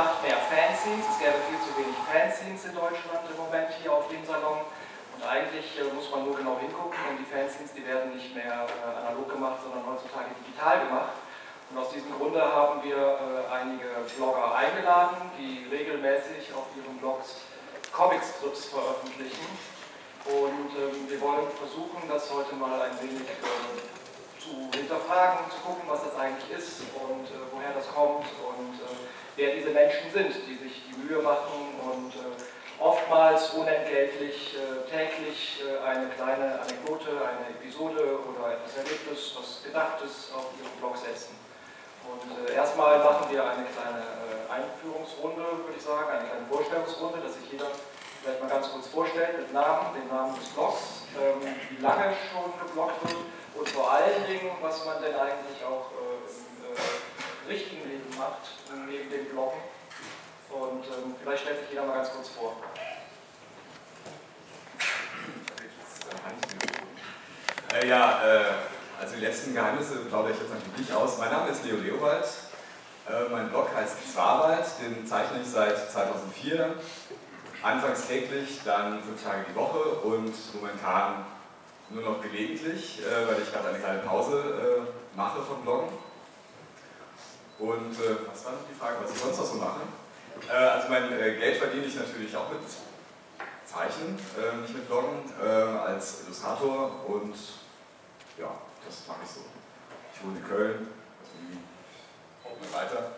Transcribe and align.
macht 0.00 0.22
mehr 0.24 0.40
Fanzines. 0.48 1.04
Es 1.12 1.18
gäbe 1.20 1.36
viel 1.44 1.60
zu 1.60 1.76
wenig 1.76 1.98
Fanzines 2.08 2.64
in 2.64 2.72
Deutschland 2.72 3.20
im 3.28 3.36
Moment 3.36 3.68
hier 3.76 3.92
auf 3.92 4.08
dem 4.08 4.24
Salon. 4.24 4.64
Und 5.12 5.22
eigentlich 5.28 5.76
äh, 5.76 5.92
muss 5.92 6.08
man 6.08 6.24
nur 6.24 6.32
genau 6.40 6.56
hingucken, 6.56 6.96
denn 7.04 7.20
die 7.20 7.28
Fanzines, 7.28 7.76
die 7.76 7.84
werden 7.84 8.16
nicht 8.16 8.32
mehr 8.32 8.64
äh, 8.64 9.04
analog 9.04 9.28
gemacht, 9.28 9.60
sondern 9.60 9.84
heutzutage 9.84 10.32
digital 10.40 10.88
gemacht. 10.88 11.20
Und 11.68 11.76
aus 11.84 11.92
diesem 11.92 12.16
Grunde 12.16 12.40
haben 12.40 12.80
wir 12.82 12.96
äh, 12.96 13.52
einige 13.52 13.92
Blogger 14.16 14.56
eingeladen, 14.56 15.20
die 15.36 15.68
regelmäßig 15.68 16.48
auf 16.56 16.72
ihren 16.80 16.96
Blogs 16.96 17.44
Comicstrips 17.92 18.72
veröffentlichen. 18.72 19.48
Und 20.24 20.70
ähm, 20.80 20.96
wir 21.12 21.20
wollen 21.20 21.44
versuchen, 21.60 22.08
das 22.08 22.32
heute 22.32 22.56
mal 22.56 22.80
ein 22.88 22.96
wenig 23.04 23.28
zu 24.40 24.56
hinterfragen, 24.72 25.44
zu 25.52 25.60
gucken, 25.60 25.84
was 25.84 26.08
das 26.08 26.16
eigentlich 26.16 26.48
ist 26.56 26.80
und 26.96 27.28
woher 27.52 27.76
das 27.76 27.84
kommt 27.92 28.24
und 28.24 28.80
ähm, 28.80 28.99
wer 29.36 29.54
diese 29.54 29.70
Menschen 29.70 30.10
sind, 30.12 30.34
die 30.46 30.56
sich 30.56 30.82
die 30.88 30.96
Mühe 30.98 31.22
machen 31.22 31.78
und 31.80 32.14
äh, 32.14 32.82
oftmals 32.82 33.50
unentgeltlich 33.50 34.56
äh, 34.56 34.88
täglich 34.90 35.62
äh, 35.62 35.86
eine 35.86 36.08
kleine 36.10 36.60
Anekdote, 36.60 37.10
eine 37.10 37.52
Episode 37.56 38.18
oder 38.24 38.54
etwas 38.54 38.76
Erlebtes, 38.76 39.36
was 39.38 39.62
Gedachtes 39.62 40.32
auf 40.34 40.48
ihren 40.58 40.72
Blog 40.80 40.96
setzen. 40.96 41.36
Und 42.08 42.48
äh, 42.48 42.54
erstmal 42.54 42.98
machen 42.98 43.30
wir 43.30 43.44
eine 43.44 43.66
kleine 43.68 44.00
äh, 44.00 44.52
Einführungsrunde, 44.52 45.44
würde 45.64 45.76
ich 45.76 45.82
sagen, 45.82 46.08
eine 46.08 46.26
kleine 46.26 46.46
Vorstellungsrunde, 46.48 47.20
dass 47.20 47.34
sich 47.34 47.52
jeder 47.52 47.68
vielleicht 48.22 48.40
mal 48.42 48.48
ganz 48.48 48.72
kurz 48.72 48.88
vorstellt 48.88 49.38
mit 49.38 49.52
Namen, 49.52 49.94
dem 49.94 50.08
Namen 50.08 50.34
des 50.34 50.48
Blogs, 50.50 51.04
ähm, 51.16 51.40
wie 51.70 51.82
lange 51.82 52.16
schon 52.32 52.52
gebloggt 52.66 53.00
wird 53.04 53.20
und 53.54 53.68
vor 53.68 53.92
allen 53.92 54.26
Dingen, 54.26 54.50
was 54.60 54.84
man 54.84 55.02
denn 55.02 55.14
eigentlich 55.14 55.60
auch 55.64 55.92
äh, 55.92 56.24
im 56.72 57.48
richtigen 57.48 57.88
Leben 57.88 57.99
macht, 58.20 58.52
ähm, 58.70 58.86
neben 58.86 59.10
dem 59.10 59.24
Bloggen. 59.32 59.60
Und 60.50 60.84
ähm, 60.84 61.14
vielleicht 61.22 61.42
stellt 61.42 61.60
sich 61.60 61.70
jeder 61.70 61.86
mal 61.86 61.94
ganz 61.94 62.10
kurz 62.12 62.28
vor. 62.28 62.56
Äh, 67.72 67.88
ja, 67.88 68.20
äh, 68.22 68.44
also 69.00 69.14
die 69.14 69.20
letzten 69.20 69.54
Geheimnisse 69.54 69.96
plaudere 70.06 70.32
ich 70.32 70.40
jetzt 70.40 70.52
natürlich 70.52 70.92
aus. 70.92 71.18
Mein 71.18 71.30
Name 71.30 71.50
ist 71.50 71.64
Leo 71.64 71.76
Leobald. 71.76 72.26
Äh, 73.08 73.30
mein 73.30 73.48
Blog 73.48 73.70
heißt 73.74 74.12
Zwarwald, 74.12 74.66
den 74.82 75.06
zeichne 75.06 75.40
ich 75.40 75.48
seit 75.48 75.90
2004. 75.90 76.74
Anfangs 77.62 78.06
täglich, 78.06 78.60
dann 78.64 79.02
fünf 79.02 79.22
Tage 79.22 79.44
die 79.50 79.54
Woche 79.54 79.78
und 79.78 80.34
momentan 80.54 81.26
nur 81.90 82.02
noch 82.02 82.22
gelegentlich, 82.22 83.02
weil 83.04 83.42
ich 83.42 83.52
gerade 83.52 83.68
eine 83.68 83.78
kleine 83.78 83.98
Pause 83.98 84.86
mache 85.14 85.42
von 85.42 85.60
Bloggen. 85.62 85.90
Und 87.60 87.92
äh, 87.92 88.16
was 88.26 88.44
war 88.46 88.52
noch 88.52 88.64
die 88.68 88.74
Frage, 88.74 88.96
was 89.02 89.12
ich 89.12 89.18
sonst 89.18 89.38
noch 89.38 89.44
so 89.44 89.54
mache? 89.56 89.80
Äh, 90.48 90.52
also 90.52 90.88
mein 90.88 91.12
äh, 91.12 91.36
Geld 91.36 91.58
verdiene 91.58 91.84
ich 91.84 91.94
natürlich 91.94 92.34
auch 92.34 92.48
mit 92.48 92.62
Zeichnen, 93.66 94.18
äh, 94.40 94.56
nicht 94.56 94.74
mit 94.74 94.88
Bloggen, 94.88 95.30
äh, 95.38 95.46
als 95.46 96.22
Illustrator 96.24 97.04
und 97.06 97.36
ja, 98.38 98.50
das 98.84 99.06
mache 99.06 99.20
ich 99.24 99.30
so. 99.30 99.40
Ich 100.14 100.24
wohne 100.24 100.38
in 100.38 100.48
Köln, 100.48 100.88
also 101.20 101.32
irgendwie 101.36 101.60
hoffen 102.44 102.60
wir 102.62 102.72
weiter. 102.72 103.12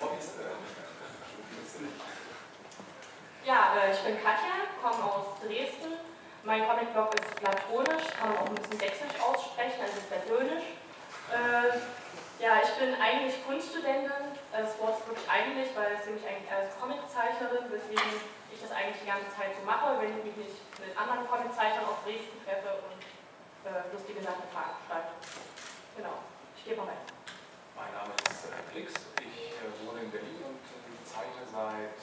Ja, 3.44 3.74
äh, 3.74 3.90
ich 3.92 3.98
bin 3.98 4.14
Katja, 4.22 4.70
komme 4.80 5.02
aus 5.02 5.34
Dresden. 5.42 5.98
Mein 6.44 6.64
Comicblog 6.64 7.12
ist 7.14 7.34
platonisch, 7.34 8.14
kann 8.16 8.30
man 8.30 8.38
auch 8.38 8.46
ein 8.46 8.54
bisschen 8.54 8.78
sächsisch 8.78 9.18
aussprechen, 9.20 9.82
also 9.82 9.98
platonisch. 10.08 10.62
Äh, 12.42 12.44
ja, 12.44 12.58
ich 12.58 12.74
bin 12.74 12.94
eigentlich 12.98 13.38
Kunststudentin, 13.46 14.34
das 14.50 14.74
Wort 14.78 14.98
ist 14.98 15.06
wirklich 15.06 15.30
eigentlich, 15.30 15.70
weil 15.78 15.94
ich 15.94 16.10
mich 16.10 16.26
eigentlich 16.26 16.50
als 16.50 16.74
Comiczeichnerin, 16.74 17.70
weswegen 17.70 18.18
ich 18.50 18.60
das 18.60 18.74
eigentlich 18.74 18.98
die 18.98 19.06
ganze 19.06 19.30
Zeit 19.30 19.54
so 19.54 19.62
mache, 19.62 20.02
wenn 20.02 20.10
ich 20.10 20.24
mich 20.26 20.36
nicht 20.50 20.58
mit 20.82 20.90
anderen 20.98 21.22
Comiczeichnern 21.30 21.86
aus 21.86 22.02
Dresden 22.02 22.34
treffe 22.42 22.82
und 22.82 22.98
äh, 23.70 23.86
lustige 23.94 24.20
Sachen 24.20 24.42
veranstalten. 24.50 25.14
Genau, 25.94 26.18
ich 26.58 26.66
gehe 26.66 26.74
mal 26.74 26.90
rein. 26.90 27.06
Mein 27.78 27.94
Name 27.94 28.12
ist 28.26 28.50
äh, 28.50 28.58
Flix, 28.74 28.90
ich 29.22 29.54
äh, 29.62 29.70
wohne 29.86 30.02
in 30.02 30.10
Berlin 30.10 30.42
und 30.42 30.58
äh, 30.58 30.98
zeichne 31.06 31.46
seit 31.46 31.94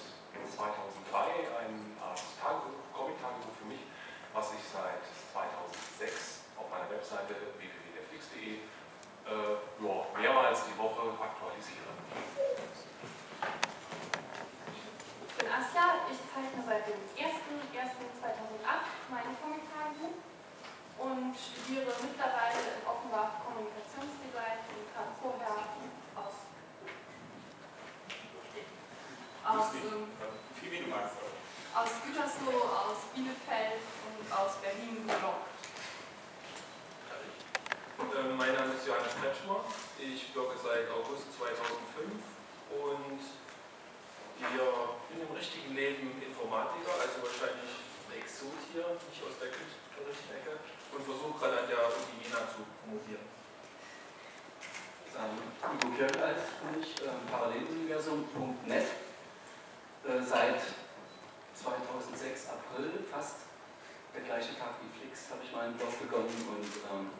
2003 0.56 1.52
ein 1.68 2.00
Art 2.00 2.24
Tagebuch, 2.40 2.80
Comic-Tagebuch 2.96 3.56
für 3.60 3.68
mich, 3.68 3.84
was 4.32 4.56
ich 4.56 4.64
seit 4.72 5.04
2006 5.36 6.48
auf 6.56 6.72
meiner 6.72 6.88
Webseite 6.90 7.36
www.derflix.de 7.60 8.56
äh, 8.56 8.56
ja, 8.56 8.79
mehrmals 10.20 10.60
die 10.66 10.78
Woche 10.78 11.16
aktualisiere. 11.16 11.90
Ich 15.28 15.36
bin 15.38 15.48
Asja, 15.48 16.04
ich 16.12 16.20
zeichne 16.28 16.62
seit 16.66 16.88
dem 16.88 17.00
1.1.2008 17.16 18.90
meine 19.10 19.32
Comic-Tagebuch 19.40 20.20
und 21.00 21.32
studiere 21.32 21.96
mittlerweile 22.04 22.60
in 22.76 22.84
Offenbach 22.84 23.40
Kommunikationsdesign 23.48 24.60
und 24.76 24.88
habe 24.92 25.16
vorher 25.24 25.72
aus, 26.20 26.36
aus, 29.48 29.74
ähm, 29.80 30.12
aus 31.74 31.92
Gütersloh, 32.04 32.68
aus 32.68 33.00
Bielefeld 33.16 33.80
und 34.04 34.28
aus 34.36 34.60
Berlin 34.60 35.08
gebloggt. 35.08 35.59
Ähm, 38.00 38.38
mein 38.40 38.56
Name 38.56 38.72
ist 38.80 38.88
Johannes 38.88 39.12
Kretschmer, 39.20 39.60
ich 40.00 40.32
blogge 40.32 40.56
seit 40.56 40.88
August 40.88 41.36
2005 41.36 42.08
und 42.80 43.20
wir 44.40 44.68
bin 45.12 45.20
im 45.20 45.36
richtigen 45.36 45.76
Leben 45.76 46.16
Informatiker, 46.24 46.96
also 46.96 47.20
wahrscheinlich 47.20 47.76
ein 48.08 48.24
Exot 48.24 48.56
hier, 48.72 48.88
nicht 49.04 49.20
aus 49.20 49.36
der 49.44 49.52
künstlerischen 49.52 50.32
Ecke 50.32 50.64
und 50.96 51.04
versuche 51.04 51.36
gerade 51.44 51.60
an 51.60 51.68
der 51.68 51.92
Uni 51.92 52.24
Jena 52.24 52.48
zu 52.48 52.64
promovieren. 52.80 53.28
Ähm, 55.20 55.36
Udo 55.60 55.92
Kirchleis 56.00 56.56
bin 56.64 56.80
ich, 56.80 56.96
ähm, 57.04 57.20
paralleluniversum.net. 57.28 58.88
Äh, 60.08 60.24
seit 60.24 60.64
2006 61.52 62.48
April, 62.48 63.04
fast 63.12 63.44
der 64.16 64.24
gleiche 64.24 64.56
Tag 64.56 64.80
wie 64.80 64.88
Flix, 64.88 65.28
habe 65.36 65.44
ich 65.44 65.52
meinen 65.52 65.76
Blog 65.76 65.92
begonnen 66.00 66.32
und 66.48 66.72
ähm, 66.96 67.12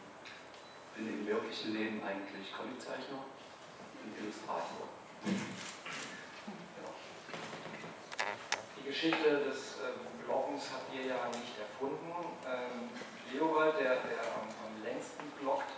bin 1.00 1.08
im 1.08 1.26
wirklichen 1.26 1.72
Leben 1.72 2.02
eigentlich 2.04 2.52
Comiczeichner 2.52 3.24
und 3.24 4.12
Illustrator. 4.20 4.84
Ja. 6.76 6.88
Die 8.76 8.84
Geschichte 8.84 9.48
des 9.48 9.80
äh, 9.80 9.96
Bloggens 10.24 10.68
habt 10.68 10.92
ihr 10.92 11.08
ja 11.08 11.24
nicht 11.32 11.56
erfunden. 11.56 12.12
Ähm, 12.44 12.92
Leowald, 13.32 13.80
der, 13.80 13.96
der 14.04 14.20
am, 14.28 14.44
am, 14.44 14.76
längsten 14.84 15.24
bloggt, 15.40 15.72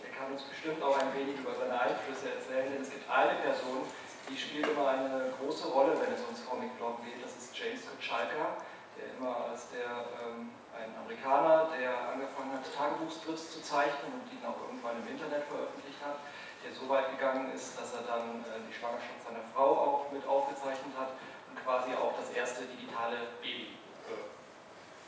der 0.00 0.10
kann 0.16 0.32
uns 0.32 0.42
bestimmt 0.48 0.80
auch 0.80 0.96
ein 0.96 1.12
wenig 1.12 1.36
über 1.36 1.52
seine 1.52 1.76
Einflüsse 1.76 2.32
erzählen, 2.32 2.72
denn 2.72 2.82
es 2.82 2.90
gibt 2.90 3.04
eine 3.10 3.36
Person, 3.44 3.84
die 4.30 4.38
spielt 4.38 4.68
immer 4.68 4.88
eine 4.88 5.34
große 5.36 5.68
Rolle, 5.68 5.92
wenn 6.00 6.14
es 6.14 6.22
ums 6.24 6.46
Comic-Blog 6.48 7.04
geht, 7.04 7.20
das 7.20 7.36
ist 7.36 7.52
James 7.52 7.84
Kutschalka, 7.84 8.56
der 8.96 9.14
immer 9.14 9.50
als 9.50 9.70
der, 9.70 10.08
ähm, 10.22 10.50
ein 10.74 10.90
Amerikaner, 10.98 11.70
der 11.78 12.14
angefangen 12.14 12.54
hat, 12.54 12.66
Tagebuchstrips 12.66 13.54
zu 13.54 13.62
zeichnen 13.62 14.10
und 14.18 14.26
die 14.26 14.42
auch 14.42 14.58
irgendwann 14.66 14.98
im 15.02 15.08
Internet 15.08 15.46
veröffentlicht 15.46 16.02
hat, 16.02 16.18
der 16.62 16.72
so 16.74 16.88
weit 16.88 17.14
gegangen 17.14 17.52
ist, 17.54 17.78
dass 17.78 17.94
er 17.94 18.02
dann 18.06 18.42
äh, 18.42 18.58
die 18.66 18.74
Schwangerschaft 18.74 19.22
seiner 19.22 19.44
Frau 19.54 19.70
auch 19.78 20.02
mit 20.10 20.26
aufgezeichnet 20.26 20.94
hat 20.98 21.14
und 21.50 21.56
quasi 21.62 21.94
auch 21.94 22.18
das 22.18 22.30
erste 22.34 22.66
digitale 22.66 23.38
Baby 23.40 23.78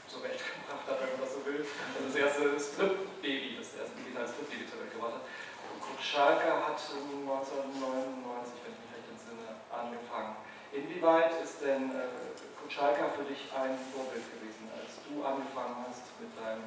zur 0.09 0.23
Welt 0.23 0.38
gebracht 0.38 0.87
hat, 0.87 0.99
wenn 1.03 1.19
man 1.19 1.21
das 1.21 1.35
so 1.35 1.43
will. 1.44 1.67
Also 1.67 2.06
das 2.06 2.17
erste 2.17 2.43
Strip-Baby, 2.56 3.59
das 3.59 3.75
erste 3.75 3.94
digitale 3.99 4.27
Strip-Baby 4.27 4.65
zur 4.71 4.79
Welt 4.81 4.93
gebracht 4.94 5.15
hat. 5.19 5.27
Und 5.27 5.79
Kutschalka 5.83 6.50
hat 6.71 6.79
1999, 6.79 8.62
wenn 8.62 8.73
ich 8.73 8.81
mich 8.87 8.93
recht 8.94 9.09
entsinne, 9.11 9.47
angefangen. 9.69 10.38
Inwieweit 10.73 11.35
ist 11.43 11.61
denn 11.61 11.91
äh, 11.91 12.37
Kutschalka 12.67 13.07
für 13.15 13.23
dich 13.23 13.47
ein 13.55 13.79
Vorbild 13.95 14.27
gewesen, 14.27 14.67
als 14.75 14.99
du 15.07 15.23
angefangen 15.23 15.87
hast 15.87 16.03
mit 16.19 16.35
deinem 16.35 16.67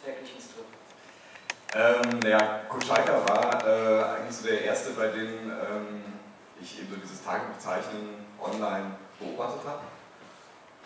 täglichen 0.00 0.40
Strip? 0.40 0.72
Ähm, 1.76 2.20
ja, 2.24 2.64
Kutschalka 2.66 3.12
war 3.28 3.60
äh, 3.60 4.16
eigentlich 4.16 4.36
so 4.36 4.46
der 4.46 4.62
erste, 4.62 4.92
bei 4.92 5.08
dem 5.08 5.52
ähm, 5.52 6.02
ich 6.62 6.80
eben 6.80 6.88
so 6.88 6.96
dieses 6.96 7.22
Tagebuchzeichnen 7.22 8.24
online 8.40 8.96
beobachtet 9.20 9.68
habe. 9.68 9.84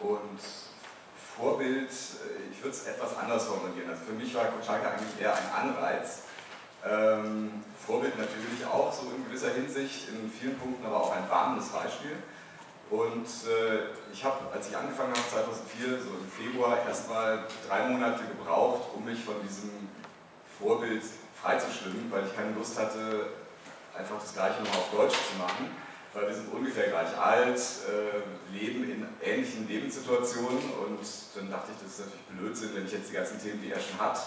Und 0.01 0.41
Vorbild, 1.37 1.91
äh, 1.91 2.51
ich 2.51 2.61
würde 2.61 2.75
es 2.77 2.85
etwas 2.89 3.17
anders 3.17 3.45
formulieren. 3.45 3.89
Also 3.89 4.07
für 4.07 4.15
mich 4.15 4.35
war 4.35 4.47
Kutschalka 4.47 4.91
eigentlich 4.91 5.23
eher 5.23 5.37
ein 5.37 5.53
Anreiz. 5.55 6.23
Ähm, 6.85 7.63
Vorbild 7.87 8.19
natürlich 8.19 8.67
auch, 8.67 8.93
so 8.93 9.07
in 9.15 9.25
gewisser 9.25 9.53
Hinsicht, 9.55 10.09
in 10.09 10.29
vielen 10.29 10.59
Punkten 10.59 10.85
aber 10.85 10.97
auch 10.97 11.15
ein 11.15 11.31
warmes 11.31 11.69
Beispiel. 11.69 12.17
Und 12.91 13.27
äh, 13.27 14.13
ich 14.13 14.25
habe, 14.25 14.51
als 14.53 14.69
ich 14.69 14.77
angefangen 14.77 15.11
habe, 15.11 15.29
2004, 15.31 16.01
so 16.01 16.11
im 16.17 16.31
Februar, 16.31 16.79
erstmal 16.87 17.45
drei 17.69 17.89
Monate 17.89 18.23
gebraucht, 18.25 18.89
um 18.95 19.05
mich 19.05 19.23
von 19.23 19.35
diesem 19.47 19.71
Vorbild 20.59 21.03
freizuschwimmen, 21.41 22.11
weil 22.11 22.25
ich 22.27 22.35
keine 22.35 22.53
Lust 22.53 22.79
hatte, 22.79 23.27
einfach 23.97 24.19
das 24.21 24.33
Gleiche 24.33 24.63
nochmal 24.63 24.81
auf 24.81 24.91
Deutsch 24.91 25.17
zu 25.31 25.39
machen 25.39 25.71
weil 26.19 26.29
wir 26.29 26.35
sind 26.35 26.53
ungefähr 26.53 26.89
gleich 26.89 27.17
alt, 27.19 27.59
äh, 27.59 28.57
leben 28.57 28.85
in 28.91 29.07
ähnlichen 29.23 29.69
Lebenssituationen 29.69 30.59
und 30.59 31.01
dann 31.35 31.51
dachte 31.51 31.73
ich, 31.73 31.83
das 31.83 31.93
ist 31.93 32.01
natürlich 32.01 32.27
Blödsinn, 32.39 32.71
wenn 32.75 32.87
ich 32.87 32.93
jetzt 32.93 33.11
die 33.11 33.15
ganzen 33.15 33.41
Themen, 33.41 33.61
die 33.63 33.71
er 33.71 33.81
schon 33.81 34.01
hat, 34.01 34.19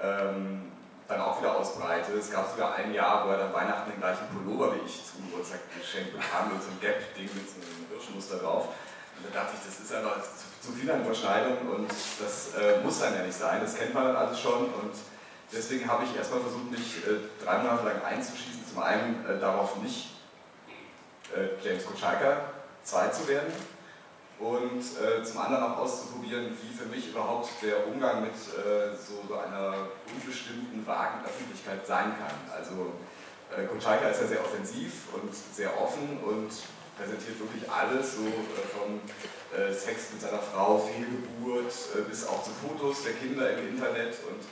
ähm, 0.00 0.72
dann 1.08 1.20
auch 1.20 1.40
wieder 1.40 1.56
ausbreite. 1.56 2.12
Es 2.12 2.30
gab 2.30 2.50
sogar 2.50 2.74
ein 2.74 2.92
Jahr, 2.94 3.26
wo 3.26 3.30
er 3.30 3.38
dann 3.38 3.52
Weihnachten 3.52 3.90
den 3.90 4.00
gleichen 4.00 4.26
Pullover 4.28 4.74
wie 4.74 4.86
ich 4.86 5.02
zum 5.04 5.28
Geburtstag 5.28 5.60
geschenkt 5.78 6.12
bekam, 6.12 6.52
mit 6.52 6.62
so 6.62 6.70
einem 6.70 6.80
Gap-Ding 6.80 7.30
mit 7.34 7.48
so 7.48 7.56
einem 7.60 7.86
Hirschmuster 7.90 8.38
drauf. 8.38 8.68
Und 9.16 9.26
dann 9.26 9.44
dachte 9.44 9.56
ich, 9.58 9.66
das 9.66 9.78
ist 9.78 9.92
einfach 9.92 10.22
zu, 10.22 10.68
zu 10.68 10.72
viel 10.72 10.90
an 10.90 11.04
Überschneidung 11.04 11.58
und 11.68 11.90
das 11.90 12.54
äh, 12.54 12.80
muss 12.82 13.00
dann 13.00 13.14
ja 13.14 13.22
nicht 13.22 13.36
sein, 13.36 13.60
das 13.60 13.76
kennt 13.76 13.94
man 13.94 14.04
dann 14.06 14.16
alles 14.16 14.40
schon 14.40 14.72
und 14.72 14.94
deswegen 15.52 15.86
habe 15.88 16.04
ich 16.04 16.16
erstmal 16.16 16.40
versucht, 16.40 16.70
mich 16.70 17.06
äh, 17.06 17.44
drei 17.44 17.58
Monate 17.58 17.84
lang 17.84 18.02
einzuschießen, 18.02 18.64
zum 18.72 18.82
einen 18.82 19.24
äh, 19.28 19.38
darauf 19.38 19.76
nicht 19.76 20.16
äh, 21.36 21.62
James 21.62 21.84
Kutschalka 21.84 22.40
2 22.84 23.08
zu 23.08 23.28
werden 23.28 23.52
und 24.42 24.82
äh, 24.98 25.22
zum 25.22 25.38
anderen 25.38 25.62
auch 25.62 25.78
auszuprobieren, 25.78 26.50
wie 26.50 26.74
für 26.74 26.86
mich 26.86 27.10
überhaupt 27.10 27.48
der 27.62 27.86
Umgang 27.86 28.22
mit 28.22 28.34
äh, 28.34 28.90
so, 28.90 29.22
einer 29.38 29.86
unbestimmten, 30.12 30.84
vagen 30.84 31.24
Öffentlichkeit 31.24 31.86
sein 31.86 32.12
kann. 32.18 32.34
Also 32.50 32.90
äh, 33.54 33.64
Kutschalka 33.66 34.08
ist 34.08 34.20
ja 34.20 34.26
sehr 34.26 34.44
offensiv 34.44 35.14
und 35.14 35.30
sehr 35.32 35.70
offen 35.80 36.18
und 36.24 36.50
präsentiert 36.98 37.38
wirklich 37.38 37.70
alles, 37.70 38.16
so 38.16 38.26
äh, 38.26 38.66
von 38.74 38.98
äh, 39.54 39.72
Sex 39.72 40.10
mit 40.12 40.20
seiner 40.20 40.42
Frau, 40.42 40.78
Fehlgeburt 40.78 41.72
äh, 41.94 42.02
bis 42.02 42.26
auch 42.26 42.42
zu 42.42 42.50
Fotos 42.50 43.04
der 43.04 43.14
Kinder 43.14 43.48
im 43.56 43.78
Internet. 43.78 44.18
Und 44.26 44.42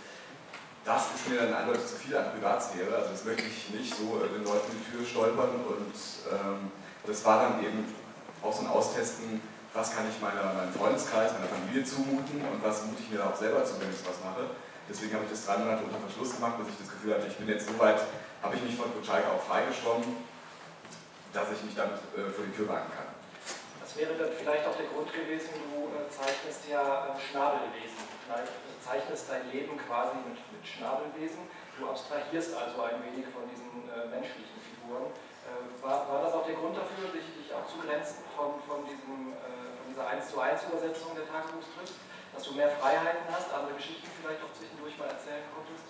das 0.85 1.03
ist 1.17 1.29
mir 1.29 1.43
dann 1.43 1.53
eindeutig 1.53 1.87
zu 1.87 1.97
viel 1.97 2.17
an 2.17 2.31
Privatsphäre, 2.31 2.95
also 2.95 3.11
das 3.11 3.25
möchte 3.25 3.43
ich 3.43 3.75
nicht 3.75 3.93
so 3.93 4.23
äh, 4.23 4.31
den 4.31 4.45
Leuten 4.45 4.71
die 4.71 4.87
Tür 4.87 5.05
stolpern. 5.05 5.51
Und 5.67 5.99
ähm, 6.31 6.71
das 7.05 7.25
war 7.25 7.43
dann 7.43 7.65
eben 7.65 7.93
auch 8.41 8.55
so 8.55 8.63
ein 8.63 8.69
Austesten, 8.69 9.41
was 9.73 9.95
kann 9.95 10.09
ich 10.11 10.21
meiner, 10.21 10.53
meinem 10.55 10.73
Freundeskreis, 10.73 11.33
meiner 11.33 11.47
Familie 11.47 11.85
zumuten 11.85 12.43
und 12.43 12.59
was 12.63 12.87
mute 12.87 13.03
ich 13.03 13.11
mir 13.11 13.23
auch 13.25 13.37
selber 13.37 13.65
zu, 13.65 13.81
wenn 13.81 13.91
ich 13.91 14.03
was 14.03 14.19
mache. 14.25 14.51
Deswegen 14.89 15.15
habe 15.15 15.25
ich 15.25 15.31
das 15.31 15.47
drei 15.47 15.59
Monate 15.59 15.85
unter 15.87 16.03
Verschluss 16.03 16.35
gemacht, 16.35 16.59
bis 16.59 16.75
ich 16.75 16.79
das 16.83 16.91
Gefühl 16.91 17.15
hatte, 17.15 17.31
ich 17.31 17.39
bin 17.39 17.47
jetzt 17.47 17.71
so 17.71 17.79
weit, 17.79 18.03
habe 18.43 18.57
ich 18.57 18.63
mich 18.63 18.75
von 18.75 18.91
Kutschalka 18.91 19.31
auch 19.31 19.45
freigeschwommen, 19.47 20.27
dass 21.33 21.47
ich 21.55 21.63
mich 21.63 21.75
damit 21.79 22.03
äh, 22.19 22.27
vor 22.35 22.43
die 22.43 22.51
Tür 22.51 22.67
wagen 22.67 22.91
kann. 22.91 23.07
Das 23.79 23.95
wäre 23.95 24.15
dann 24.19 24.35
vielleicht 24.35 24.67
auch 24.67 24.75
der 24.75 24.91
Grund 24.91 25.11
gewesen, 25.15 25.51
du 25.55 25.91
äh, 25.95 26.11
zeichnest 26.11 26.67
ja 26.67 27.11
äh, 27.11 27.19
Schnabelwesen. 27.19 28.03
Vielleicht 28.27 28.51
zeichnest 28.83 29.31
dein 29.31 29.47
Leben 29.51 29.79
quasi 29.79 30.19
mit, 30.27 30.39
mit 30.51 30.63
Schnabelwesen. 30.67 31.47
Du 31.79 31.87
abstrahierst 31.87 32.55
also 32.55 32.83
ein 32.83 32.99
wenig 33.07 33.27
von 33.31 33.47
diesen 33.47 33.87
äh, 33.87 34.11
menschlichen 34.11 34.59
Figuren. 34.63 35.15
Äh, 35.47 35.71
war, 35.83 36.07
war, 36.11 36.23
das 36.27 36.35
auch 36.35 36.47
der 36.47 36.59
Grund 36.59 36.75
dafür, 36.75 37.15
dich, 37.15 37.27
dich 37.35 37.51
abzugrenzen 37.71 38.27
von, 38.35 38.59
von, 38.67 38.83
diesem, 38.83 39.31
äh, 39.39 39.71
von 39.79 39.87
dieser 39.89 40.07
1 40.09 40.31
zu 40.31 40.41
1 40.41 40.67
Übersetzung 40.67 41.15
der 41.15 41.27
Tagebuchstrips? 41.31 41.95
Dass 42.35 42.43
du 42.45 42.55
mehr 42.55 42.71
Freiheiten 42.71 43.27
hast, 43.31 43.53
andere 43.55 43.75
Geschichten 43.75 44.07
vielleicht 44.21 44.43
auch 44.43 44.55
zwischendurch 44.55 44.99
mal 44.99 45.11
erzählen 45.11 45.47
konntest? 45.55 45.87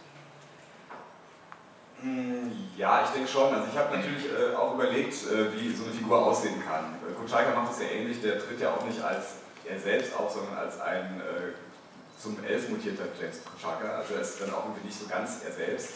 Hm, 2.00 2.72
ja, 2.76 3.04
ich 3.04 3.10
denke 3.10 3.28
schon. 3.28 3.52
Also 3.52 3.68
ich 3.70 3.76
habe 3.76 3.96
natürlich 3.96 4.24
äh, 4.24 4.54
auch 4.56 4.74
überlegt, 4.74 5.12
äh, 5.12 5.52
wie 5.52 5.68
so 5.72 5.84
eine 5.84 5.92
Figur 5.92 6.24
aussehen 6.24 6.62
kann. 6.64 6.96
Äh, 7.04 7.12
Kutschalka 7.12 7.52
macht 7.52 7.72
es 7.72 7.78
sehr 7.78 7.92
ähnlich, 7.92 8.22
der 8.22 8.38
tritt 8.40 8.60
ja 8.60 8.72
auch 8.72 8.84
nicht 8.84 9.02
als 9.02 9.44
er 9.68 9.78
selbst 9.78 10.16
auf, 10.16 10.32
sondern 10.32 10.56
als 10.56 10.80
ein 10.80 11.22
zum 12.18 12.42
Elf 12.44 12.68
mutierter 12.70 13.04
James 13.20 13.40
Kochalka. 13.44 13.98
Also 13.98 14.14
er 14.14 14.20
ist 14.22 14.40
dann 14.40 14.52
auch 14.52 14.64
irgendwie 14.64 14.86
nicht 14.86 14.98
so 14.98 15.06
ganz 15.06 15.44
er 15.44 15.52
selbst, 15.52 15.92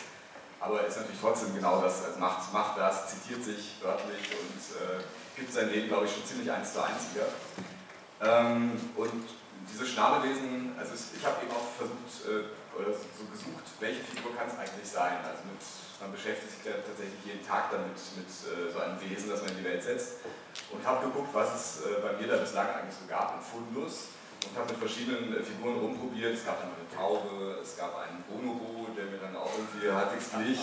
aber 0.64 0.80
er 0.80 0.86
ist 0.86 0.96
natürlich 0.96 1.20
trotzdem 1.20 1.54
genau 1.54 1.80
das, 1.82 2.04
also 2.04 2.18
macht, 2.18 2.52
macht 2.52 2.78
das, 2.78 3.08
zitiert 3.08 3.44
sich 3.44 3.76
wörtlich 3.82 4.32
und 4.32 4.60
äh, 4.80 5.04
gibt 5.36 5.52
sein 5.52 5.70
Leben, 5.70 5.88
glaube 5.88 6.06
ich, 6.06 6.12
schon 6.12 6.24
ziemlich 6.24 6.50
eins 6.50 6.72
zu 6.72 6.82
eins 6.82 7.12
wieder. 7.12 7.28
Ähm, 8.24 8.72
und 8.96 9.28
diese 9.68 9.84
Schnabelwesen, 9.84 10.72
also 10.78 10.92
ich 10.94 11.24
habe 11.24 11.44
eben 11.44 11.52
auch 11.52 11.68
versucht, 11.76 12.08
äh, 12.24 12.48
oder 12.80 12.90
so 12.90 13.24
gesucht, 13.30 13.66
welche 13.78 14.02
Figur 14.02 14.34
kann 14.34 14.48
es 14.48 14.56
eigentlich 14.58 14.88
sein. 14.88 15.20
Also 15.22 15.44
mit, 15.46 15.60
man 16.00 16.10
beschäftigt 16.10 16.50
sich 16.50 16.64
ja 16.64 16.80
tatsächlich 16.80 17.20
jeden 17.22 17.44
Tag 17.44 17.70
damit, 17.70 17.94
mit 18.16 18.26
äh, 18.26 18.72
so 18.72 18.80
einem 18.80 18.98
Wesen, 18.98 19.30
das 19.30 19.44
man 19.44 19.52
in 19.52 19.58
die 19.62 19.68
Welt 19.68 19.84
setzt. 19.84 20.24
Und 20.72 20.80
habe 20.82 21.06
geguckt, 21.06 21.30
was 21.32 21.54
es 21.54 21.64
äh, 21.86 22.00
bei 22.00 22.16
mir 22.16 22.26
da 22.26 22.40
bislang 22.40 22.66
eigentlich 22.72 22.96
so 22.96 23.06
gab 23.06 23.36
in 23.36 23.42
Fundus 23.44 24.16
und 24.48 24.56
habe 24.56 24.72
mit 24.72 24.80
verschiedenen 24.80 25.36
äh, 25.36 25.42
Figuren 25.44 25.78
rumprobiert. 25.78 26.34
Es 26.34 26.44
gab 26.44 26.58
dann 26.60 26.72
eine 26.72 26.88
Taube, 26.88 27.60
es 27.62 27.76
gab 27.76 27.94
einen 28.00 28.24
Bonobo, 28.26 28.83
der 28.96 29.06
mir 29.06 29.18
dann 29.18 29.36
auch 29.36 29.50
irgendwie 29.56 29.90
halbwegs 29.90 30.30
glich. 30.32 30.60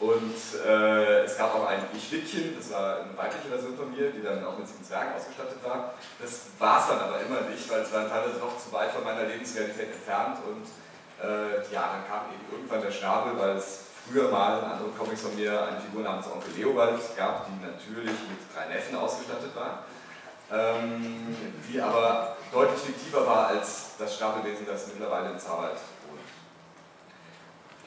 Und 0.00 0.36
äh, 0.66 1.22
es 1.22 1.38
gab 1.38 1.54
auch 1.54 1.66
ein 1.66 1.86
Schlittchen, 1.94 2.56
das 2.58 2.70
war 2.72 3.06
eine 3.06 3.16
weibliche 3.16 3.48
Version 3.48 3.76
von 3.76 3.94
mir, 3.94 4.10
die 4.10 4.22
dann 4.22 4.44
auch 4.44 4.58
mit 4.58 4.66
sieben 4.66 4.84
Zwergen 4.84 5.14
ausgestattet 5.14 5.62
war. 5.62 5.94
Das 6.20 6.50
war 6.58 6.80
es 6.80 6.88
dann 6.88 6.98
aber 6.98 7.20
immer 7.20 7.46
nicht, 7.48 7.70
weil 7.70 7.80
es 7.80 7.92
war 7.92 8.08
teilweise 8.08 8.38
noch 8.38 8.58
zu 8.58 8.72
weit 8.72 8.90
von 8.90 9.04
meiner 9.04 9.24
Lebensrealität 9.24 9.94
entfernt. 9.94 10.38
Und 10.44 10.66
äh, 11.22 11.62
ja, 11.72 11.94
dann 11.94 12.04
kam 12.10 12.26
eben 12.34 12.42
irgendwann 12.50 12.82
der 12.82 12.90
Schnabel, 12.90 13.38
weil 13.38 13.56
es 13.56 13.86
früher 14.04 14.30
mal 14.30 14.58
in 14.58 14.64
anderen 14.64 14.98
Comics 14.98 15.22
von 15.22 15.36
mir 15.36 15.62
eine 15.62 15.80
Figur 15.80 16.02
namens 16.02 16.26
Onkel 16.26 16.52
Leopold 16.58 17.00
gab, 17.16 17.46
die 17.46 17.56
natürlich 17.64 18.18
mit 18.28 18.42
drei 18.52 18.66
Neffen 18.66 18.96
ausgestattet 18.96 19.54
war 19.54 19.84
ähm, 20.52 21.36
die 21.68 21.80
aber 21.80 22.36
deutlich 22.52 22.80
fiktiver 22.80 23.26
war 23.26 23.48
als 23.48 23.96
das 23.98 24.16
Stapelwesen, 24.16 24.66
das 24.66 24.86
mittlerweile 24.88 25.30
in 25.30 25.38
Zauberwald 25.38 25.78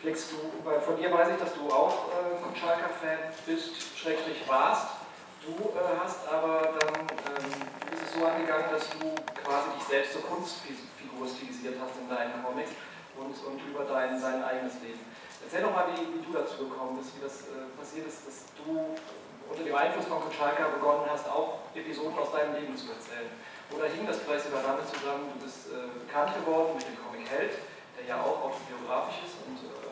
Flix, 0.07 0.31
du, 0.31 0.39
von 0.63 0.95
dir 0.95 1.11
weiß 1.11 1.35
ich, 1.35 1.39
dass 1.43 1.51
du 1.51 1.67
auch 1.67 2.07
äh, 2.15 2.39
Kotschalka-Fan 2.39 3.27
bist, 3.43 3.75
schrägstrich 3.99 4.39
warst. 4.47 5.03
Du 5.43 5.51
äh, 5.51 5.83
hast 5.99 6.23
aber 6.31 6.79
dann, 6.79 6.95
ähm, 7.11 7.43
ist 7.91 8.07
es 8.07 8.15
so 8.15 8.23
angegangen, 8.23 8.71
dass 8.71 8.87
du 8.95 9.03
quasi 9.43 9.67
dich 9.75 9.83
selbst 9.83 10.15
zur 10.15 10.23
Kunstfigur 10.23 11.27
stilisiert 11.27 11.75
hast 11.83 11.99
in 11.99 12.07
deinen 12.07 12.39
Comics 12.39 12.71
und, 13.19 13.35
und 13.35 13.59
über 13.67 13.83
dein, 13.83 14.15
dein 14.15 14.47
eigenes 14.47 14.79
Leben. 14.79 15.03
Erzähl 15.43 15.59
doch 15.59 15.75
mal, 15.75 15.91
wie, 15.91 15.99
wie 15.99 16.23
du 16.23 16.31
dazu 16.31 16.71
gekommen 16.71 17.03
bist, 17.03 17.11
wie 17.19 17.27
das 17.27 17.51
äh, 17.51 17.67
passiert 17.75 18.07
ist, 18.07 18.23
dass 18.23 18.47
du 18.63 18.79
unter 18.79 19.63
dem 19.67 19.75
Einfluss 19.75 20.07
von 20.07 20.23
Kotschalka 20.23 20.71
begonnen 20.71 21.03
hast, 21.11 21.27
auch 21.27 21.67
Episoden 21.75 22.15
aus 22.15 22.31
deinem 22.31 22.55
Leben 22.55 22.79
zu 22.79 22.95
erzählen. 22.95 23.27
Oder 23.75 23.91
hing 23.91 24.07
das 24.07 24.23
vielleicht 24.23 24.47
sogar 24.47 24.63
damit 24.63 24.87
zusammen, 24.87 25.35
du 25.35 25.43
bist 25.43 25.67
äh, 25.67 25.91
bekannt 25.99 26.31
geworden 26.31 26.79
mit 26.79 26.87
dem 26.87 26.95
Comic 26.95 27.27
Held, 27.27 27.59
der 27.99 28.07
ja 28.07 28.23
auch 28.23 28.47
autobiografisch 28.47 29.27
ist 29.27 29.35
und 29.43 29.59
äh, 29.67 29.86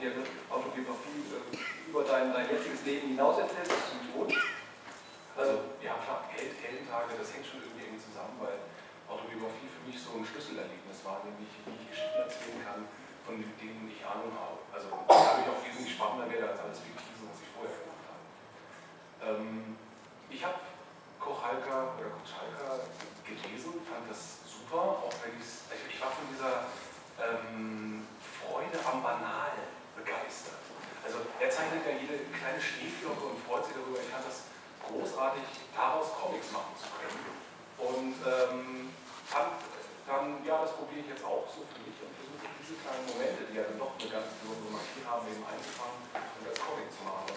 eine, 0.00 0.12
eine 0.12 0.24
Autobiografie 0.50 1.24
äh, 1.32 1.90
über 1.90 2.04
dein, 2.04 2.32
dein 2.32 2.48
jetziges 2.50 2.84
Leben 2.84 3.16
hinaus 3.16 3.38
erzählt 3.38 3.68
bis 3.68 3.82
zum 3.88 4.00
Tod? 4.12 4.30
Also, 5.36 5.76
ja 5.84 5.94
klar, 6.00 6.24
Held, 6.32 6.56
Heldentage, 6.60 7.12
das 7.16 7.32
hängt 7.32 7.44
schon 7.44 7.60
irgendwie 7.60 8.00
zusammen, 8.00 8.36
weil 8.40 8.56
Autobiografie 9.08 9.68
für 9.68 9.84
mich 9.84 9.96
so 10.00 10.16
ein 10.16 10.24
Schlüsselerlebnis 10.24 11.04
war, 11.04 11.20
nämlich 11.24 11.48
wie 11.64 11.76
ich 11.76 11.92
Geschichten 11.92 12.18
erzählen 12.18 12.60
kann, 12.64 12.88
von 13.24 13.36
denen 13.36 13.84
ich 13.88 14.00
Ahnung 14.00 14.32
habe. 14.32 14.60
Also, 14.72 14.88
da 14.92 15.12
habe 15.12 15.40
ich 15.44 15.48
auch 15.48 15.60
wesentlich 15.60 15.92
spannender 15.92 16.28
wäre 16.32 16.48
als 16.52 16.60
alles 16.60 16.80
Fiktive, 16.80 17.28
was 17.28 17.40
ich 17.40 17.50
vorher 17.52 17.72
gemacht 17.72 18.04
habe. 18.08 18.24
Ähm, 19.28 19.76
ich 20.32 20.40
habe 20.40 20.58
Kochalka 21.20 21.96
oder 22.00 22.16
Kochalka 22.16 22.88
gelesen, 23.24 23.80
fand 23.84 24.08
das 24.08 24.40
super, 24.48 25.04
auch 25.04 25.16
wenn 25.20 25.36
ich 25.36 25.46
ich 25.68 26.00
war 26.00 26.12
von 26.12 26.28
dieser 26.32 26.68
ähm, 27.18 28.06
Freude 28.20 28.78
am 28.84 29.02
Banal 29.02 29.75
begeistert. 30.06 30.62
Also 31.02 31.26
er 31.42 31.50
zeichnet 31.50 31.82
ja 31.82 31.98
jede 31.98 32.30
kleine 32.30 32.62
Schneeflocke 32.62 33.34
und 33.34 33.42
freut 33.42 33.66
sich 33.66 33.74
darüber. 33.74 33.98
Ich 33.98 34.10
fand 34.10 34.22
das 34.22 34.46
großartig, 34.86 35.42
daraus 35.74 36.14
Comics 36.14 36.54
machen 36.54 36.74
zu 36.78 36.86
können. 36.94 37.18
Und 37.82 38.16
ähm, 38.22 38.94
fand 39.26 39.58
dann, 40.06 40.38
ja, 40.46 40.62
das 40.62 40.78
probiere 40.78 41.02
ich 41.02 41.10
jetzt 41.10 41.26
auch 41.26 41.50
so 41.50 41.66
für 41.66 41.82
mich 41.82 41.98
und 41.98 42.14
versuche 42.14 42.46
diese 42.62 42.78
kleinen 42.78 43.04
Momente, 43.10 43.50
die 43.50 43.58
ja 43.58 43.66
dann 43.66 43.78
doch 43.82 43.98
eine 43.98 44.06
ganz 44.06 44.30
besondere 44.38 44.78
Magie 44.78 45.02
haben, 45.02 45.26
eben 45.26 45.42
einzufangen 45.42 45.98
und 46.14 46.44
als 46.46 46.58
Comic 46.62 46.88
zu 46.94 47.02
machen. 47.02 47.34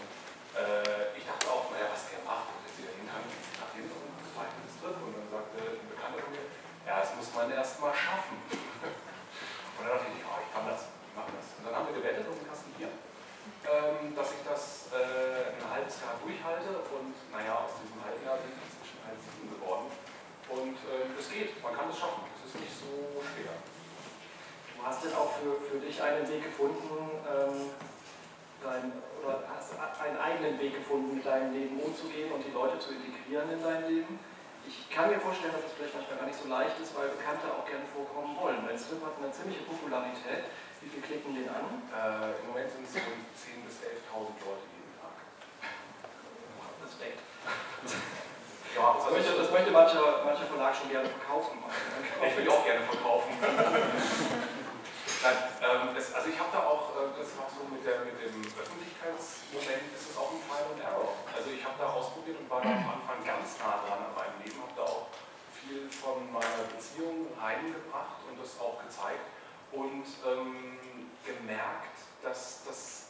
Äh, 0.54 1.18
ich 1.18 1.26
dachte 1.26 1.50
auch, 1.50 1.74
naja, 1.74 1.90
was 1.90 2.06
der 2.14 2.22
macht, 2.22 2.54
und 2.54 2.62
jetzt 2.70 2.78
wieder 2.78 2.94
hinten 2.94 3.10
nach 3.10 3.74
hinten 3.74 3.94
und 3.94 4.14
gezeichnet 4.22 4.70
ist 4.70 4.78
drin. 4.78 4.98
Und 5.02 5.14
dann 5.18 5.30
sagte 5.34 5.58
ein 5.66 5.90
Bekannter 5.90 6.22
von 6.22 6.32
mir, 6.34 6.46
ja, 6.86 7.02
das 7.02 7.10
muss 7.18 7.30
man 7.34 7.50
erst 7.50 7.82
mal 7.82 7.94
schaffen. 7.94 8.38
und 9.78 9.82
dann 9.82 9.90
dachte 9.90 10.14
ich, 10.14 10.22
ja, 10.22 10.34
ich 10.38 10.50
kann 10.54 10.66
das. 10.70 10.99
Und 11.60 11.68
dann 11.68 11.76
haben 11.76 11.92
wir 11.92 12.00
gewettet 12.00 12.24
um 12.24 12.40
den 12.40 12.48
Kasten 12.48 12.72
Bier, 12.80 12.88
ähm, 13.68 14.16
dass 14.16 14.32
ich 14.32 14.42
das 14.48 14.88
äh, 14.96 15.60
ein 15.60 15.68
halbes 15.68 16.00
Jahr 16.00 16.16
durchhalte. 16.24 16.72
Und 16.88 17.12
naja, 17.36 17.68
aus 17.68 17.76
diesem 17.84 18.00
halben 18.00 18.24
Jahr 18.24 18.40
sind 18.40 18.56
inzwischen 18.56 19.04
halt 19.04 19.20
sieben 19.20 19.52
geworden. 19.52 19.92
Und 20.48 20.80
äh, 20.88 21.12
es 21.20 21.28
geht, 21.28 21.60
man 21.60 21.76
kann 21.76 21.92
es 21.92 22.00
schaffen. 22.00 22.24
Es 22.40 22.48
ist 22.48 22.58
nicht 22.64 22.72
so 22.72 23.20
schwer. 23.20 23.52
Du 23.52 24.80
hast 24.88 25.04
denn 25.04 25.12
auch 25.12 25.36
für, 25.36 25.60
für 25.60 25.84
dich 25.84 26.00
einen 26.00 26.24
Weg 26.24 26.48
gefunden, 26.48 27.20
ähm, 27.28 27.76
dein, 28.64 28.96
oder 29.20 29.44
hast 29.52 29.76
einen 29.76 30.18
eigenen 30.18 30.56
Weg 30.56 30.80
gefunden, 30.80 31.20
mit 31.20 31.26
deinem 31.28 31.52
Leben 31.52 31.76
umzugehen 31.84 32.32
und 32.32 32.40
die 32.40 32.56
Leute 32.56 32.80
zu 32.80 32.96
integrieren 32.96 33.52
in 33.52 33.62
dein 33.62 33.84
Leben. 33.92 34.20
Ich 34.64 34.88
kann 34.88 35.12
mir 35.12 35.20
vorstellen, 35.20 35.52
dass 35.52 35.68
das 35.68 35.76
vielleicht 35.76 35.96
manchmal 35.96 36.18
gar 36.20 36.28
nicht 36.28 36.40
so 36.40 36.48
leicht 36.48 36.80
ist, 36.80 36.96
weil 36.96 37.12
Bekannte 37.12 37.52
auch 37.52 37.68
gerne 37.68 37.84
vorkommen 37.92 38.38
wollen. 38.40 38.64
Dein 38.64 38.80
Strip 38.80 39.04
hat 39.04 39.20
eine 39.20 39.32
ziemliche 39.36 39.68
Popularität. 39.68 40.48
Wie 40.82 40.88
viel 40.88 41.04
klicken 41.04 41.36
den 41.36 41.50
an? 41.52 41.84
Äh, 41.92 42.40
Im 42.40 42.48
Moment 42.56 42.72
sind 42.72 42.88
es 42.88 42.94
so 42.96 43.00
10.000 43.04 43.68
bis 43.68 43.84
11.000 43.84 44.32
Leute 44.48 44.64
jeden 44.72 44.96
Tag. 44.96 45.12
Respekt. 46.80 47.20
Ja, 48.76 48.96
das, 48.96 49.12
möchte, 49.12 49.36
das 49.36 49.52
möchte 49.52 49.72
mancher, 49.76 50.24
mancher 50.24 50.48
Verlag 50.48 50.72
schon 50.72 50.88
gerne 50.88 51.10
verkaufen. 51.12 51.60
Ich 51.60 52.38
will 52.38 52.48
auch 52.48 52.64
gerne 52.64 52.84
verkaufen. 52.88 53.32
Nein, 55.20 55.36
ähm, 55.60 55.92
es, 56.00 56.16
also 56.16 56.32
ich 56.32 56.40
habe 56.40 56.48
da 56.48 56.64
auch, 56.64 56.96
äh, 56.96 57.12
das 57.12 57.36
war 57.36 57.52
so 57.52 57.68
mit, 57.68 57.84
der, 57.84 58.08
mit 58.08 58.16
dem 58.24 58.40
Öffentlichkeitsmoment, 58.40 59.92
ist 59.92 60.16
es 60.16 60.16
auch 60.16 60.32
ein 60.32 60.40
Trial 60.48 60.64
and 60.64 60.80
Error. 60.80 61.12
Also 61.36 61.52
ich 61.52 61.60
habe 61.60 61.76
da 61.76 61.92
ausprobiert 61.92 62.40
und 62.40 62.48
war 62.48 62.64
da 62.64 62.72
am 62.72 63.04
Anfang 63.04 63.20
ganz 63.28 63.60
nah 63.60 63.84
dran 63.84 64.00
an 64.00 64.16
meinem 64.16 64.40
Leben, 64.40 64.64
habe 64.64 64.72
da 64.80 64.88
auch 64.88 65.12
viel 65.52 65.92
von 65.92 66.24
meiner 66.32 66.64
Beziehung 66.72 67.28
heimgebracht 67.36 68.24
und 68.32 68.40
das 68.40 68.56
auch 68.64 68.80
gezeigt 68.80 69.28
und 69.72 70.06
ähm, 70.26 70.80
gemerkt, 71.26 71.98
dass 72.24 72.64
das 72.66 73.10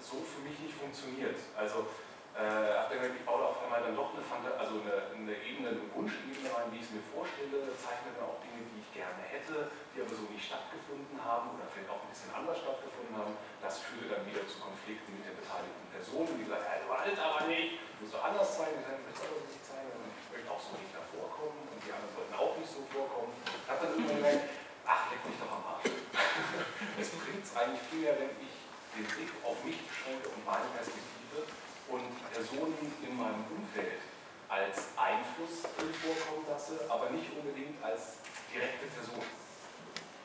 so 0.00 0.20
für 0.20 0.40
mich 0.44 0.58
nicht 0.60 0.74
funktioniert. 0.76 1.36
Also 1.56 1.86
äh, 2.34 2.82
habe 2.82 2.98
dann 2.98 3.14
ich 3.14 3.22
baue 3.22 3.46
auf 3.46 3.62
einmal 3.62 3.78
dann 3.78 3.94
doch 3.94 4.10
eine, 4.10 4.20
also 4.58 4.82
eine, 4.82 5.14
eine 5.14 5.34
Ebene, 5.38 5.70
eine 5.70 5.86
Wunschebene 5.94 6.50
rein, 6.50 6.66
wie 6.74 6.82
ich 6.82 6.90
es 6.90 6.92
mir 6.92 7.04
vorstelle, 7.14 7.70
zeichne 7.78 8.10
dann 8.18 8.26
auch 8.26 8.42
Dinge, 8.42 8.66
die 8.74 8.82
ich 8.82 8.90
gerne 8.90 9.22
hätte, 9.22 9.70
die 9.94 10.02
aber 10.02 10.10
so 10.10 10.26
nicht 10.26 10.42
stattgefunden 10.42 11.14
haben 11.22 11.54
oder 11.54 11.62
vielleicht 11.70 11.86
auch 11.94 12.02
ein 12.02 12.10
bisschen 12.10 12.34
anders 12.34 12.58
stattgefunden 12.58 13.14
haben. 13.14 13.38
Das 13.62 13.78
führte 13.86 14.18
dann 14.18 14.26
wieder 14.26 14.42
zu 14.50 14.58
Konflikten 14.58 15.14
mit 15.14 15.30
der 15.30 15.38
beteiligten 15.38 15.86
Person, 15.94 16.26
die 16.34 16.46
sagt, 16.50 16.66
ja, 16.66 16.82
du 16.82 16.90
alt 16.90 17.18
aber 17.22 17.46
nicht, 17.46 17.78
du 17.78 18.02
musst 18.02 18.18
doch 18.18 18.26
anders 18.26 18.50
zeigen, 18.50 18.82
ich 18.82 18.86
möchte 18.90 19.24
aber 19.30 19.46
nicht 19.46 19.62
zeigen, 19.62 19.94
ich 19.94 20.28
möchte 20.34 20.50
auch 20.50 20.62
so 20.62 20.74
nicht 20.74 20.90
da 20.90 21.06
vorkommen 21.06 21.70
und 21.70 21.78
die 21.78 21.94
anderen 21.94 22.12
sollten 22.18 22.34
auch 22.34 22.54
nicht 22.58 22.70
so 22.74 22.82
vorkommen. 22.90 23.30
Ich 23.46 23.68
habe 23.70 23.78
dann 23.78 23.94
irgendwann 23.94 24.18
gemerkt, 24.18 24.63
ach, 24.86 25.10
leck 25.10 25.24
mich 25.26 25.38
doch 25.40 25.52
am 25.52 25.64
Arsch. 25.64 25.88
es 27.00 27.08
bringt 27.10 27.44
es 27.44 27.56
eigentlich 27.56 27.82
viel 27.90 28.00
mehr, 28.00 28.16
wenn 28.20 28.32
ich 28.38 28.54
den 28.94 29.06
Blick 29.10 29.32
auf 29.42 29.58
mich 29.64 29.80
beschränke 29.82 30.28
und 30.30 30.44
meine 30.46 30.68
Perspektive 30.70 31.50
und 31.90 32.14
Personen 32.30 32.78
in 33.02 33.12
meinem 33.16 33.44
Umfeld 33.50 34.00
als 34.48 34.94
Einfluss 34.94 35.66
vorkommen 35.66 36.46
lasse, 36.48 36.78
aber 36.88 37.10
nicht 37.10 37.26
unbedingt 37.34 37.82
als 37.82 38.22
direkte 38.52 38.86
Person. 38.86 39.24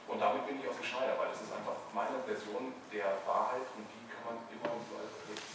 Und 0.10 0.20
damit 0.20 0.46
bin 0.46 0.60
ich 0.62 0.68
aus 0.70 0.78
dem 0.78 0.86
Schneider, 0.86 1.18
weil 1.18 1.34
es 1.34 1.42
ist 1.42 1.54
einfach 1.54 1.78
meine 1.94 2.22
Version 2.26 2.74
der 2.94 3.18
Wahrheit 3.26 3.66
und 3.78 3.86
die 3.90 4.06
kann 4.10 4.26
man 4.26 4.38
immer 4.54 4.70
und 4.74 4.86
überall 4.86 5.10
vertreten. 5.10 5.49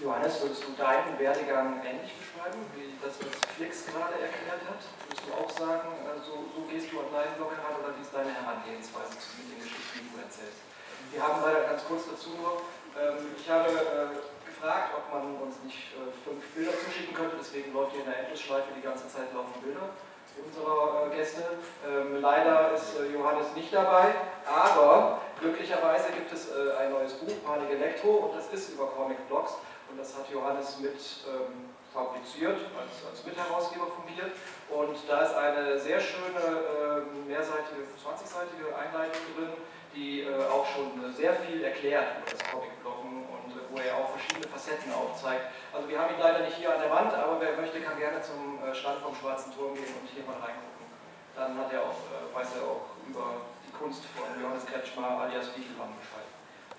Johannes, 0.00 0.40
würdest 0.40 0.64
du 0.64 0.72
deinen 0.80 1.12
Werdegang 1.20 1.76
ähnlich 1.84 2.16
beschreiben, 2.16 2.64
wie 2.72 2.96
das, 3.04 3.20
was 3.20 3.36
Flix 3.52 3.84
gerade 3.84 4.16
erklärt 4.16 4.64
hat? 4.64 4.80
Würdest 5.04 5.28
du 5.28 5.30
auch 5.36 5.52
sagen, 5.52 5.92
also, 6.08 6.48
so 6.56 6.64
gehst 6.64 6.88
du 6.88 7.04
an 7.04 7.12
deinen 7.12 7.36
Blog 7.36 7.52
heran 7.52 7.76
oder 7.84 7.92
wie 7.92 8.00
ist 8.00 8.08
deine 8.08 8.32
Herangehensweise 8.32 9.12
zu 9.20 9.44
den 9.44 9.60
Geschichten, 9.60 10.00
die 10.00 10.08
du 10.08 10.24
erzählst? 10.24 10.64
Wir 11.12 11.20
haben 11.20 11.44
leider 11.44 11.68
ganz 11.68 11.84
kurz 11.84 12.08
dazu 12.08 12.32
noch, 12.40 12.64
ähm, 12.96 13.36
ich 13.36 13.44
habe 13.44 13.68
äh, 13.68 14.48
gefragt, 14.48 14.96
ob 14.96 15.04
man 15.12 15.36
uns 15.36 15.60
nicht 15.68 15.92
äh, 15.92 16.08
fünf 16.24 16.48
Bilder 16.56 16.72
zuschicken 16.80 17.12
könnte, 17.12 17.36
deswegen 17.36 17.68
läuft 17.76 17.92
hier 17.92 18.00
in 18.00 18.08
der 18.08 18.24
Endlosschleife 18.24 18.72
die 18.72 18.80
ganze 18.80 19.04
Zeit 19.04 19.28
laufen 19.36 19.60
Bilder 19.60 19.92
unserer 20.40 21.12
äh, 21.12 21.16
Gäste. 21.16 21.44
Ähm, 21.84 22.24
leider 22.24 22.72
ist 22.72 22.96
äh, 22.96 23.12
Johannes 23.12 23.52
nicht 23.52 23.68
dabei, 23.68 24.16
aber 24.48 25.20
glücklicherweise 25.36 26.08
gibt 26.16 26.32
es 26.32 26.48
ein 26.52 26.88
neues 26.92 27.12
Buch, 27.14 27.36
Panik 27.44 27.68
Elektro, 27.68 28.32
und 28.32 28.36
das 28.36 28.48
ist 28.48 28.72
über 28.72 28.86
Comic 28.86 29.28
Blogs. 29.28 29.60
Und 29.90 29.98
das 29.98 30.16
hat 30.16 30.30
Johannes 30.30 30.78
mit 30.78 30.94
ähm, 31.26 31.70
fabriziert, 31.92 32.58
als, 32.78 32.94
als 33.10 33.26
Mitherausgeber 33.26 33.86
fungiert. 33.90 34.30
Und 34.70 34.96
da 35.08 35.22
ist 35.22 35.34
eine 35.34 35.78
sehr 35.78 36.00
schöne, 36.00 36.38
äh, 36.38 37.26
mehrseitige, 37.26 37.82
20-seitige 37.98 38.70
Einleitung 38.70 39.22
drin, 39.34 39.52
die 39.94 40.22
äh, 40.22 40.46
auch 40.46 40.66
schon 40.66 40.94
sehr 41.12 41.34
viel 41.34 41.64
erklärt 41.64 42.22
über 42.22 42.30
das 42.30 42.42
Comic-Bloggen 42.46 43.26
und 43.26 43.50
äh, 43.50 43.66
wo 43.70 43.76
er 43.78 43.96
auch 43.98 44.10
verschiedene 44.14 44.46
Facetten 44.46 44.92
aufzeigt. 44.94 45.50
Also 45.72 45.88
wir 45.88 45.98
haben 45.98 46.14
ihn 46.14 46.20
leider 46.20 46.46
nicht 46.46 46.56
hier 46.56 46.72
an 46.72 46.80
der 46.80 46.90
Wand, 46.90 47.12
aber 47.12 47.40
wer 47.40 47.56
möchte, 47.58 47.80
kann 47.80 47.98
gerne 47.98 48.22
zum 48.22 48.62
äh, 48.62 48.74
Stand 48.74 49.02
vom 49.02 49.14
Schwarzen 49.14 49.50
Turm 49.50 49.74
gehen 49.74 49.90
und 49.98 50.06
hier 50.06 50.22
mal 50.22 50.38
reingucken. 50.38 50.86
Dann 51.34 51.58
hat 51.58 51.72
er 51.72 51.82
auch, 51.82 52.06
äh, 52.14 52.30
weiß 52.30 52.62
er 52.62 52.70
auch 52.70 52.94
über 53.02 53.42
die 53.66 53.74
Kunst 53.74 54.06
von 54.14 54.30
Johannes 54.40 54.66
Kretschmer 54.66 55.26
alias 55.26 55.50
Wiegelmann 55.58 55.90
Bescheid. 55.98 56.30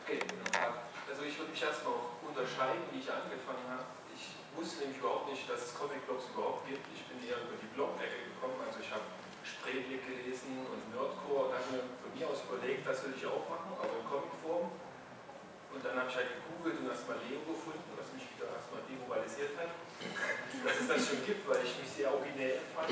Okay. 0.08 0.20
Also 1.10 1.24
ich 1.28 1.38
würde 1.38 1.52
mich 1.52 1.62
erstmal 1.62 2.00
unterscheiden, 2.32 2.88
wie 2.96 3.04
ich 3.04 3.12
angefangen 3.12 3.68
habe. 3.68 3.84
Ich 4.16 4.40
wusste 4.56 4.88
nämlich 4.88 5.04
überhaupt 5.04 5.28
nicht, 5.28 5.44
dass 5.52 5.68
es 5.68 5.76
Comic-Blogs 5.76 6.32
überhaupt 6.32 6.64
gibt. 6.64 6.88
Ich 6.96 7.04
bin 7.12 7.20
eher 7.28 7.44
über 7.44 7.60
die 7.60 7.68
Blog-Ecke 7.76 8.32
gekommen. 8.32 8.56
Also 8.64 8.80
ich 8.80 8.88
habe 8.88 9.04
Spreeblick 9.44 10.08
gelesen 10.08 10.64
und 10.64 10.80
Nerdcore 10.96 11.52
und 11.52 11.54
habe 11.54 11.68
mir 11.76 11.84
von 12.00 12.10
mir 12.16 12.26
aus 12.32 12.48
überlegt, 12.48 12.88
das 12.88 13.04
will 13.04 13.12
ich 13.20 13.28
auch 13.28 13.44
machen, 13.52 13.76
aber 13.76 14.00
in 14.00 14.08
Comicform. 14.08 14.72
Und 15.72 15.80
dann 15.84 15.96
habe 15.96 16.08
ich 16.12 16.16
halt 16.16 16.28
gegoogelt 16.40 16.84
und 16.84 16.88
erstmal 16.92 17.20
Leo 17.28 17.40
gefunden, 17.48 17.92
was 17.96 18.12
mich 18.16 18.28
wieder 18.36 18.48
erstmal 18.52 18.84
demoralisiert 18.88 19.56
hat. 19.56 19.72
Dass 19.72 20.76
es 20.84 20.88
das 20.88 21.00
schon 21.08 21.24
gibt, 21.24 21.48
weil 21.48 21.64
ich 21.64 21.80
mich 21.80 21.88
sehr 21.88 22.12
originell 22.12 22.60
empfand. 22.60 22.92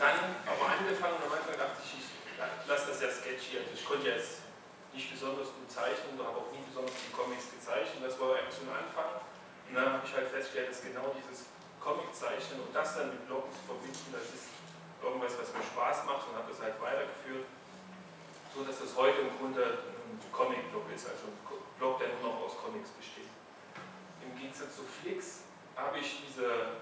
dann 0.00 0.16
aber 0.44 0.64
angefangen 0.76 1.16
und 1.20 1.24
am 1.24 1.32
Anfang 1.40 1.56
dachte 1.56 1.80
ich, 1.80 2.04
ich 2.04 2.08
lasse 2.68 2.92
das 2.92 3.00
ja 3.00 3.08
sketchy. 3.08 3.64
Also 3.64 3.72
ich 3.72 3.84
konnte 3.84 4.12
jetzt 4.12 4.45
nicht 4.96 5.12
besonders 5.12 5.52
gut 5.52 5.68
zeichnen 5.68 6.16
und 6.16 6.24
habe 6.24 6.40
auch 6.40 6.50
nie 6.56 6.64
besonders 6.64 6.96
die 7.04 7.12
Comics 7.12 7.52
gezeichnet. 7.52 8.00
Das 8.00 8.16
war 8.16 8.40
eigentlich 8.40 8.56
so 8.56 8.64
ein 8.64 8.72
Anfang. 8.72 9.20
Und 9.68 9.74
dann 9.76 10.00
habe 10.00 10.02
ich 10.08 10.12
halt 10.16 10.32
festgestellt, 10.32 10.72
dass 10.72 10.80
genau 10.80 11.12
dieses 11.12 11.52
Comic-Zeichnen 11.84 12.64
und 12.64 12.72
das 12.72 12.96
dann 12.96 13.12
mit 13.12 13.20
Bloggen 13.28 13.52
zu 13.52 13.62
verbinden, 13.68 14.08
das 14.10 14.32
ist 14.32 14.50
irgendwas, 15.04 15.36
was 15.38 15.52
mir 15.52 15.62
Spaß 15.62 16.08
macht 16.08 16.26
und 16.26 16.34
habe 16.34 16.48
das 16.48 16.58
halt 16.64 16.80
weitergeführt, 16.80 17.44
so 18.56 18.64
dass 18.64 18.80
das 18.80 18.96
heute 18.96 19.22
im 19.22 19.30
Grunde 19.36 19.84
ein 19.84 20.18
Comic-Blog 20.32 20.88
ist, 20.90 21.06
also 21.06 21.28
ein 21.28 21.38
Blog, 21.78 22.00
der 22.00 22.08
nur 22.16 22.32
noch 22.32 22.48
aus 22.48 22.56
Comics 22.56 22.90
besteht. 22.96 23.30
Im 24.24 24.32
Gegensatz 24.34 24.80
zu 24.80 24.82
Flix 24.82 25.46
habe 25.76 25.98
ich 26.00 26.24
diese 26.24 26.80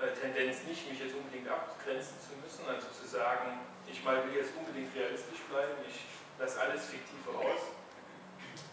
äh, 0.00 0.10
Tendenz 0.16 0.64
nicht, 0.64 0.88
mich 0.88 0.98
jetzt 0.98 1.14
unbedingt 1.14 1.46
abgrenzen 1.46 2.16
zu 2.18 2.34
müssen, 2.40 2.64
also 2.66 2.88
zu 2.90 3.04
sagen, 3.06 3.60
ich 3.86 4.02
mal 4.02 4.24
will 4.26 4.34
jetzt 4.34 4.56
unbedingt 4.56 4.90
realistisch 4.96 5.44
bleiben, 5.46 5.76
ich 5.86 6.11
das 6.42 6.58
alles 6.58 6.90
fiktiv 6.90 7.22
raus. 7.30 7.70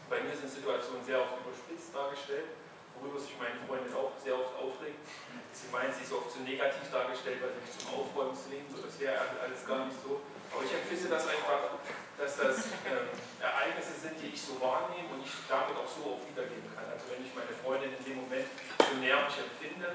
Bei 0.10 0.17
mir 0.26 0.34
sind 0.34 0.50
Situationen 0.50 1.06
sehr 1.06 1.22
oft 1.22 1.38
überspitzt 1.38 1.94
dargestellt, 1.94 2.58
worüber 2.98 3.22
sich 3.22 3.38
meine 3.38 3.62
Freundin 3.70 3.94
auch 3.94 4.17
sehr 4.17 4.34
oft 4.34 4.58
aufregt. 4.58 5.06
Sie 5.54 5.70
meint, 5.70 5.94
sie 5.94 6.02
ist 6.02 6.10
oft 6.10 6.34
zu 6.34 6.41
negativ 6.41 6.89
dargestellt, 6.89 7.38
weil 7.46 7.54
sie 7.54 7.62
mich 7.62 7.74
zum 7.78 7.94
Aufräumen 7.94 8.34
zwingen, 8.34 8.65
so 8.74 8.82
das 8.82 8.98
wäre 8.98 9.22
alles 9.38 9.62
gar 9.70 9.86
nicht 9.86 10.02
so. 10.02 10.26
Aber 10.50 10.65
ich 10.65 10.74
empfinde 10.74 11.13
das 11.13 11.30
einfach, 11.30 11.78
dass 12.17 12.41
das 12.41 12.74
ähm, 12.89 13.06
Ereignisse 13.38 13.94
sind, 14.02 14.17
die 14.17 14.34
ich 14.34 14.41
so 14.41 14.58
wahrnehme 14.58 15.13
und 15.13 15.22
ich 15.22 15.30
damit 15.46 15.78
auch 15.78 15.86
so 15.86 16.17
auch 16.17 16.26
wiedergeben 16.26 16.65
kann. 16.74 16.89
Also 16.89 17.06
wenn 17.13 17.22
ich 17.22 17.30
meine 17.38 17.54
Freundin 17.54 17.94
in 17.94 18.02
dem 18.02 18.17
Moment 18.26 18.50
so 18.82 18.98
nervig 18.98 19.46
empfinde, 19.46 19.94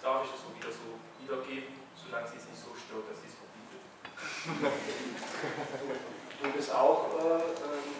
darf 0.00 0.24
ich 0.24 0.32
es 0.32 0.40
auch 0.48 0.56
wieder 0.56 0.72
so 0.72 0.96
wiedergeben, 1.20 1.76
solange 1.92 2.24
sie 2.24 2.40
es 2.40 2.48
nicht 2.48 2.56
so 2.56 2.72
stört, 2.72 3.04
dass 3.12 3.20
sie 3.20 3.28
es 3.28 3.36
verbietet. 3.36 3.84
Du 6.42 6.50
bist 6.50 6.74
auch 6.74 7.06
äh, 7.22 7.38
ähm, 7.38 7.94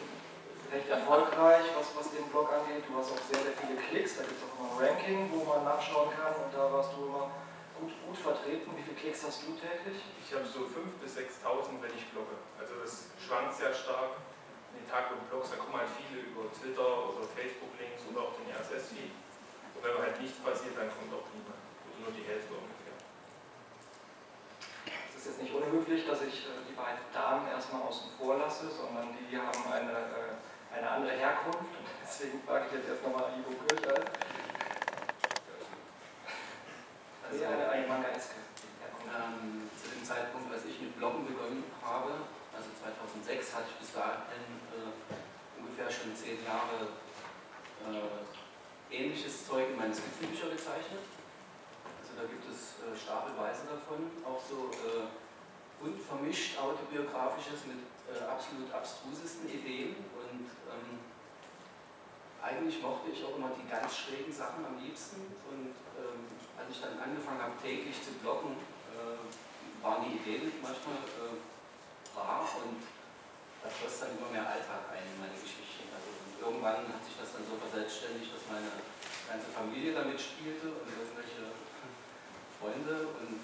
recht 0.74 0.90
erfolgreich, 0.90 1.62
was, 1.78 1.94
was 1.94 2.10
den 2.10 2.26
Blog 2.26 2.50
angeht. 2.50 2.82
Du 2.90 2.98
hast 2.98 3.14
auch 3.14 3.22
sehr, 3.30 3.38
sehr 3.38 3.54
viele 3.54 3.78
Klicks. 3.78 4.18
Da 4.18 4.26
gibt 4.26 4.34
es 4.34 4.42
auch 4.42 4.58
immer 4.58 4.66
ein 4.66 4.78
Ranking, 4.82 5.30
wo 5.30 5.46
man 5.46 5.62
nachschauen 5.62 6.10
kann. 6.10 6.34
Und 6.34 6.50
da 6.50 6.66
warst 6.66 6.90
du 6.98 7.06
immer 7.06 7.30
gut, 7.78 7.94
gut 8.02 8.18
vertreten. 8.18 8.66
Wie 8.74 8.82
viele 8.82 8.98
Klicks 8.98 9.22
hast 9.22 9.46
du 9.46 9.54
täglich? 9.54 10.02
Ich 10.18 10.34
habe 10.34 10.42
so 10.42 10.66
5.000 10.66 10.98
bis 10.98 11.14
6.000, 11.22 11.78
wenn 11.86 11.94
ich 11.94 12.02
blogge. 12.10 12.34
Also 12.58 12.82
das 12.82 13.14
schwankt 13.22 13.54
sehr 13.54 13.70
stark. 13.70 14.18
In 14.74 14.82
den 14.82 14.90
Tag 14.90 15.14
mit 15.14 15.22
Blogs, 15.30 15.54
da 15.54 15.62
kommen 15.62 15.78
halt 15.78 15.94
viele 15.94 16.26
über 16.26 16.50
Twitter 16.50 17.14
oder 17.14 17.22
Facebook-Links 17.22 18.10
oder 18.10 18.26
auch 18.26 18.34
den 18.42 18.50
RSS-Feed. 18.50 19.14
Und 19.78 19.80
wenn 19.86 19.94
halt 20.02 20.18
nichts 20.18 20.42
passiert, 20.42 20.74
dann 20.74 20.90
kommt 20.90 21.14
auch 21.14 21.30
niemand. 21.30 21.62
Oder 21.86 22.10
nur 22.10 22.10
die 22.10 22.26
Hälfte 22.26 22.58
ungefähr 22.58 22.81
ist 25.22 25.38
jetzt 25.38 25.42
nicht 25.42 25.54
unhöflich, 25.54 26.02
dass 26.04 26.18
ich 26.22 26.50
äh, 26.50 26.66
die 26.66 26.74
beiden 26.74 26.98
Damen 27.14 27.46
erstmal 27.46 27.82
außen 27.86 28.10
vor 28.18 28.42
lasse, 28.42 28.66
sondern 28.66 29.14
die 29.14 29.38
haben 29.38 29.62
eine, 29.70 29.94
äh, 29.94 30.74
eine 30.74 30.90
andere 30.90 31.14
Herkunft. 31.14 31.62
Und 31.62 31.86
deswegen 32.02 32.42
frage 32.42 32.66
ich 32.66 32.82
jetzt 32.82 32.88
erst 32.90 33.06
nochmal 33.06 33.30
Ivo 33.38 33.54
Kirchers. 33.62 34.02
Also, 37.22 37.44
eine, 37.46 37.70
eine 37.70 37.86
Manga-eske. 37.86 38.34
Ähm, 39.14 39.70
zu 39.78 39.94
dem 39.94 40.02
Zeitpunkt, 40.02 40.50
als 40.50 40.66
ich 40.66 40.80
mit 40.82 40.98
Bloggen 40.98 41.22
begonnen 41.22 41.70
habe, 41.78 42.26
also 42.50 42.66
2006, 42.82 43.54
hatte 43.54 43.70
ich 43.70 43.78
bis 43.78 43.94
dahin 43.94 44.58
äh, 44.74 44.90
ungefähr 45.54 45.86
schon 45.86 46.16
zehn 46.18 46.42
Jahre 46.42 46.98
äh, 47.86 48.26
ähnliches 48.90 49.46
Zeug 49.46 49.70
in 49.70 49.78
meine 49.78 49.94
Skizzenbücher 49.94 50.50
gezeichnet. 50.50 51.11
Da 52.16 52.24
gibt 52.28 52.44
es 52.46 52.78
äh, 52.84 52.92
stapelweise 52.94 53.66
davon, 53.66 54.10
auch 54.22 54.40
so 54.40 54.70
äh, 54.70 55.08
bunt 55.80 55.98
vermischt 56.00 56.58
autobiografisches 56.58 57.66
mit 57.66 57.82
äh, 58.06 58.22
absolut 58.28 58.70
abstrusesten 58.70 59.48
Ideen. 59.48 59.96
Und 60.14 60.46
ähm, 60.70 61.02
eigentlich 62.42 62.82
mochte 62.82 63.10
ich 63.10 63.24
auch 63.24 63.36
immer 63.36 63.50
die 63.56 63.66
ganz 63.66 63.96
schrägen 63.96 64.32
Sachen 64.32 64.64
am 64.64 64.78
liebsten. 64.78 65.26
Und 65.50 65.74
ähm, 65.98 66.22
als 66.58 66.68
ich 66.70 66.80
dann 66.80 66.98
angefangen 67.00 67.42
habe 67.42 67.56
täglich 67.62 67.98
zu 67.98 68.14
bloggen, 68.22 68.54
äh, 68.94 69.18
waren 69.82 70.06
die 70.06 70.22
Ideen 70.22 70.52
manchmal 70.62 71.02
äh, 71.18 71.34
rar 72.14 72.46
und 72.62 72.82
da 73.62 73.68
floss 73.70 74.02
dann 74.02 74.18
immer 74.18 74.30
mehr 74.30 74.46
Alltag 74.46 74.90
ein 74.90 75.06
in 75.06 75.18
meine 75.18 75.34
Geschichten. 75.38 75.90
Also 75.90 76.10
irgendwann 76.38 76.86
hat 76.86 77.02
sich 77.02 77.14
das 77.18 77.34
dann 77.34 77.46
so 77.46 77.58
verselbstständigt, 77.58 78.30
dass 78.30 78.46
meine 78.50 78.70
ganze 79.26 79.50
Familie 79.50 79.94
damit 79.94 80.18
spielte 80.18 80.66
und 80.66 80.86
irgendwelche 80.86 81.50
Freunde 82.62 83.10
und 83.18 83.42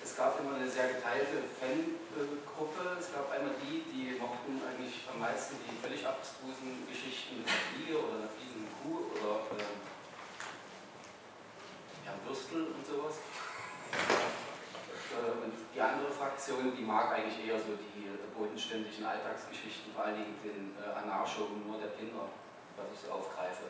es 0.00 0.16
gab 0.16 0.40
immer 0.40 0.56
eine 0.56 0.64
sehr 0.64 0.96
geteilte 0.96 1.44
Fangruppe. 1.60 2.96
Es 2.96 3.12
gab 3.12 3.28
einmal 3.28 3.52
die, 3.60 3.84
die 3.92 4.16
mochten 4.16 4.64
eigentlich 4.64 5.04
am 5.12 5.20
meisten 5.20 5.60
die 5.60 5.76
völlig 5.76 6.00
abstrusen 6.00 6.88
Geschichten 6.88 7.44
mit 7.44 7.52
einer 7.52 7.60
Fliege 7.68 8.00
oder 8.00 8.24
einer 8.24 8.32
fliegenden 8.32 8.72
Kuh 8.80 9.12
oder 9.12 9.44
äh, 9.60 9.76
ja, 12.08 12.16
Bürstel 12.24 12.72
und 12.72 12.80
sowas. 12.80 13.20
Äh, 15.12 15.44
und 15.44 15.52
die 15.52 15.80
andere 15.80 16.08
Fraktion, 16.08 16.72
die 16.72 16.80
mag 16.80 17.12
eigentlich 17.12 17.44
eher 17.44 17.60
so 17.60 17.76
die 17.76 18.08
bodenständigen 18.32 19.04
Alltagsgeschichten, 19.04 19.92
vor 19.92 20.08
allen 20.08 20.16
Dingen 20.16 20.40
den 20.40 20.72
äh, 20.80 20.96
Anarcho-Humor 20.96 21.76
der 21.76 21.92
Kinder, 21.92 22.24
was 22.72 22.88
ich 22.88 23.04
so 23.04 23.12
aufgreife. 23.12 23.68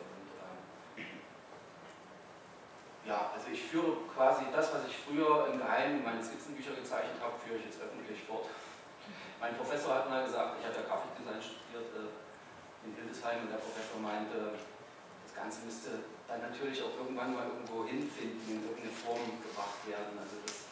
Ja, 3.07 3.31
also 3.33 3.47
ich 3.47 3.56
führe 3.67 3.99
quasi 4.15 4.47
das, 4.51 4.73
was 4.73 4.87
ich 4.87 4.95
früher 4.95 5.51
im 5.51 5.59
Geheimen 5.59 5.99
in 5.99 6.05
meine 6.07 6.23
Skizzenbücher 6.23 6.73
gezeichnet 6.73 7.19
habe, 7.19 7.35
führe 7.43 7.59
ich 7.59 7.67
jetzt 7.67 7.83
öffentlich 7.83 8.23
fort. 8.23 8.47
Mein 9.39 9.55
Professor 9.55 9.93
hat 9.93 10.09
mal 10.09 10.25
gesagt, 10.25 10.57
ich 10.59 10.65
habe 10.65 10.75
ja 10.75 10.83
Grafikdesign 10.87 11.41
studiert 11.43 11.91
äh, 11.93 12.87
in 12.87 12.95
Hildesheim 12.95 13.45
und 13.45 13.51
der 13.53 13.61
Professor 13.61 13.99
meinte, 14.01 14.57
das 14.57 15.33
Ganze 15.35 15.67
müsste 15.67 16.01
dann 16.25 16.41
natürlich 16.41 16.81
auch 16.81 16.95
irgendwann 16.97 17.35
mal 17.35 17.45
irgendwo 17.45 17.85
hinfinden, 17.85 18.41
in 18.49 18.63
irgendeine 18.65 18.91
Form 18.91 19.37
gebracht 19.43 19.83
werden. 19.85 20.17
Also 20.17 20.41
das, 20.41 20.71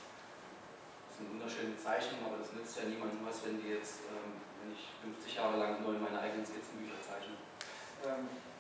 das 1.08 1.14
sind 1.22 1.30
wunderschöne 1.30 1.78
Zeichnungen, 1.78 2.26
aber 2.26 2.42
das 2.42 2.52
nützt 2.58 2.80
ja 2.80 2.90
niemandem 2.90 3.22
was, 3.22 3.46
wenn 3.46 3.62
die 3.62 3.76
jetzt, 3.76 4.08
ähm, 4.10 4.42
wenn 4.64 4.74
ich 4.74 4.90
50 5.04 5.36
Jahre 5.36 5.62
lang 5.62 5.84
nur 5.86 5.94
in 5.94 6.02
meine 6.02 6.18
eigenen 6.18 6.48
Skizzenbücher 6.48 6.98
zeichne. 7.06 7.38
Ähm 8.02 8.55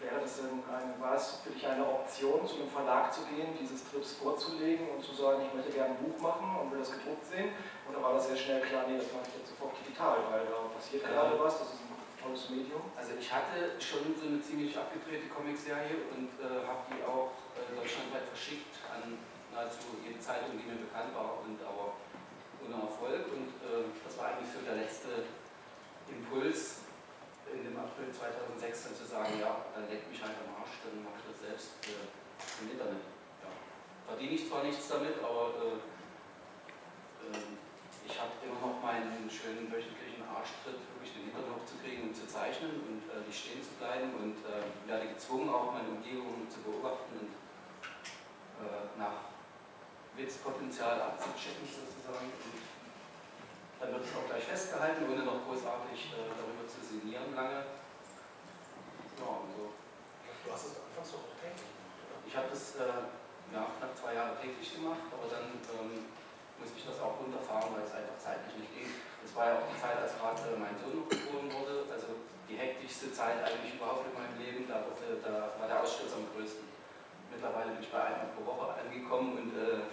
Wäre 0.00 0.16
das 0.16 0.40
denn 0.40 0.64
eine, 0.64 0.96
war 0.96 1.14
es 1.14 1.44
für 1.44 1.52
dich 1.52 1.66
eine 1.68 1.84
Option, 1.84 2.48
zu 2.48 2.56
einem 2.56 2.72
Verlag 2.72 3.12
zu 3.12 3.20
gehen, 3.28 3.52
diese 3.60 3.76
Strips 3.76 4.16
vorzulegen 4.16 4.88
und 4.96 5.04
zu 5.04 5.12
sagen, 5.12 5.44
ich 5.44 5.52
möchte 5.52 5.76
gerne 5.76 5.92
ein 5.92 6.00
Buch 6.00 6.16
machen 6.24 6.56
und 6.56 6.72
will 6.72 6.80
das 6.80 6.92
gedruckt 6.96 7.28
sehen? 7.28 7.52
Oder 7.84 8.00
war 8.00 8.16
das 8.16 8.32
sehr 8.32 8.36
schnell 8.40 8.64
klar, 8.64 8.88
nee, 8.88 8.96
das 8.96 9.12
mache 9.12 9.28
ich 9.28 9.44
jetzt 9.44 9.52
sofort 9.52 9.76
digital, 9.76 10.24
weil 10.32 10.48
da 10.48 10.72
passiert 10.72 11.04
ähm, 11.04 11.12
gerade 11.12 11.36
was, 11.36 11.60
das 11.60 11.76
ist 11.76 11.84
ein 11.84 11.92
tolles 12.16 12.48
Medium? 12.48 12.80
Also 12.96 13.12
ich 13.12 13.28
hatte 13.28 13.76
schon 13.76 14.16
so 14.16 14.24
eine 14.24 14.40
ziemlich 14.40 14.72
abgedrehte 14.72 15.28
Comicserie 15.28 16.08
und 16.16 16.32
äh, 16.40 16.64
habe 16.64 16.80
die 16.88 17.04
auch 17.04 17.36
äh, 17.60 17.68
deutschlandweit 17.76 18.24
verschickt 18.24 18.80
an 18.88 19.20
nahezu 19.52 20.00
jede 20.00 20.16
Zeitung, 20.16 20.56
die 20.56 20.64
mir 20.64 20.80
bekannt 20.80 21.12
war 21.12 21.44
und 21.44 21.60
aber 21.60 22.00
ohne 22.64 22.88
Erfolg. 22.88 23.28
Und 23.36 23.52
äh, 23.60 23.84
das 24.00 24.16
war 24.16 24.32
eigentlich 24.32 24.48
so 24.48 24.64
der 24.64 24.80
letzte 24.80 25.28
Impuls, 26.08 26.88
in 27.52 27.64
dem 27.64 27.76
April 27.78 28.10
2006 28.12 28.84
dann 28.84 28.96
zu 28.96 29.06
sagen, 29.06 29.34
ja, 29.40 29.66
dann 29.74 29.88
leckt 29.90 30.10
mich 30.10 30.22
halt 30.22 30.36
am 30.38 30.62
Arsch, 30.62 30.82
dann 30.86 31.02
mache 31.02 31.18
ich 31.22 31.26
das 31.30 31.38
selbst 31.42 31.70
äh, 31.90 32.06
im 32.62 32.70
Internet. 32.72 33.04
Ja. 33.42 33.50
Verdiene 34.06 34.34
ich 34.38 34.46
zwar 34.46 34.62
nichts 34.62 34.86
damit, 34.88 35.18
aber 35.18 35.54
äh, 35.58 35.78
äh, 37.30 37.58
ich 38.06 38.14
habe 38.18 38.32
immer 38.42 38.58
noch 38.58 38.82
meinen 38.82 39.30
schönen 39.30 39.70
wöchentlichen 39.70 40.26
Arschtritt, 40.26 40.78
wirklich 40.94 41.14
den 41.14 41.30
Hintern 41.30 41.46
hochzukriegen 41.54 42.10
und 42.10 42.14
zu 42.14 42.26
zeichnen 42.26 42.82
und 42.86 43.06
äh, 43.06 43.22
nicht 43.26 43.38
stehen 43.38 43.62
zu 43.62 43.74
bleiben 43.78 44.14
und 44.18 44.38
äh, 44.46 44.66
werde 44.86 45.14
gezwungen, 45.14 45.50
auch 45.50 45.74
meine 45.74 45.90
Umgebung 45.94 46.46
zu 46.50 46.58
beobachten 46.62 47.14
und 47.18 47.32
äh, 48.62 48.98
nach 48.98 49.30
Witzpotenzial 50.16 51.00
abzuchecken 51.00 51.64
sozusagen. 51.64 52.30
Und 52.30 52.79
dann 53.80 53.96
wird 53.96 54.04
es 54.04 54.12
auch 54.12 54.28
gleich 54.28 54.44
festgehalten, 54.44 55.08
ohne 55.08 55.24
noch 55.24 55.40
großartig 55.48 56.12
äh, 56.12 56.28
darüber 56.36 56.68
zu 56.68 56.84
sinnieren 56.84 57.32
lange. 57.32 57.64
Ja, 59.16 59.28
und 59.40 59.50
so. 59.56 59.72
Du 59.72 60.48
hast 60.52 60.66
es 60.68 60.76
anfangs 60.84 61.16
auch 61.16 61.32
täglich 61.40 61.64
gemacht, 61.64 61.96
oder? 62.04 62.20
Ich 62.28 62.36
habe 62.36 62.48
das 62.52 62.76
äh, 62.76 63.08
ja, 63.56 63.72
knapp 63.80 63.92
zwei 63.96 64.12
Jahre 64.12 64.36
täglich 64.36 64.68
gemacht, 64.76 65.08
aber 65.08 65.26
dann 65.32 65.56
ähm, 65.80 66.12
musste 66.60 66.76
ich 66.76 66.84
das 66.84 67.00
auch 67.00 67.16
runterfahren, 67.24 67.72
weil 67.72 67.88
es 67.88 67.96
einfach 67.96 68.20
zeitlich 68.20 68.60
nicht 68.60 68.72
ging. 68.76 68.90
Das 69.24 69.32
war 69.32 69.48
ja 69.48 69.54
auch 69.60 69.66
die 69.68 69.80
Zeit, 69.80 69.96
als 69.96 70.12
gerade 70.20 70.44
äh, 70.44 70.60
mein 70.60 70.76
Sohn 70.76 71.00
noch 71.00 71.08
geboren 71.08 71.48
wurde, 71.48 71.88
also 71.88 72.20
die 72.48 72.60
hektischste 72.60 73.08
Zeit 73.16 73.40
eigentlich 73.40 73.80
überhaupt 73.80 74.04
in 74.04 74.16
meinem 74.16 74.36
Leben, 74.36 74.68
da, 74.68 74.84
wurde, 74.84 75.24
da 75.24 75.56
war 75.56 75.68
der 75.68 75.80
Aussturz 75.80 76.12
am 76.12 76.28
größten. 76.36 76.68
Mittlerweile 77.32 77.72
bin 77.72 77.80
ich 77.80 77.92
bei 77.92 78.02
einmal 78.02 78.28
pro 78.36 78.44
Woche 78.44 78.74
angekommen 78.76 79.38
und 79.38 79.52
äh, 79.56 79.88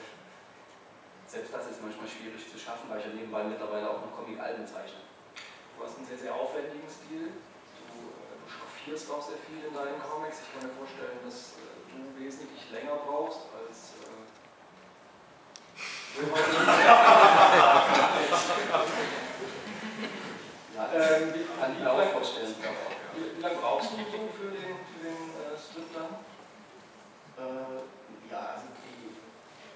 selbst 1.28 1.54
das 1.54 1.68
ist 1.68 1.84
manchmal 1.84 2.08
schwierig 2.08 2.50
zu 2.50 2.58
schaffen, 2.58 2.90
weil 2.90 3.00
ich 3.00 3.06
ja 3.06 3.12
nebenbei 3.12 3.44
mittlerweile 3.44 3.90
auch 3.90 4.00
noch 4.00 4.16
Comic-Alben 4.16 4.66
zeichne. 4.66 5.02
Du 5.76 5.84
hast 5.84 5.98
einen 5.98 6.08
sehr, 6.08 6.18
sehr 6.18 6.34
aufwendigen 6.34 6.88
Stil. 6.88 7.34
Du, 7.92 8.16
äh, 8.16 8.48
schraffierst 8.48 9.12
auch 9.12 9.22
sehr 9.22 9.36
viel 9.44 9.60
in 9.68 9.74
deinen 9.76 10.00
Comics. 10.02 10.40
Ich 10.42 10.48
kann 10.56 10.64
mir 10.64 10.72
vorstellen, 10.74 11.20
dass 11.28 11.60
äh, 11.60 11.84
du 11.92 12.16
wesentlich 12.16 12.72
länger 12.72 12.96
brauchst 13.04 13.52
als. 13.52 14.00
Äh, 14.02 14.08
Ja, 20.78 20.86
ähm, 20.94 21.34
wie, 21.34 21.42
kann 21.60 21.74
ich 21.74 21.80
mir 21.80 21.92
auch 21.92 21.98
lang, 21.98 22.12
vorstellen. 22.12 22.54
wie, 23.16 23.42
lange 23.42 23.56
brauchst 23.56 23.94
du 23.94 23.98
so 23.98 24.30
für 24.30 24.54
den, 24.54 24.78
für 24.86 25.02
den 25.02 25.34
äh, 25.34 25.58
Strip 25.58 25.90
dann? 25.90 26.22
Äh, 27.34 27.82
ja, 28.30 28.54
also 28.54 28.70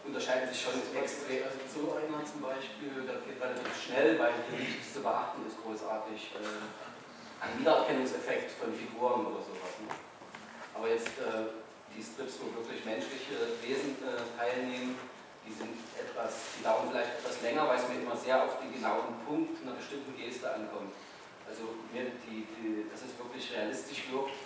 unterscheiden 0.05 0.49
sich 0.49 0.61
schon 0.61 0.77
extrem. 0.95 1.43
Also 1.45 1.59
so 1.69 1.95
einer 1.95 2.23
zum 2.25 2.41
Beispiel, 2.41 3.05
das 3.05 3.21
geht 3.25 3.41
relativ 3.41 3.73
schnell, 3.77 4.17
weil 4.19 4.33
hier 4.49 4.59
nichts 4.59 4.93
zu 4.93 5.01
beachten 5.01 5.45
ist 5.47 5.57
großartig. 5.61 6.35
Äh, 6.35 7.41
ein 7.41 7.57
Wiedererkennungseffekt 7.57 8.51
von 8.53 8.69
Figuren 8.69 9.25
oder 9.25 9.41
sowas. 9.41 9.73
Ne? 9.81 9.89
Aber 10.77 10.87
jetzt 10.87 11.17
äh, 11.17 11.49
die 11.89 12.03
Strips, 12.03 12.37
wo 12.37 12.53
wirklich 12.53 12.85
menschliche 12.85 13.57
Wesen 13.65 13.97
äh, 14.05 14.21
teilnehmen, 14.37 14.93
die 15.41 15.53
sind 15.53 15.73
etwas, 15.97 16.53
die 16.53 16.63
dauern 16.63 16.85
vielleicht 16.93 17.17
etwas 17.17 17.41
länger, 17.41 17.65
weil 17.65 17.81
es 17.81 17.89
mir 17.89 17.97
immer 17.97 18.15
sehr 18.15 18.45
auf 18.45 18.61
den 18.61 18.69
genauen 18.69 19.17
Punkt 19.25 19.57
einer 19.65 19.73
bestimmten 19.73 20.13
Geste 20.13 20.53
ankommt. 20.53 20.93
Also 21.49 21.81
mir 21.89 22.13
die, 22.29 22.45
die, 22.45 22.85
dass 22.93 23.01
es 23.01 23.17
wirklich 23.17 23.49
realistisch 23.51 24.05
wirkt, 24.13 24.37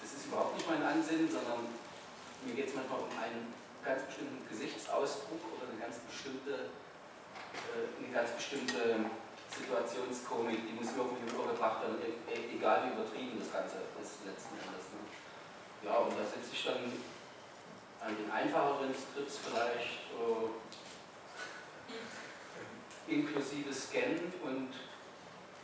das 0.00 0.14
ist 0.14 0.30
überhaupt 0.30 0.54
nicht 0.54 0.70
mein 0.70 0.80
Ansinnen, 0.86 1.26
sondern 1.26 1.66
mir 2.46 2.54
geht 2.54 2.70
es 2.70 2.74
manchmal 2.78 3.02
um 3.02 3.10
einen 3.18 3.52
ganz 3.84 4.02
bestimmten 4.02 4.46
Gesichtsausdruck 4.48 5.42
oder 5.56 5.70
eine 5.70 5.80
ganz 5.80 5.98
bestimmte, 6.04 6.70
äh, 7.54 7.88
eine 7.98 8.12
ganz 8.12 8.30
bestimmte 8.32 9.10
Situationskomik, 9.48 10.60
die 10.68 10.74
muss 10.76 10.92
irgendwie 10.96 11.24
übergebracht 11.24 11.82
werden, 11.82 11.98
e 12.04 12.12
e 12.30 12.56
egal 12.56 12.84
wie 12.84 12.92
übertrieben 12.92 13.40
das 13.40 13.52
Ganze 13.52 13.76
ist 13.96 14.24
letzten 14.26 14.54
Endes. 14.60 14.92
Ne? 14.92 15.00
Ja, 15.84 16.04
und 16.04 16.12
da 16.12 16.24
sitze 16.24 16.52
ich 16.52 16.64
dann 16.64 16.92
an 18.00 18.16
den 18.16 18.30
einfacheren 18.30 18.94
Strips 18.94 19.38
vielleicht 19.42 20.12
äh, 20.14 20.48
inklusive 23.08 23.72
Scannen 23.72 24.32
und 24.42 24.70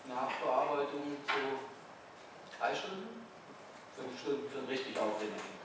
Nachbearbeitung 0.08 1.16
so 1.26 1.58
drei 2.58 2.74
Stunden, 2.74 3.26
fünf 3.96 4.20
Stunden 4.20 4.50
für 4.50 4.58
einen 4.58 4.68
richtig 4.68 4.98
aufwendigen. 4.98 5.63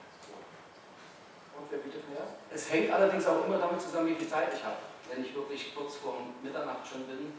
Und 1.60 1.67
wer 1.69 1.80
bietet 1.80 2.08
mehr? 2.10 2.24
Es 2.54 2.72
hängt 2.72 2.91
allerdings 2.91 3.28
auch 3.28 3.45
immer 3.45 3.58
damit 3.58 3.82
zusammen, 3.82 4.08
wie 4.08 4.15
viel 4.15 4.30
Zeit 4.30 4.54
ich 4.56 4.63
habe. 4.63 4.78
Wenn 5.12 5.26
ich 5.26 5.36
wirklich 5.36 5.76
kurz 5.76 5.98
vor 5.98 6.15
Mitternacht 6.41 6.88
schon 6.88 7.04
bin, 7.04 7.34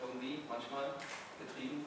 irgendwie 0.00 0.42
manchmal 0.48 0.94
getrieben, 1.38 1.84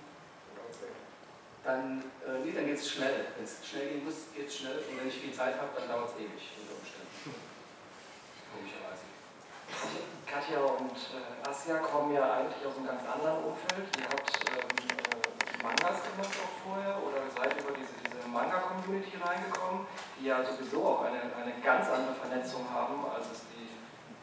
dann, 1.64 2.04
äh, 2.28 2.46
nee, 2.46 2.52
dann 2.52 2.66
geht 2.68 2.78
es 2.78 2.92
schnell. 2.92 3.26
Wenn 3.36 3.44
es 3.44 3.66
schnell 3.66 3.90
gehen 3.90 4.06
muss, 4.06 4.30
geht 4.36 4.48
es 4.48 4.58
schnell. 4.58 4.78
Und 4.78 5.00
wenn 5.00 5.08
ich 5.08 5.18
viel 5.18 5.34
Zeit 5.34 5.58
habe, 5.58 5.74
dann 5.74 5.90
dauert 5.90 6.14
es 6.14 6.22
ewig 6.22 6.46
unter 6.62 6.78
Umständen. 6.78 7.42
Komischerweise. 8.54 9.06
Katja 10.30 10.62
und 10.62 10.94
äh, 10.94 11.50
Asja 11.50 11.80
kommen 11.80 12.14
ja 12.14 12.38
eigentlich 12.38 12.62
aus 12.68 12.78
einem 12.78 12.86
ganz 12.86 13.02
anderen 13.02 13.50
Umfeld. 13.50 13.90
Ihr 13.98 14.06
habt 14.06 14.30
ähm, 14.46 14.78
äh, 14.94 15.64
Mangas 15.64 16.06
gemacht 16.06 16.38
auch 16.38 16.56
vorher 16.62 17.02
oder 17.02 17.26
seid 17.34 17.58
über 17.58 17.74
diese, 17.74 18.05
Manga-Community 18.36 19.16
reingekommen, 19.16 19.88
die 20.20 20.28
ja 20.28 20.44
sowieso 20.44 20.84
auch 20.84 21.08
eine, 21.08 21.24
eine 21.40 21.56
ganz 21.64 21.88
andere 21.88 22.14
Vernetzung 22.20 22.68
haben, 22.68 23.00
als 23.08 23.32
es 23.32 23.48
die, 23.56 23.72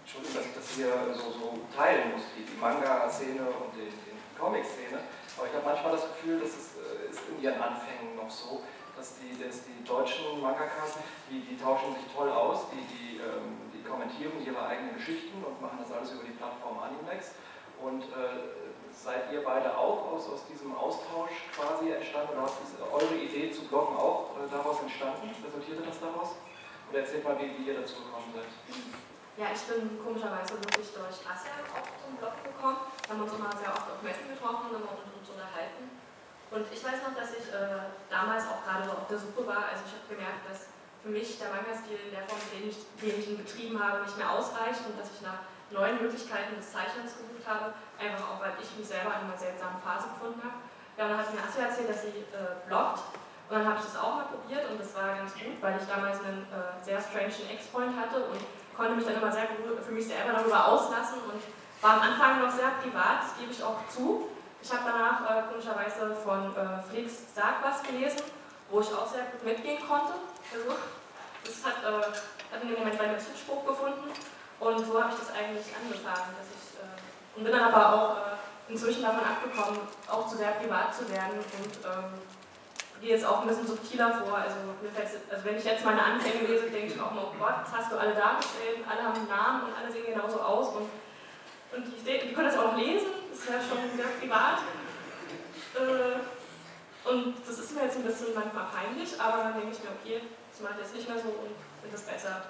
Entschuldigung, 0.05 0.37
dass 0.37 0.47
ich 0.53 0.57
das 0.61 0.69
hier 0.77 0.93
so, 1.17 1.33
so 1.33 1.47
teilen 1.73 2.13
muss, 2.13 2.29
die, 2.37 2.45
die 2.45 2.59
Manga-Szene 2.61 3.41
und 3.49 3.73
die, 3.73 3.89
die 3.89 4.13
Comic-Szene. 4.37 5.01
Aber 5.39 5.49
ich 5.49 5.55
habe 5.57 5.65
manchmal 5.65 5.93
das 5.97 6.05
Gefühl, 6.13 6.37
dass 6.45 6.53
es 6.53 6.77
äh, 6.77 7.09
ist 7.09 7.25
in 7.33 7.41
ihren 7.41 7.57
Anfängen 7.57 8.13
noch 8.21 8.29
so, 8.29 8.61
dass 8.93 9.17
die, 9.17 9.33
dass 9.41 9.65
die 9.65 9.81
deutschen 9.81 10.45
Mangakas, 10.45 11.01
die, 11.33 11.41
die 11.41 11.57
tauschen 11.57 11.97
sich 11.97 12.05
toll 12.13 12.29
aus, 12.29 12.69
die, 12.69 12.85
die, 12.93 13.17
ähm, 13.17 13.73
die 13.73 13.81
kommentieren 13.81 14.37
ihre 14.45 14.61
eigenen 14.61 14.95
Geschichten 15.01 15.41
und 15.41 15.57
machen 15.63 15.81
das 15.81 15.89
alles 15.89 16.13
über 16.13 16.29
die 16.29 16.37
Plattform 16.37 16.77
Animex. 16.85 17.33
Und 17.81 18.05
äh, 18.13 18.62
seid 18.95 19.33
ihr 19.33 19.43
beide 19.45 19.77
auch 19.77 20.13
aus, 20.13 20.29
aus 20.29 20.47
diesem 20.47 20.75
Austausch 20.77 21.49
quasi 21.57 21.91
entstanden 21.91 22.37
oder 22.37 22.47
ist 22.47 22.77
eure 22.81 23.17
Idee 23.17 23.51
zu 23.51 23.65
bloggen 23.67 23.97
auch 23.97 24.37
äh, 24.37 24.51
daraus 24.51 24.81
entstanden? 24.81 25.35
Resultierte 25.45 25.83
das 25.83 26.01
daraus? 26.01 26.37
Oder 26.91 27.01
erzählt 27.01 27.25
mal, 27.25 27.39
wie, 27.41 27.57
wie 27.57 27.73
ihr 27.73 27.81
dazu 27.81 28.05
gekommen 28.05 28.33
seid. 28.37 28.53
Ja, 29.41 29.49
ich 29.49 29.65
bin 29.65 29.97
komischerweise 29.97 30.61
wirklich 30.61 30.93
durch 30.93 31.25
ASEAN 31.25 31.65
auch 31.73 31.89
zum 32.05 32.21
Blog 32.21 32.37
gekommen. 32.45 32.85
Wir 32.85 33.17
haben 33.17 33.25
uns 33.25 33.33
immer 33.33 33.53
sehr 33.57 33.73
oft 33.73 33.89
auf 33.89 34.01
Messen 34.05 34.29
getroffen 34.29 34.77
und 34.77 34.85
uns 34.85 35.29
unterhalten. 35.33 35.89
Und 36.53 36.69
ich 36.69 36.85
weiß 36.85 37.01
noch, 37.01 37.17
dass 37.17 37.33
ich 37.33 37.49
äh, 37.49 37.97
damals 38.13 38.45
auch 38.45 38.61
gerade 38.61 38.85
so 38.85 38.93
auf 38.93 39.09
der 39.09 39.17
Suche 39.17 39.41
war. 39.49 39.73
Also 39.73 39.89
ich 39.89 39.97
habe 39.97 40.05
gemerkt, 40.13 40.45
dass 40.45 40.69
für 41.01 41.09
mich 41.09 41.41
der 41.41 41.49
Manga-Stil 41.49 41.97
in 41.97 42.13
der 42.13 42.29
Form, 42.29 42.45
den 42.53 42.69
ich, 42.69 42.77
den 43.01 43.17
ich 43.17 43.27
ihn 43.33 43.41
betrieben 43.41 43.81
habe, 43.81 44.05
nicht 44.05 44.21
mehr 44.21 44.29
ausreicht 44.29 44.85
und 44.85 45.01
dass 45.01 45.09
ich 45.17 45.25
nach 45.25 45.49
neuen 45.73 46.01
Möglichkeiten 46.01 46.57
des 46.57 46.71
Zeichnens 46.73 47.17
gesucht 47.17 47.45
habe, 47.49 47.75
einfach 47.99 48.25
auch, 48.29 48.41
weil 48.41 48.53
ich 48.61 48.69
mich 48.77 48.87
selber 48.87 49.17
in 49.19 49.29
einer 49.29 49.39
seltsamen 49.39 49.81
Phase 49.81 50.13
gefunden 50.13 50.41
habe. 50.45 50.61
Ja, 50.97 51.09
und 51.09 51.11
dann 51.17 51.21
hat 51.25 51.33
mir 51.33 51.41
Asya 51.41 51.73
erzählt, 51.73 51.89
dass 51.89 52.03
sie 52.05 52.25
äh, 52.33 52.61
bloggt 52.69 53.01
und 53.49 53.59
dann 53.59 53.67
habe 53.67 53.81
ich 53.81 53.85
das 53.85 53.97
auch 53.97 54.17
mal 54.17 54.29
probiert 54.29 54.69
und 54.71 54.81
das 54.81 54.95
war 54.95 55.17
ganz 55.17 55.33
gut, 55.35 55.57
weil 55.61 55.77
ich 55.77 55.89
damals 55.89 56.21
einen 56.21 56.45
äh, 56.53 56.77
sehr 56.85 57.01
strangen 57.01 57.33
Ex-Freund 57.33 57.93
hatte 57.97 58.25
und 58.29 58.41
konnte 58.77 58.97
mich 58.97 59.05
dann 59.05 59.17
immer 59.17 59.33
sehr 59.33 59.49
gut 59.53 59.81
für 59.85 59.93
mich 59.93 60.07
selber 60.07 60.33
darüber 60.33 60.69
auslassen 60.69 61.21
und 61.29 61.41
war 61.81 62.01
am 62.01 62.01
Anfang 62.01 62.41
noch 62.41 62.53
sehr 62.53 62.71
privat, 62.81 63.25
das 63.25 63.37
gebe 63.37 63.53
ich 63.53 63.63
auch 63.63 63.85
zu. 63.89 64.29
Ich 64.63 64.71
habe 64.73 64.85
danach 64.87 65.21
äh, 65.29 65.43
komischerweise 65.51 66.15
von 66.15 66.55
äh, 66.55 66.81
Flix 66.89 67.29
Stark 67.33 67.65
was 67.65 67.83
gelesen, 67.83 68.23
wo 68.71 68.81
ich 68.81 68.89
auch 68.95 69.07
sehr 69.07 69.25
gut 69.25 69.45
mitgehen 69.45 69.83
konnte. 69.89 70.15
Also, 70.53 70.79
das 71.45 71.59
hat, 71.67 71.83
äh, 71.83 72.55
hat 72.55 72.63
in 72.63 72.69
dem 72.69 72.79
Moment 72.79 72.97
mir 72.97 73.19
Zuspruch 73.19 73.67
gefunden 73.67 74.13
und 74.63 74.79
so 74.87 74.95
habe 75.03 75.11
ich 75.11 75.19
das 75.19 75.35
eigentlich 75.35 75.67
angefangen. 75.75 76.31
Dass 76.39 76.49
ich, 76.55 76.79
äh, 76.79 77.37
und 77.37 77.45
bin 77.45 77.53
dann 77.53 77.73
aber 77.73 77.83
auch 77.93 78.17
äh, 78.17 78.73
inzwischen 78.73 79.03
davon 79.03 79.25
abgekommen, 79.27 79.81
auch 80.09 80.27
zu 80.29 80.37
sehr 80.37 80.53
privat 80.53 80.95
zu 80.95 81.09
werden 81.11 81.39
und 81.39 81.75
ähm, 81.83 82.15
gehe 83.01 83.11
jetzt 83.11 83.27
auch 83.27 83.43
ein 83.43 83.49
bisschen 83.49 83.67
subtiler 83.67 84.15
vor. 84.15 84.39
Also, 84.39 84.57
also 85.31 85.45
wenn 85.45 85.59
ich 85.59 85.65
jetzt 85.65 85.85
meine 85.85 86.03
Anfänge 86.03 86.47
lese, 86.47 86.71
denke 86.71 86.95
ich 86.95 87.01
auch 87.01 87.13
noch, 87.13 87.35
oh 87.35 87.39
Gott, 87.39 87.67
das 87.67 87.73
hast 87.75 87.93
du 87.93 87.99
alle 87.99 88.15
dargestellt, 88.15 88.87
alle 88.89 89.03
haben 89.03 89.19
einen 89.19 89.29
Namen 89.29 89.63
und 89.67 89.75
alle 89.75 89.91
sehen 89.91 90.07
genauso 90.07 90.41
aus. 90.41 90.69
Und, 90.77 90.87
und 91.75 91.85
die, 91.85 92.29
die 92.29 92.33
können 92.33 92.49
das 92.49 92.59
auch 92.59 92.77
lesen, 92.77 93.11
das 93.31 93.41
ist 93.41 93.49
ja 93.51 93.59
schon 93.59 93.83
sehr 93.97 94.07
privat. 94.21 94.63
Äh, 95.75 96.23
und 97.03 97.35
das 97.45 97.59
ist 97.59 97.75
mir 97.75 97.83
jetzt 97.83 97.97
ein 97.97 98.05
bisschen 98.05 98.33
manchmal 98.33 98.67
peinlich, 98.71 99.21
aber 99.21 99.43
dann 99.43 99.55
denke 99.55 99.75
ich 99.75 99.83
mir, 99.83 99.91
okay, 99.91 100.23
das 100.53 100.61
mache 100.61 100.75
ich 100.79 100.87
jetzt 100.87 100.95
nicht 100.95 101.09
mehr 101.09 101.19
so 101.19 101.29
und 101.29 101.59
finde 101.83 101.97
das 101.97 102.03
besser. 102.03 102.43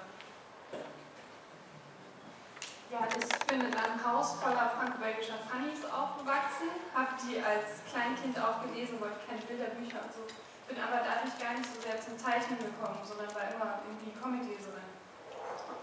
Ja, 2.93 3.09
ich 3.09 3.25
bin 3.49 3.57
in 3.57 3.73
einem 3.73 3.97
Haus 4.05 4.37
voller 4.37 4.69
franco-belgischer 4.69 5.41
Funnies 5.49 5.81
aufgewachsen, 5.81 6.69
habe 6.93 7.17
die 7.25 7.41
als 7.41 7.81
Kleinkind 7.89 8.37
auch 8.37 8.61
gelesen, 8.69 9.01
wollte 9.01 9.17
keine 9.25 9.41
Bilderbücher 9.41 9.97
und 9.97 10.13
so. 10.13 10.21
Bin 10.69 10.77
aber 10.77 11.01
dadurch 11.01 11.33
gar 11.41 11.57
nicht 11.57 11.65
so 11.73 11.81
sehr 11.81 11.97
zum 11.97 12.13
Zeichnen 12.21 12.61
gekommen, 12.61 13.01
sondern 13.01 13.33
war 13.33 13.49
immer 13.49 13.81
irgendwie 13.81 14.13
Comedy-Leserin. 14.13 14.85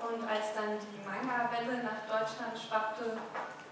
Und 0.07 0.23
als 0.23 0.55
dann 0.55 0.79
die 0.79 1.03
Manga-Welle 1.03 1.83
nach 1.83 2.07
Deutschland 2.07 2.55
schwappte, 2.55 3.18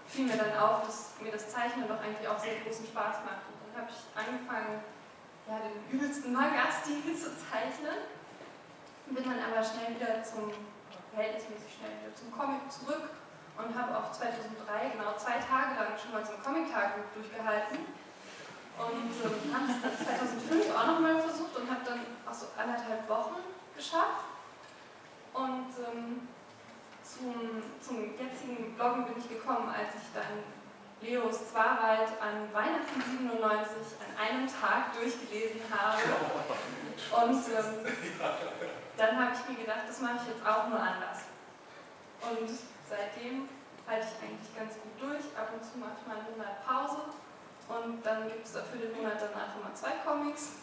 fiel 0.03 0.27
mir 0.27 0.35
dann 0.35 0.59
auf, 0.59 0.83
dass 0.83 1.15
mir 1.23 1.31
das 1.31 1.47
Zeichnen 1.47 1.87
doch 1.87 2.03
eigentlich 2.03 2.27
auch 2.27 2.43
sehr 2.43 2.59
großen 2.59 2.91
Spaß 2.91 3.23
macht. 3.23 3.47
Und 3.47 3.55
dann 3.71 3.87
habe 3.87 3.87
ich 3.87 4.03
angefangen, 4.19 4.83
ja, 5.47 5.63
den 5.63 5.79
übelsten 5.87 6.35
Manga-Stil 6.35 7.07
zu 7.15 7.31
zeichnen. 7.39 8.03
Bin 9.07 9.23
dann 9.23 9.39
aber 9.39 9.63
schnell 9.63 9.95
wieder 9.95 10.19
zum, 10.27 10.51
verhältnismäßig 11.15 11.79
schnell 11.79 11.95
wieder 12.03 12.11
zum 12.19 12.35
Comic 12.35 12.67
zurück 12.67 13.15
und 13.59 13.75
habe 13.75 13.91
auch 13.97 14.11
2003 14.11 14.95
genau 14.95 15.11
zwei 15.19 15.37
Tage 15.43 15.75
lang 15.75 15.93
schon 15.99 16.15
mal 16.15 16.23
so 16.23 16.33
ein 16.33 16.43
Comic-Tagebuch 16.43 17.11
durchgehalten 17.13 17.91
und 18.79 19.11
ähm, 19.19 19.37
habe 19.51 19.67
es 19.67 19.79
dann 19.83 19.95
2005 19.99 20.71
auch 20.71 20.87
nochmal 20.87 21.19
versucht 21.19 21.55
und 21.59 21.69
habe 21.69 21.83
dann 21.83 21.99
auch 22.23 22.33
so 22.33 22.47
anderthalb 22.55 23.07
Wochen 23.09 23.43
geschafft 23.75 24.23
und 25.33 25.71
ähm, 25.83 26.27
zum, 27.03 27.63
zum 27.81 28.15
jetzigen 28.15 28.75
Bloggen 28.75 29.05
bin 29.05 29.17
ich 29.17 29.27
gekommen, 29.27 29.67
als 29.69 29.95
ich 29.95 30.07
dann 30.13 30.43
Leos 31.01 31.49
Zwarwald 31.51 32.09
an 32.21 32.53
Weihnachten 32.53 33.01
97 33.01 33.97
an 34.03 34.11
einem 34.19 34.47
Tag 34.47 34.93
durchgelesen 34.93 35.61
habe. 35.71 36.01
Und 37.23 37.43
ähm, 37.47 37.93
dann 38.97 39.17
habe 39.17 39.31
ich 39.33 39.49
mir 39.49 39.63
gedacht, 39.63 39.87
das 39.87 40.01
mache 40.01 40.17
ich 40.21 40.35
jetzt 40.35 40.45
auch 40.45 40.67
nur 40.67 40.79
anders. 40.79 41.23
Und 42.21 42.49
seitdem 42.89 43.47
halte 43.85 44.07
ich 44.09 44.17
eigentlich 44.17 44.49
ganz 44.57 44.73
gut 44.81 44.97
durch. 44.97 45.25
Ab 45.37 45.53
und 45.53 45.61
zu 45.61 45.77
mache 45.77 46.01
ich 46.01 46.05
mal 46.09 46.17
einen 46.17 46.33
Monat 46.33 46.65
Pause 46.65 47.13
und 47.69 48.01
dann 48.01 48.25
gibt 48.25 48.45
es 48.45 48.53
dafür 48.57 48.81
den 48.81 48.97
Monat 48.97 49.21
danach 49.21 49.53
immer 49.53 49.69
zwei 49.77 50.01
Comics. 50.01 50.57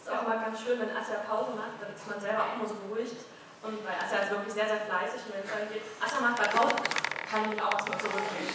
Ist 0.00 0.08
auch 0.08 0.24
mal 0.24 0.40
ganz 0.40 0.60
schön, 0.60 0.80
wenn 0.80 0.96
Asja 0.96 1.20
Pause 1.28 1.52
macht, 1.52 1.80
dann 1.80 1.92
ist 1.92 2.08
man 2.08 2.20
selber 2.20 2.48
auch 2.48 2.56
immer 2.56 2.68
so 2.68 2.76
beruhigt. 2.88 3.28
Und 3.64 3.80
weil 3.84 3.96
Asja 3.96 4.24
ist 4.24 4.32
wirklich 4.32 4.52
sehr, 4.52 4.68
sehr 4.68 4.84
fleißig 4.88 5.20
und 5.24 5.32
wenn 5.36 5.44
es 5.44 5.52
dann 5.52 5.68
geht, 5.68 5.84
Asja 6.00 6.20
macht 6.20 6.36
bei 6.36 6.48
Pause, 6.48 6.76
kann 7.28 7.44
ich 7.44 7.56
mich 7.56 7.62
auch 7.62 7.72
was 7.72 7.88
mal 7.88 8.00
zurücknehmen. 8.00 8.52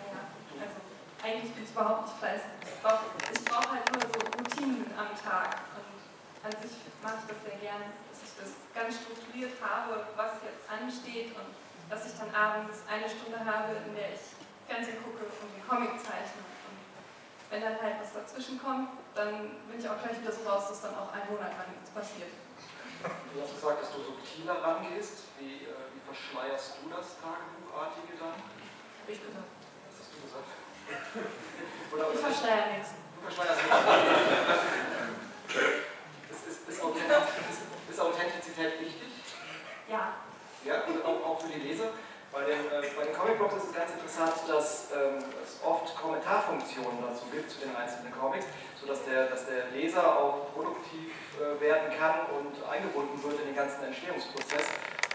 Naja, 0.00 0.20
also 0.56 0.76
eigentlich 1.20 1.52
bin 1.52 1.64
ich 1.64 1.72
überhaupt 1.72 2.08
nicht 2.08 2.16
fleißig. 2.16 2.52
Ich 2.64 2.80
brauche 2.80 3.04
brauch 3.44 3.68
halt 3.72 3.84
nur 3.92 4.00
so 4.00 4.16
Routinen 4.16 4.88
am 4.96 5.12
Tag. 5.12 5.60
Und 5.76 6.00
an 6.40 6.52
sich 6.64 6.72
mache 7.04 7.20
ich 7.20 7.26
das 7.28 7.40
sehr 7.44 7.60
gerne, 7.60 7.92
das 8.40 8.50
ganz 8.74 8.96
strukturiert 8.96 9.52
habe, 9.60 10.08
was 10.16 10.40
jetzt 10.42 10.64
ansteht 10.66 11.36
und 11.36 11.54
dass 11.90 12.06
ich 12.06 12.14
dann 12.16 12.32
abends 12.34 12.78
eine 12.88 13.08
Stunde 13.08 13.38
habe, 13.38 13.76
in 13.86 13.94
der 13.94 14.14
ich 14.14 14.20
Fernsehen 14.66 14.98
gucke 15.02 15.24
und 15.26 15.50
den 15.50 15.66
Comic 15.66 15.98
zeichne. 15.98 16.40
Und 16.40 16.78
wenn 17.50 17.62
dann 17.62 17.82
halt 17.82 17.96
was 18.00 18.14
dazwischen 18.14 18.62
kommt, 18.62 18.90
dann 19.14 19.58
bin 19.66 19.78
ich 19.78 19.88
auch 19.88 19.98
gleich 19.98 20.20
wieder 20.22 20.30
so 20.30 20.44
raus, 20.46 20.68
dass 20.70 20.82
dann 20.82 20.94
auch 20.94 21.12
ein 21.12 21.26
Monat 21.26 21.50
lang 21.58 21.66
nichts 21.74 21.90
passiert. 21.90 22.30
Du 23.02 23.42
hast 23.42 23.54
gesagt, 23.54 23.82
dass 23.82 23.90
du 23.90 23.98
subtiler 24.02 24.62
rangehst. 24.62 25.24
Wie, 25.38 25.64
äh, 25.64 25.74
wie 25.94 26.00
verschleierst 26.04 26.72
du 26.78 26.88
das 26.92 27.16
Tagebuchartige 27.18 28.14
dann? 28.20 28.36
Hab 28.36 29.08
ich 29.08 29.18
gesagt. 29.18 29.50
Was 29.88 29.96
hast 29.98 30.12
du 30.14 30.20
gesagt? 30.20 30.44
Oder, 31.90 32.06
ich 32.14 32.20
verschleier 32.20 32.76
nichts. 32.76 32.92
Du 33.16 33.20
verschleierst 33.24 33.64
nichts. 33.64 33.80
ist, 36.30 36.46
ist, 36.46 36.68
ist, 36.68 36.82
Authentizität, 36.82 37.50
ist, 37.50 37.59
ist 38.00 38.06
Authentizität 38.06 38.80
wichtig? 38.80 39.08
Ja. 39.88 40.14
Ja, 40.64 40.84
und 40.88 41.04
auch, 41.04 41.20
auch 41.24 41.40
für 41.40 41.48
die 41.48 41.60
Leser. 41.60 41.92
Bei 42.32 42.44
den, 42.44 42.60
äh, 42.70 42.86
bei 42.96 43.04
den 43.04 43.12
Comicblogs 43.12 43.56
ist 43.56 43.70
es 43.70 43.74
ganz 43.74 43.90
interessant, 43.92 44.34
dass 44.46 44.92
ähm, 44.92 45.18
es 45.42 45.58
oft 45.64 45.96
Kommentarfunktionen 45.96 47.02
dazu 47.02 47.26
gibt, 47.32 47.50
zu 47.50 47.58
den 47.60 47.74
einzelnen 47.74 48.12
Comics, 48.14 48.46
sodass 48.78 49.04
der, 49.04 49.26
dass 49.26 49.46
der 49.46 49.66
Leser 49.74 50.04
auch 50.04 50.52
produktiv 50.54 51.10
äh, 51.36 51.60
werden 51.60 51.90
kann 51.98 52.30
und 52.38 52.54
eingebunden 52.70 53.20
wird 53.24 53.40
in 53.40 53.46
den 53.48 53.56
ganzen 53.56 53.82
Entstehungsprozess. 53.82 54.68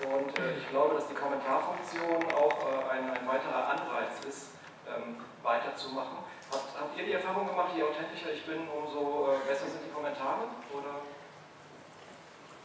Und 0.04 0.38
äh, 0.38 0.58
ich 0.60 0.70
glaube, 0.70 0.96
dass 0.96 1.08
die 1.08 1.16
Kommentarfunktion 1.16 2.20
auch 2.36 2.58
äh, 2.68 3.00
ein, 3.00 3.10
ein 3.10 3.26
weiterer 3.26 3.70
Anreiz 3.70 4.20
ist, 4.28 4.52
ähm, 4.90 5.24
weiterzumachen. 5.42 6.20
Habt, 6.52 6.68
habt 6.78 6.98
ihr 7.00 7.06
die 7.06 7.14
Erfahrung 7.14 7.48
gemacht, 7.48 7.72
je 7.78 7.84
authentischer 7.84 8.34
ich 8.34 8.46
bin, 8.46 8.68
umso 8.68 9.32
äh, 9.32 9.48
besser 9.48 9.72
sind 9.72 9.88
die 9.88 9.94
Kommentare? 9.94 10.52
Oder 10.74 11.00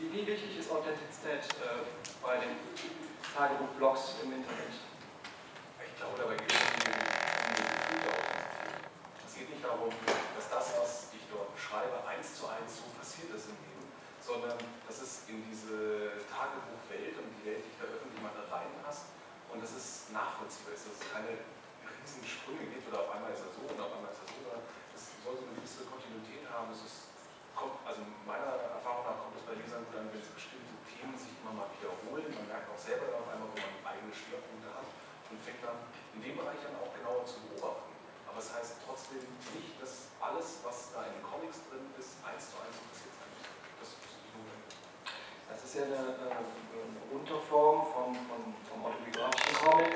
wie, 0.00 0.26
wichtig 0.26 0.56
ist 0.56 0.72
Authentizität 0.72 1.44
äh, 1.60 1.84
bei 2.24 2.40
den 2.40 2.56
Tagebuch-Blogs 3.36 4.24
im 4.24 4.32
Internet. 4.32 4.72
Ich 4.72 5.94
glaube, 6.00 6.16
dabei 6.16 6.40
geht 6.40 6.48
es 6.48 6.56
um 6.56 6.80
die 6.80 8.08
auch. 8.08 8.24
Es 9.28 9.36
geht 9.36 9.52
nicht 9.52 9.60
darum, 9.60 9.92
dass 9.92 10.48
das, 10.48 10.66
was 10.80 10.90
ich 11.12 11.20
dort 11.28 11.52
schreibe, 11.60 12.00
eins 12.08 12.32
zu 12.32 12.48
eins 12.48 12.80
so 12.80 12.88
passiert 12.96 13.28
ist 13.36 13.52
im 13.52 13.60
Leben, 13.60 13.84
sondern 14.24 14.56
dass 14.88 15.04
es 15.04 15.28
in 15.28 15.44
diese 15.44 16.24
Tagebuchwelt 16.32 17.20
und 17.20 17.28
die 17.36 17.44
Welt, 17.44 17.60
die 17.60 17.68
ich 17.68 17.78
da 17.78 17.84
öffentlich 17.84 18.24
mal 18.24 18.32
rein 18.48 18.72
hast, 18.88 19.12
und 19.52 19.60
dass 19.60 19.76
es 19.76 20.08
nachvollziehbar 20.14 20.72
ist, 20.72 20.88
dass 20.88 20.96
es 20.96 21.04
keine 21.12 21.36
riesen 21.36 22.24
Sprünge 22.24 22.70
gibt 22.72 22.88
oder 22.88 23.04
auf 23.04 23.10
einmal 23.18 23.34
ist 23.34 23.44
er 23.44 23.52
so 23.52 23.66
und 23.68 23.76
auf 23.76 23.92
einmal 23.92 24.14
ist 24.14 24.22
er 24.24 24.30
so, 24.32 24.64
es 24.96 25.02
soll 25.20 25.34
so 25.36 25.44
eine 25.44 25.58
gewisse 25.58 25.84
Kontinuität 25.90 26.46
haben. 26.48 26.70
Es 26.70 26.86
ist, 26.86 27.09
kommt, 27.54 27.80
also 27.84 28.00
meiner 28.26 28.74
Erfahrung 28.76 29.04
nach 29.06 29.18
kommt 29.20 29.36
es 29.38 29.44
bei 29.46 29.54
Lesern 29.56 29.86
an, 29.94 30.08
wenn 30.10 30.22
es 30.22 30.30
bestimmte 30.30 30.74
Themen 30.86 31.14
sich 31.16 31.32
immer 31.42 31.54
mal 31.54 31.70
wiederholen. 31.78 32.26
Man 32.30 32.46
merkt 32.48 32.68
auch 32.70 32.80
selber 32.80 33.10
auf 33.16 33.26
einmal, 33.30 33.48
wo 33.50 33.56
man 33.58 33.72
eigene 33.86 34.12
Schwerpunkte 34.12 34.68
hat 34.70 34.88
und 35.30 35.38
fängt 35.40 35.62
dann 35.62 35.78
in 36.14 36.20
dem 36.22 36.34
Bereich 36.36 36.58
dann 36.62 36.76
auch 36.78 36.90
genauer 36.92 37.24
zu 37.26 37.38
beobachten. 37.46 37.90
Aber 38.26 38.38
es 38.38 38.50
das 38.50 38.56
heißt 38.56 38.72
trotzdem 38.86 39.22
nicht, 39.54 39.74
dass 39.82 40.10
alles, 40.22 40.62
was 40.62 40.94
da 40.94 41.06
in 41.10 41.18
den 41.18 41.24
Comics 41.26 41.66
drin 41.66 41.86
ist, 41.98 42.22
eins 42.22 42.54
zu 42.54 42.56
eins 42.62 42.78
passiert 42.78 43.14
sein 43.18 43.30
muss. 43.34 43.46
Das 43.82 43.88
ist 43.90 44.16
nicht 44.22 44.34
notwendig. 44.34 44.74
Das 45.50 45.58
ist 45.66 45.74
ja 45.74 45.84
eine, 45.90 46.14
eine 46.30 47.02
Unterform 47.10 47.90
vom, 47.90 48.14
vom, 48.14 48.42
vom 48.70 48.78
autobiografischen 48.86 49.56
Comic. 49.58 49.94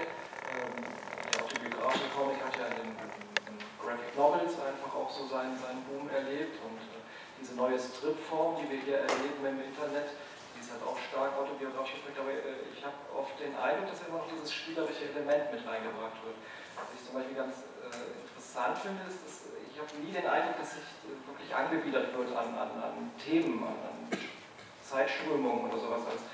Ähm, 0.50 0.74
der 0.82 1.38
autobiografische 1.46 2.10
Comic 2.10 2.38
hat 2.42 2.54
ja 2.58 2.66
in 2.74 2.90
den 2.90 3.14
Graphic 3.78 4.16
Novels 4.16 4.54
einfach 4.58 4.92
auch 4.94 5.10
so 5.10 5.26
seinen, 5.26 5.54
seinen 5.60 5.84
Boom 5.84 6.08
erlebt 6.10 6.58
und 6.64 6.78
diese 7.44 7.60
neue 7.60 7.76
Stripform, 7.76 8.56
die 8.56 8.72
wir 8.72 8.80
hier 8.80 8.98
erleben 9.04 9.44
im 9.44 9.60
Internet, 9.60 10.16
ist 10.56 10.72
halt 10.72 10.80
auch 10.80 10.96
stark 10.96 11.36
autobiografisch 11.36 12.00
geprägt, 12.00 12.16
aber 12.16 12.32
äh, 12.32 12.72
ich 12.72 12.80
habe 12.80 12.96
oft 13.12 13.36
den 13.36 13.52
Eindruck, 13.52 13.92
dass 13.92 14.00
immer 14.08 14.24
noch 14.24 14.28
dieses 14.32 14.48
spielerische 14.48 15.12
Element 15.12 15.52
mit 15.52 15.60
reingebracht 15.60 16.16
wird. 16.24 16.40
Was 16.80 16.88
ich 16.96 17.04
zum 17.04 17.20
Beispiel 17.20 17.36
ganz 17.36 17.68
äh, 17.84 18.16
interessant 18.24 18.80
finde, 18.80 19.04
ist, 19.04 19.20
dass 19.20 19.36
ich 19.60 19.76
habe 19.76 19.92
nie 20.00 20.16
den 20.16 20.24
Eindruck, 20.24 20.56
dass 20.56 20.80
sich 20.80 20.88
äh, 21.04 21.20
wirklich 21.28 21.52
angebiedert 21.52 22.16
wird 22.16 22.32
an, 22.32 22.48
an, 22.56 22.72
an 22.80 23.12
Themen, 23.20 23.60
an, 23.60 23.76
an 23.76 23.98
Zeitströmungen 24.80 25.68
oder 25.68 25.76
sowas, 25.76 26.00
als 26.08 26.24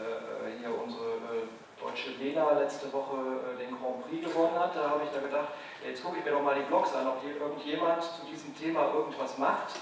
äh, 0.00 0.64
hier 0.64 0.72
unsere 0.72 1.20
äh, 1.28 1.44
deutsche 1.76 2.16
Lena 2.16 2.56
letzte 2.56 2.88
Woche 2.88 3.52
äh, 3.52 3.60
den 3.60 3.76
Grand 3.76 4.00
Prix 4.08 4.24
gewonnen 4.24 4.56
hat. 4.56 4.72
Da 4.72 4.96
habe 4.96 5.04
ich 5.04 5.12
da 5.12 5.20
gedacht, 5.20 5.52
jetzt 5.84 6.00
gucke 6.00 6.18
ich 6.18 6.24
mir 6.24 6.32
doch 6.32 6.40
mal 6.40 6.56
die 6.56 6.64
Blogs 6.64 6.96
an, 6.96 7.04
ob 7.04 7.20
hier 7.20 7.36
irgendjemand 7.36 8.00
zu 8.00 8.24
diesem 8.24 8.56
Thema 8.56 8.96
irgendwas 8.96 9.36
macht 9.36 9.76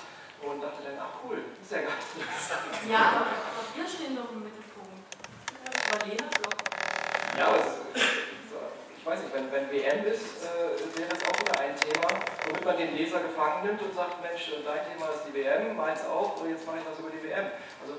und 0.50 0.60
dachte 0.60 0.82
dann, 0.82 0.98
ach 0.98 1.22
cool, 1.22 1.38
ist 1.62 1.70
ja 1.70 1.86
ganz 1.86 2.02
interessant. 2.18 2.66
Ja, 2.90 3.22
aber, 3.22 3.26
aber 3.30 3.62
wir 3.74 3.86
stehen 3.86 4.18
doch 4.18 4.30
im 4.34 4.42
Mittelpunkt. 4.42 5.06
Aber 5.62 6.06
Lena 6.06 6.26
Block. 6.34 6.58
Ja, 7.38 7.46
aber 7.46 7.58
es, 7.62 7.78
ich 7.94 9.06
weiß 9.06 9.18
nicht, 9.22 9.34
wenn, 9.34 9.50
wenn 9.50 9.70
WM 9.70 10.06
ist, 10.06 10.46
äh, 10.46 10.78
wäre 10.98 11.10
das 11.10 11.22
auch 11.26 11.38
wieder 11.38 11.58
ein 11.58 11.74
Thema, 11.74 12.06
womit 12.46 12.64
man 12.64 12.76
den 12.76 12.94
Leser 12.94 13.18
gefangen 13.22 13.66
nimmt 13.66 13.82
und 13.82 13.94
sagt, 13.94 14.22
Mensch, 14.22 14.50
dein 14.62 14.82
Thema 14.86 15.10
ist 15.10 15.26
die 15.26 15.34
WM, 15.34 15.76
meins 15.76 16.06
auch, 16.06 16.38
und 16.38 16.50
jetzt 16.50 16.66
mache 16.66 16.78
ich 16.78 16.86
was 16.86 16.98
über 16.98 17.10
die 17.10 17.22
WM. 17.22 17.50
Also, 17.82 17.98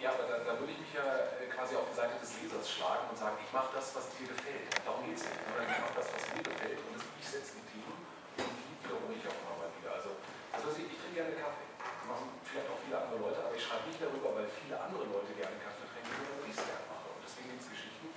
ja, 0.00 0.12
aber 0.12 0.28
da, 0.28 0.44
da 0.44 0.52
würde 0.58 0.72
ich 0.72 0.80
mich 0.80 0.92
ja 0.92 1.04
äh, 1.40 1.48
quasi 1.48 1.76
auf 1.76 1.88
die 1.92 1.96
Seite 1.96 2.20
des 2.20 2.40
Lesers 2.40 2.68
schlagen 2.68 3.08
und 3.08 3.16
sagen, 3.16 3.36
ich 3.40 3.52
mache 3.52 3.72
das, 3.72 3.96
was 3.96 4.12
dir 4.16 4.28
gefällt. 4.28 4.68
Darum 4.84 5.04
geht 5.06 5.16
es 5.16 5.24
nicht. 5.24 5.40
Sondern 5.40 5.68
ich 5.68 5.78
mache 5.78 5.96
das, 5.96 6.08
was 6.10 6.22
mir 6.36 6.42
gefällt 6.42 6.80
und 6.88 7.00
ich 7.00 7.26
setze 7.28 7.56
ein 7.60 7.64
Team 7.70 7.88
und 7.88 8.52
die 8.52 8.76
wiederhole 8.82 9.14
ich 9.14 9.24
auch 9.24 9.38
immer 9.46 9.56
mal 9.62 9.70
wieder. 9.78 9.94
Also, 9.94 10.18
also 10.52 10.66
ich, 10.74 10.90
ich 10.90 10.98
trinke 11.00 11.16
gerne 11.16 11.32
Kaffee 11.38 11.72
machen 12.06 12.28
vielleicht 12.44 12.68
auch 12.68 12.80
viele 12.84 12.96
andere 12.98 13.18
Leute, 13.18 13.38
aber 13.40 13.51
ich 13.51 13.51
schreibe 13.62 13.86
nicht 13.86 14.02
darüber, 14.02 14.34
weil 14.34 14.48
viele 14.50 14.74
andere 14.74 15.06
Leute 15.06 15.32
gerne 15.38 15.56
Kaffee 15.62 15.86
trinken, 15.86 16.12
sondern 16.12 16.36
weil 16.42 16.50
ich 16.50 16.58
es 16.58 16.66
gerne 16.66 16.86
mache. 16.90 17.06
Und 17.14 17.20
deswegen 17.22 17.48
gibt 17.54 17.62
es 17.62 17.70
Geschichten, 17.70 18.08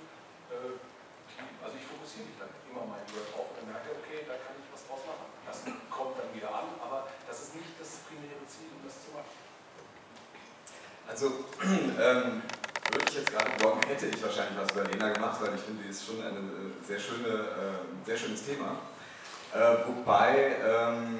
äh, 0.50 0.74
also 1.62 1.74
ich 1.78 1.86
fokussiere 1.86 2.26
mich 2.26 2.38
dann 2.40 2.52
immer 2.66 2.84
mal 2.84 3.00
wieder 3.06 3.24
drauf 3.30 3.54
und 3.54 3.56
dann 3.62 3.68
merke, 3.70 3.94
okay, 3.94 4.26
da 4.26 4.34
kann 4.42 4.58
ich 4.58 4.66
was 4.74 4.82
draus 4.90 5.02
machen. 5.06 5.30
Das 5.46 5.62
kommt 5.66 6.18
dann 6.18 6.30
wieder 6.34 6.50
an, 6.50 6.74
aber 6.82 7.06
das 7.24 7.36
ist 7.46 7.52
nicht 7.54 7.78
das 7.78 8.02
primäre 8.10 8.42
Ziel, 8.50 8.74
um 8.74 8.82
das 8.82 8.96
zu 9.06 9.14
machen. 9.14 9.32
Also, 11.06 11.26
ähm, 12.02 12.42
würde 12.90 13.06
ich 13.08 13.14
jetzt 13.14 13.30
gerade 13.30 13.50
bloggen, 13.58 13.82
hätte 13.86 14.06
ich 14.06 14.22
wahrscheinlich 14.22 14.58
was 14.58 14.70
über 14.72 14.84
Lena 14.84 15.10
gemacht, 15.10 15.38
weil 15.40 15.54
ich 15.54 15.62
finde, 15.62 15.82
die 15.84 15.90
ist 15.90 16.06
schon 16.06 16.20
ein 16.22 16.34
äh, 16.34 16.86
sehr, 16.86 16.98
schöne, 16.98 17.28
äh, 17.28 18.06
sehr 18.06 18.16
schönes 18.16 18.44
Thema. 18.44 18.78
Äh, 19.54 19.86
wobei 19.86 20.56
ähm, 20.64 21.18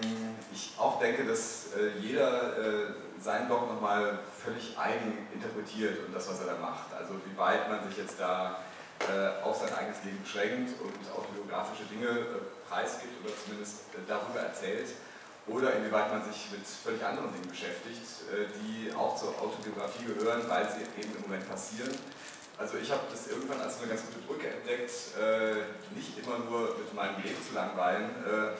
ich 0.52 0.72
auch 0.78 0.98
denke, 0.98 1.24
dass 1.24 1.72
äh, 1.76 1.98
jeder 2.00 2.58
äh, 2.58 3.05
seinen 3.20 3.46
Blog 3.46 3.68
nochmal 3.68 4.18
völlig 4.44 4.76
eigen 4.78 5.26
interpretiert 5.32 6.06
und 6.06 6.14
das, 6.14 6.28
was 6.28 6.40
er 6.40 6.46
da 6.46 6.56
macht. 6.60 6.92
Also 6.96 7.14
wie 7.24 7.36
weit 7.36 7.68
man 7.70 7.86
sich 7.88 7.98
jetzt 7.98 8.20
da 8.20 8.58
äh, 9.00 9.44
auf 9.44 9.56
sein 9.60 9.72
eigenes 9.74 10.02
Leben 10.04 10.22
beschränkt 10.22 10.80
und 10.80 10.96
autobiografische 11.12 11.84
Dinge 11.84 12.08
äh, 12.08 12.24
preisgibt 12.66 13.12
oder 13.22 13.32
zumindest 13.44 13.92
äh, 13.92 14.00
darüber 14.08 14.40
erzählt. 14.40 14.88
Oder 15.46 15.76
inwieweit 15.76 16.10
man 16.10 16.24
sich 16.24 16.50
mit 16.50 16.66
völlig 16.66 17.04
anderen 17.04 17.30
Dingen 17.32 17.46
beschäftigt, 17.46 18.02
die 18.58 18.92
auch 18.92 19.14
zur 19.14 19.28
Autobiografie 19.38 20.02
gehören, 20.02 20.42
weil 20.48 20.66
sie 20.66 20.82
eben 21.00 21.14
im 21.14 21.22
Moment 21.22 21.48
passieren. 21.48 21.94
Also 22.58 22.78
ich 22.82 22.90
habe 22.90 23.02
das 23.12 23.28
irgendwann 23.28 23.60
als 23.60 23.78
eine 23.78 23.86
ganz 23.86 24.02
gute 24.10 24.26
Brücke 24.26 24.48
entdeckt, 24.48 24.90
nicht 25.94 26.18
immer 26.18 26.38
nur 26.50 26.74
mit 26.74 26.92
meinem 26.92 27.22
Leben 27.22 27.38
zu 27.46 27.54
langweilen, 27.54 28.10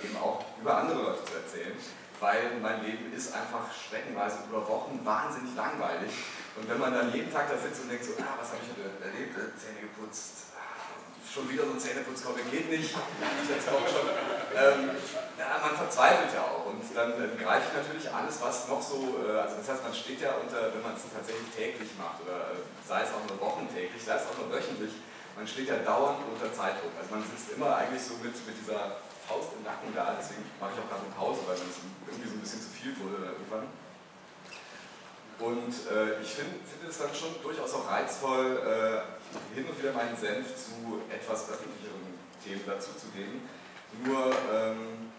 eben 0.05 0.17
auch 0.19 0.45
über 0.63 0.77
andere 0.79 1.03
Leute 1.03 1.25
zu 1.25 1.35
erzählen, 1.35 1.75
weil 2.21 2.59
mein 2.63 2.85
Leben 2.85 3.13
ist 3.13 3.35
einfach 3.35 3.69
streckenweise 3.73 4.39
über 4.49 4.67
Wochen 4.69 5.01
wahnsinnig 5.05 5.55
langweilig. 5.55 6.13
Und 6.57 6.69
wenn 6.69 6.79
man 6.79 6.95
dann 6.95 7.13
jeden 7.13 7.33
Tag 7.33 7.51
da 7.51 7.57
sitzt 7.57 7.83
und 7.83 7.91
denkt 7.91 8.05
so, 8.05 8.13
ah, 8.19 8.41
was 8.41 8.49
habe 8.49 8.61
ich 8.65 8.73
heute 8.73 8.89
erlebt, 9.05 9.37
äh, 9.37 9.53
Zähne 9.61 9.81
geputzt, 9.85 10.57
schon 11.37 11.53
wieder 11.53 11.69
so 11.69 11.77
ein 11.77 11.81
Zähneputzkommen, 11.81 12.41
geht 12.51 12.71
nicht. 12.71 12.97
Ich 13.45 13.51
jetzt 13.53 13.69
auch 13.69 13.85
schon. 13.85 14.09
Ähm, 14.57 14.97
ja, 15.37 15.61
man 15.61 15.77
verzweifelt 15.77 16.33
ja 16.33 16.41
auch 16.41 16.73
und 16.73 16.81
dann 16.97 17.13
äh, 17.21 17.37
greife 17.37 17.69
ich 17.69 17.75
natürlich 17.77 18.09
alles, 18.09 18.41
was 18.41 18.67
noch 18.69 18.81
so, 18.81 19.21
äh, 19.21 19.37
also 19.37 19.61
das 19.61 19.69
heißt, 19.69 19.85
man 19.85 19.93
steht 19.93 20.25
ja 20.25 20.33
unter, 20.41 20.73
wenn 20.73 20.81
man 20.81 20.97
es 20.97 21.05
tatsächlich 21.13 21.53
täglich 21.53 21.93
macht 22.01 22.25
oder 22.25 22.57
äh, 22.57 22.65
sei 22.89 23.05
es 23.05 23.13
auch 23.13 23.23
nur 23.29 23.37
wochentäglich, 23.39 24.01
sei 24.01 24.17
es 24.17 24.25
auch 24.25 24.39
nur 24.41 24.49
wöchentlich, 24.49 24.97
man 25.37 25.45
steht 25.45 25.69
ja 25.69 25.77
dauernd 25.85 26.25
unter 26.25 26.49
Zeitdruck. 26.49 26.97
Also 26.97 27.13
man 27.13 27.23
sitzt 27.23 27.53
immer 27.53 27.77
eigentlich 27.77 28.01
so 28.01 28.17
mit, 28.25 28.33
mit 28.33 28.57
dieser 28.57 29.05
Faust 29.27 29.59
im 29.59 29.63
Nacken 29.67 29.91
da, 29.95 30.15
deswegen 30.15 30.47
mache 30.63 30.73
ich 30.75 30.81
auch 30.81 30.89
gerade 30.89 31.03
eine 31.03 31.15
Pause, 31.15 31.43
weil 31.47 31.59
mir 31.59 31.67
das 31.67 31.83
irgendwie 32.07 32.31
so 32.31 32.37
ein 32.39 32.43
bisschen 32.43 32.63
zu 32.63 32.71
viel 32.71 32.93
wurde 33.03 33.35
irgendwann. 33.35 33.67
Und 35.37 35.75
äh, 35.93 36.23
ich 36.23 36.33
finde 36.33 36.57
find 36.65 36.89
es 36.89 36.97
dann 36.97 37.13
schon 37.13 37.37
durchaus 37.43 37.75
auch 37.75 37.91
reizvoll, 37.91 38.57
äh, 38.65 39.55
hin 39.55 39.69
und 39.69 39.77
wieder 39.77 39.93
meinen 39.93 40.17
Senf 40.17 40.49
zu 40.57 41.05
etwas 41.13 41.51
öffentlicheren 41.51 42.17
Themen 42.41 42.65
dazu 42.65 42.97
zu 42.97 43.13
geben. 43.13 43.45
Nur 44.05 44.33
ähm, 44.49 45.13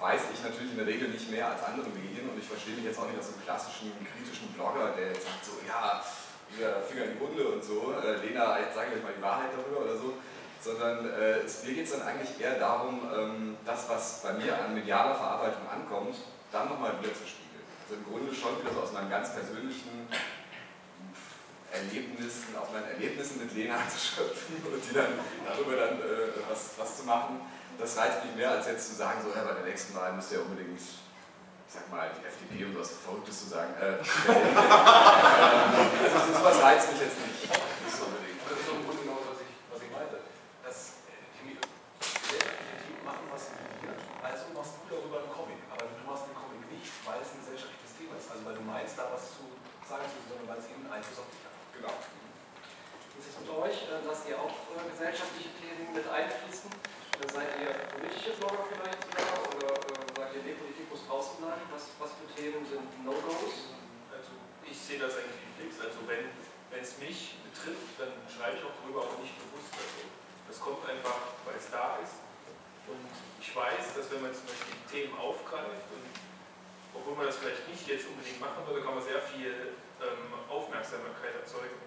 weiß 0.00 0.22
ich 0.34 0.42
natürlich 0.42 0.72
in 0.72 0.78
der 0.78 0.86
Regel 0.86 1.08
nicht 1.08 1.30
mehr 1.30 1.48
als 1.48 1.62
andere 1.62 1.88
Medien 1.94 2.28
und 2.28 2.38
ich 2.38 2.48
verstehe 2.48 2.74
mich 2.74 2.84
jetzt 2.84 2.98
auch 2.98 3.06
nicht 3.06 3.18
als 3.18 3.30
so 3.30 3.34
einen 3.38 3.46
klassischen 3.46 3.92
kritischen 4.02 4.50
Blogger, 4.52 4.92
der 4.98 5.14
jetzt 5.14 5.22
sagt 5.22 5.44
so, 5.44 5.52
ja, 5.62 6.02
wieder 6.50 6.82
Finger 6.82 7.04
in 7.08 7.14
die 7.14 7.20
Wunde 7.20 7.44
und 7.48 7.62
so, 7.62 7.94
äh, 7.94 8.18
Lena, 8.26 8.58
jetzt 8.58 8.74
sage 8.74 8.90
ich 8.90 8.98
euch 8.98 9.04
mal 9.06 9.14
die 9.16 9.22
Wahrheit 9.22 9.50
darüber 9.54 9.86
oder 9.86 9.96
so, 9.96 10.18
sondern 10.64 11.04
äh, 11.04 11.40
mir 11.64 11.74
geht 11.74 11.84
es 11.84 11.92
dann 11.92 12.02
eigentlich 12.02 12.40
eher 12.40 12.58
darum, 12.58 13.00
ähm, 13.14 13.56
das, 13.64 13.88
was 13.88 14.22
bei 14.22 14.32
mir 14.32 14.58
an 14.58 14.74
medialer 14.74 15.14
Verarbeitung 15.14 15.68
ankommt, 15.68 16.16
dann 16.50 16.68
nochmal 16.68 16.92
wieder 17.00 17.12
zu 17.12 17.26
spielen. 17.26 17.62
Also 17.84 17.96
im 17.96 18.04
Grunde 18.10 18.34
schon 18.34 18.58
wieder 18.60 18.72
so 18.72 18.80
aus 18.80 18.92
meinem 18.92 19.10
ganz 19.10 19.34
persönlichen 19.34 20.08
Erlebnissen, 21.74 22.54
aus 22.56 22.70
meinen 22.72 22.86
Erlebnissen 22.94 23.38
mit 23.42 23.52
Lena 23.54 23.76
zu 23.90 23.98
schöpfen 23.98 24.62
und 24.64 24.78
die 24.78 24.94
dann 24.94 25.18
darüber 25.44 25.74
dann 25.76 25.98
äh, 25.98 26.30
was, 26.48 26.78
was 26.78 26.98
zu 26.98 27.04
machen. 27.04 27.40
Das 27.78 27.96
reizt 27.98 28.24
mich 28.24 28.36
mehr, 28.36 28.52
als 28.52 28.66
jetzt 28.66 28.88
zu 28.88 28.94
sagen, 28.94 29.18
so, 29.20 29.30
ja, 29.34 29.42
bei 29.42 29.54
der 29.54 29.64
nächsten 29.64 29.92
Wahl 29.96 30.12
müsst 30.12 30.30
ihr 30.30 30.40
unbedingt, 30.40 30.78
ich 30.78 31.02
sag 31.66 31.90
mal, 31.90 32.08
die 32.14 32.22
FDP, 32.22 32.70
um 32.70 32.78
was 32.78 33.02
Verrücktes 33.02 33.40
zu 33.42 33.50
sagen. 33.50 33.74
Äh, 33.74 33.98
also 36.14 36.30
sowas 36.38 36.62
reizt 36.62 36.92
mich 36.94 37.02
jetzt 37.02 37.18
nicht. 37.18 37.50
nicht 37.50 37.96
so 37.98 38.06
unbedingt. 38.06 38.38
Das 38.46 38.54
ist 38.54 38.70
im 38.70 38.86
Grunde 38.86 39.02
genau, 39.02 39.18
was 39.26 39.42
ich, 39.42 39.50
was 39.66 39.82
ich 39.82 39.90
meinte. 39.90 40.22
Das, 40.62 41.02
äh, 41.10 41.18
die 41.42 41.58
die 41.58 42.94
machen 43.02 43.26
was 43.34 43.50
mit 43.50 43.82
dir, 43.82 43.98
also 44.22 44.54
machst 44.54 44.78
du 44.78 44.94
darüber 44.94 45.26
einen 45.26 45.34
Comic. 45.34 45.58
Aber 45.74 45.90
du 45.90 45.98
machst 46.06 46.30
den 46.30 46.38
Comic 46.38 46.62
nicht, 46.70 46.94
weil 47.02 47.18
es 47.18 47.34
ein 47.34 47.42
gesellschaftliches 47.42 47.98
Thema 47.98 48.14
ist. 48.14 48.30
Also 48.30 48.46
weil 48.46 48.54
du 48.54 48.62
meinst, 48.62 48.94
da 48.94 49.10
was 49.10 49.34
zu 49.34 49.42
sagen 49.90 50.06
zu, 50.06 50.22
sondern 50.30 50.46
weil 50.54 50.62
es 50.62 50.70
eben 50.70 50.86
einen 50.86 51.02
Einfluss 51.02 51.18
auf 51.18 51.26
dich 51.26 51.42
hat. 51.42 51.54
Genau. 51.74 51.90
Wie 51.90 53.18
ist 53.18 53.34
es 53.34 53.36
mit 53.42 53.50
euch? 53.50 53.76
Äh, 53.90 54.06
Lasst 54.06 54.30
ihr 54.30 54.38
auch 54.38 54.54
äh, 54.70 54.78
gesellschaftliche 54.94 55.50
Themen 55.58 55.90
mit 55.90 56.06
einfließen? 56.06 56.70
Äh, 56.70 57.26
Seid 57.34 57.50
ihr 57.58 57.74
politische 57.90 58.38
Blogger 58.38 58.62
vielleicht 58.70 59.02
sogar? 59.02 59.34
Oder 59.50 59.70
äh, 59.74 60.06
sagt 60.14 60.32
ihr, 60.38 60.42
nee, 60.46 60.54
Politik 60.54 60.86
muss 60.86 61.02
draußen 61.10 61.42
bleiben? 61.42 61.66
Was, 61.74 61.90
was 61.98 62.10
für 62.14 62.30
Themen 62.30 62.62
sind 62.62 62.86
No-Gos? 63.02 63.74
Also 64.14 64.32
ich 64.62 64.78
sehe 64.78 65.02
das 65.02 65.18
eigentlich 65.18 65.42
wie 65.42 65.52
Flix. 65.66 65.82
Also 65.82 65.98
wenn 66.06 66.30
es 66.78 66.94
mich 67.02 67.42
betrifft, 67.42 67.98
dann 67.98 68.14
schreibe 68.30 68.58
ich 68.58 68.62
auch 68.62 68.76
drüber, 68.82 69.06
aber 69.06 69.18
nicht 69.18 69.34
bewusst. 69.34 69.74
Also 69.74 70.06
das 70.46 70.56
kommt 70.62 70.86
einfach, 70.86 71.34
weil 71.42 71.58
es 71.58 71.70
da 71.74 71.98
ist. 72.02 72.22
Und 72.86 73.02
ich 73.42 73.50
weiß, 73.50 73.98
dass 73.98 74.10
wenn 74.14 74.22
man 74.22 74.30
zum 74.30 74.46
Beispiel 74.46 74.78
die 74.78 74.88
Themen 74.90 75.14
aufgreift 75.18 75.90
und 75.90 76.06
obwohl 76.94 77.18
man 77.18 77.26
das 77.26 77.42
vielleicht 77.42 77.66
nicht 77.66 77.82
jetzt 77.90 78.06
unbedingt 78.06 78.38
machen 78.38 78.62
würde, 78.62 78.78
kann 78.82 78.94
man 78.94 79.02
sehr 79.02 79.18
viel 79.18 79.74
ähm, 79.98 80.30
Aufmerksamkeit 80.50 81.34
erzeugen. 81.40 81.80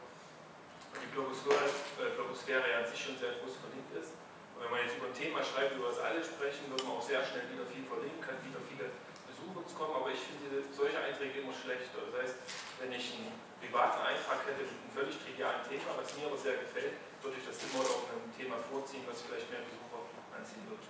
Und 0.94 1.00
die 1.00 1.12
Blogosphäre, 1.14 1.70
äh, 2.02 2.12
Blogosphäre 2.16 2.66
ja 2.66 2.84
an 2.84 2.88
sich 2.90 3.00
schon 3.00 3.18
sehr 3.20 3.38
groß 3.40 3.62
verlinkt 3.62 3.92
ist. 3.94 4.18
Und 4.56 4.66
wenn 4.66 4.72
man 4.74 4.82
jetzt 4.84 4.98
über 4.98 5.08
ein 5.08 5.16
Thema 5.16 5.40
schreibt, 5.46 5.78
über 5.78 5.94
das 5.94 6.02
alle 6.02 6.20
sprechen, 6.26 6.68
wird 6.74 6.82
man 6.84 6.98
auch 6.98 7.06
sehr 7.06 7.22
schnell 7.22 7.46
wieder 7.54 7.64
viel 7.70 7.86
verlinken, 7.86 8.20
kann 8.20 8.42
wieder 8.42 8.58
viele 8.66 8.90
Besucher 9.30 9.62
kommen, 9.78 9.96
aber 10.02 10.10
ich 10.10 10.24
finde 10.26 10.66
solche 10.74 10.98
Einträge 10.98 11.46
immer 11.46 11.54
schlecht. 11.54 11.94
Das 11.94 12.10
heißt, 12.18 12.36
wenn 12.82 12.90
ich 12.90 13.14
einen 13.14 13.38
privaten 13.62 14.02
Eintrag 14.02 14.42
hätte 14.50 14.66
mit 14.66 14.74
einem 14.74 14.94
völlig 14.98 15.16
trivialen 15.22 15.62
Thema, 15.62 15.94
was 15.94 16.10
mir 16.18 16.26
aber 16.26 16.40
sehr 16.42 16.58
gefällt, 16.58 16.98
würde 17.22 17.38
ich 17.38 17.46
das 17.46 17.62
immer 17.70 17.86
auf 17.86 18.10
einem 18.10 18.34
Thema 18.34 18.57
vorziehen, 18.70 19.04
was 19.08 19.24
vielleicht 19.24 19.50
mehr 19.50 19.64
Besucher 19.64 20.06
anziehen 20.36 20.68
wird. 20.68 20.84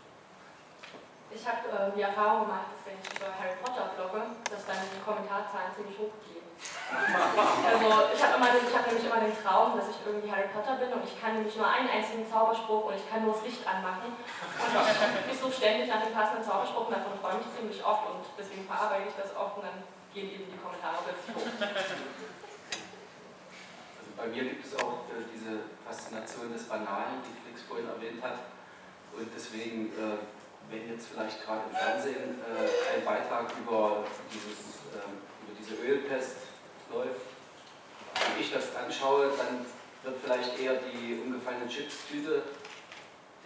Ich 1.30 1.44
habe 1.44 1.68
äh, 1.68 1.92
die 1.92 2.02
Erfahrung 2.02 2.48
gemacht, 2.48 2.72
dass 2.72 2.82
wenn 2.88 2.98
ich 2.98 3.10
über 3.12 3.30
Harry 3.36 3.60
Potter 3.60 3.92
blogge, 3.94 4.32
dass 4.48 4.64
dann 4.64 4.80
die 4.88 5.04
Kommentarzahlen 5.04 5.76
ziemlich 5.76 5.98
hoch 6.00 6.16
gehen. 6.24 6.46
Also 6.58 7.86
ich 8.10 8.24
habe 8.24 8.42
hab 8.42 8.86
nämlich 8.88 9.06
immer 9.06 9.22
den 9.22 9.36
Traum, 9.38 9.78
dass 9.78 9.94
ich 9.94 10.00
irgendwie 10.02 10.32
Harry 10.32 10.50
Potter 10.50 10.82
bin 10.82 10.90
und 10.90 11.04
ich 11.06 11.14
kann 11.20 11.38
nämlich 11.38 11.54
nur 11.54 11.68
einen 11.70 11.86
einzigen 11.86 12.26
Zauberspruch 12.26 12.90
und 12.90 12.96
ich 12.96 13.06
kann 13.06 13.22
nur 13.22 13.36
das 13.36 13.44
Licht 13.44 13.62
anmachen. 13.62 14.18
Und 14.18 15.30
ich 15.30 15.38
suche 15.38 15.54
ständig 15.54 15.86
nach 15.86 16.02
dem 16.02 16.16
passenden 16.16 16.42
Zauberspruch 16.42 16.88
und 16.88 16.96
davon 16.98 17.14
träume 17.22 17.46
ich 17.46 17.52
ziemlich 17.54 17.84
oft 17.86 18.10
und 18.10 18.26
deswegen 18.40 18.66
verarbeite 18.66 19.12
ich 19.12 19.18
das 19.20 19.36
oft 19.38 19.62
und 19.62 19.70
dann 19.70 19.84
gehen 20.16 20.34
eben 20.34 20.50
die 20.50 20.58
Kommentare 20.58 20.98
plötzlich 21.06 21.30
hoch. 21.36 21.46
Bei 24.18 24.28
mir 24.28 24.44
gibt 24.44 24.66
es 24.66 24.76
auch 24.76 25.06
äh, 25.14 25.24
diese 25.32 25.62
Faszination 25.86 26.52
des 26.52 26.64
Banalen, 26.64 27.22
die 27.24 27.38
Flix 27.46 27.62
vorhin 27.64 27.88
erwähnt 27.88 28.22
hat. 28.22 28.40
Und 29.16 29.30
deswegen 29.34 29.94
äh, 29.94 30.18
wenn 30.70 30.90
jetzt 30.90 31.08
vielleicht 31.08 31.44
gerade 31.44 31.62
im 31.70 31.76
Fernsehen 31.76 32.36
äh, 32.44 32.98
ein 32.98 33.06
Beitrag 33.06 33.48
über, 33.60 34.04
dieses, 34.32 34.84
ähm, 34.92 35.24
über 35.48 35.56
diese 35.56 35.76
Ölpest 35.80 36.52
läuft, 36.92 37.24
wenn 38.16 38.42
ich 38.42 38.52
das 38.52 38.76
anschaue, 38.76 39.32
dann 39.38 39.64
wird 40.04 40.18
vielleicht 40.24 40.60
eher 40.60 40.76
die 40.92 41.22
umgefallene 41.24 41.68
Chips-Tüte 41.68 42.44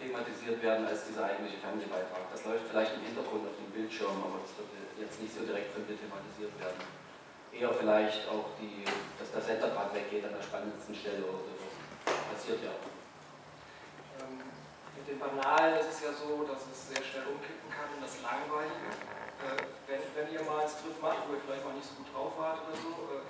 thematisiert 0.00 0.62
werden 0.62 0.86
als 0.86 1.06
dieser 1.06 1.26
eigentliche 1.26 1.58
Fernsehbeitrag. 1.58 2.26
Das 2.32 2.44
läuft 2.44 2.66
vielleicht 2.70 2.94
im 2.98 3.06
Hintergrund 3.06 3.46
auf 3.46 3.54
dem 3.54 3.70
Bildschirm, 3.70 4.18
aber 4.18 4.42
das 4.42 4.58
wird 4.58 4.70
jetzt 4.98 5.20
nicht 5.22 5.34
so 5.34 5.46
direkt 5.46 5.70
von 5.70 5.86
mir 5.86 5.94
thematisiert 5.94 6.54
werden. 6.58 7.01
Eher 7.52 7.68
vielleicht 7.68 8.24
auch, 8.32 8.56
die, 8.56 8.80
dass 9.20 9.46
der 9.46 9.56
gerade 9.60 9.92
weggeht 9.94 10.24
an 10.24 10.32
der 10.32 10.42
spannendsten 10.42 10.96
Stelle 10.96 11.20
oder 11.20 11.44
sowas. 11.44 11.72
Passiert 12.32 12.64
ja. 12.64 12.72
Ähm, 14.24 14.40
mit 14.96 15.04
dem 15.04 15.20
Banalen 15.20 15.76
ist 15.76 15.92
es 15.92 16.00
ja 16.00 16.12
so, 16.16 16.48
dass 16.48 16.64
es 16.64 16.96
sehr 16.96 17.04
schnell 17.04 17.28
umkippen 17.28 17.68
kann 17.68 17.92
in 17.92 18.00
das 18.00 18.24
Langweilige. 18.24 18.88
Äh, 19.44 19.68
wenn, 19.84 20.00
wenn 20.16 20.32
ihr 20.32 20.40
mal 20.48 20.64
einen 20.64 20.72
Strip 20.72 20.96
macht, 21.04 21.28
wo 21.28 21.36
ihr 21.36 21.44
vielleicht 21.44 21.60
mal 21.60 21.76
nicht 21.76 21.84
so 21.84 22.00
gut 22.00 22.08
drauf 22.08 22.32
wart 22.40 22.64
oder 22.64 22.72
so, 22.72 23.20
äh, 23.20 23.28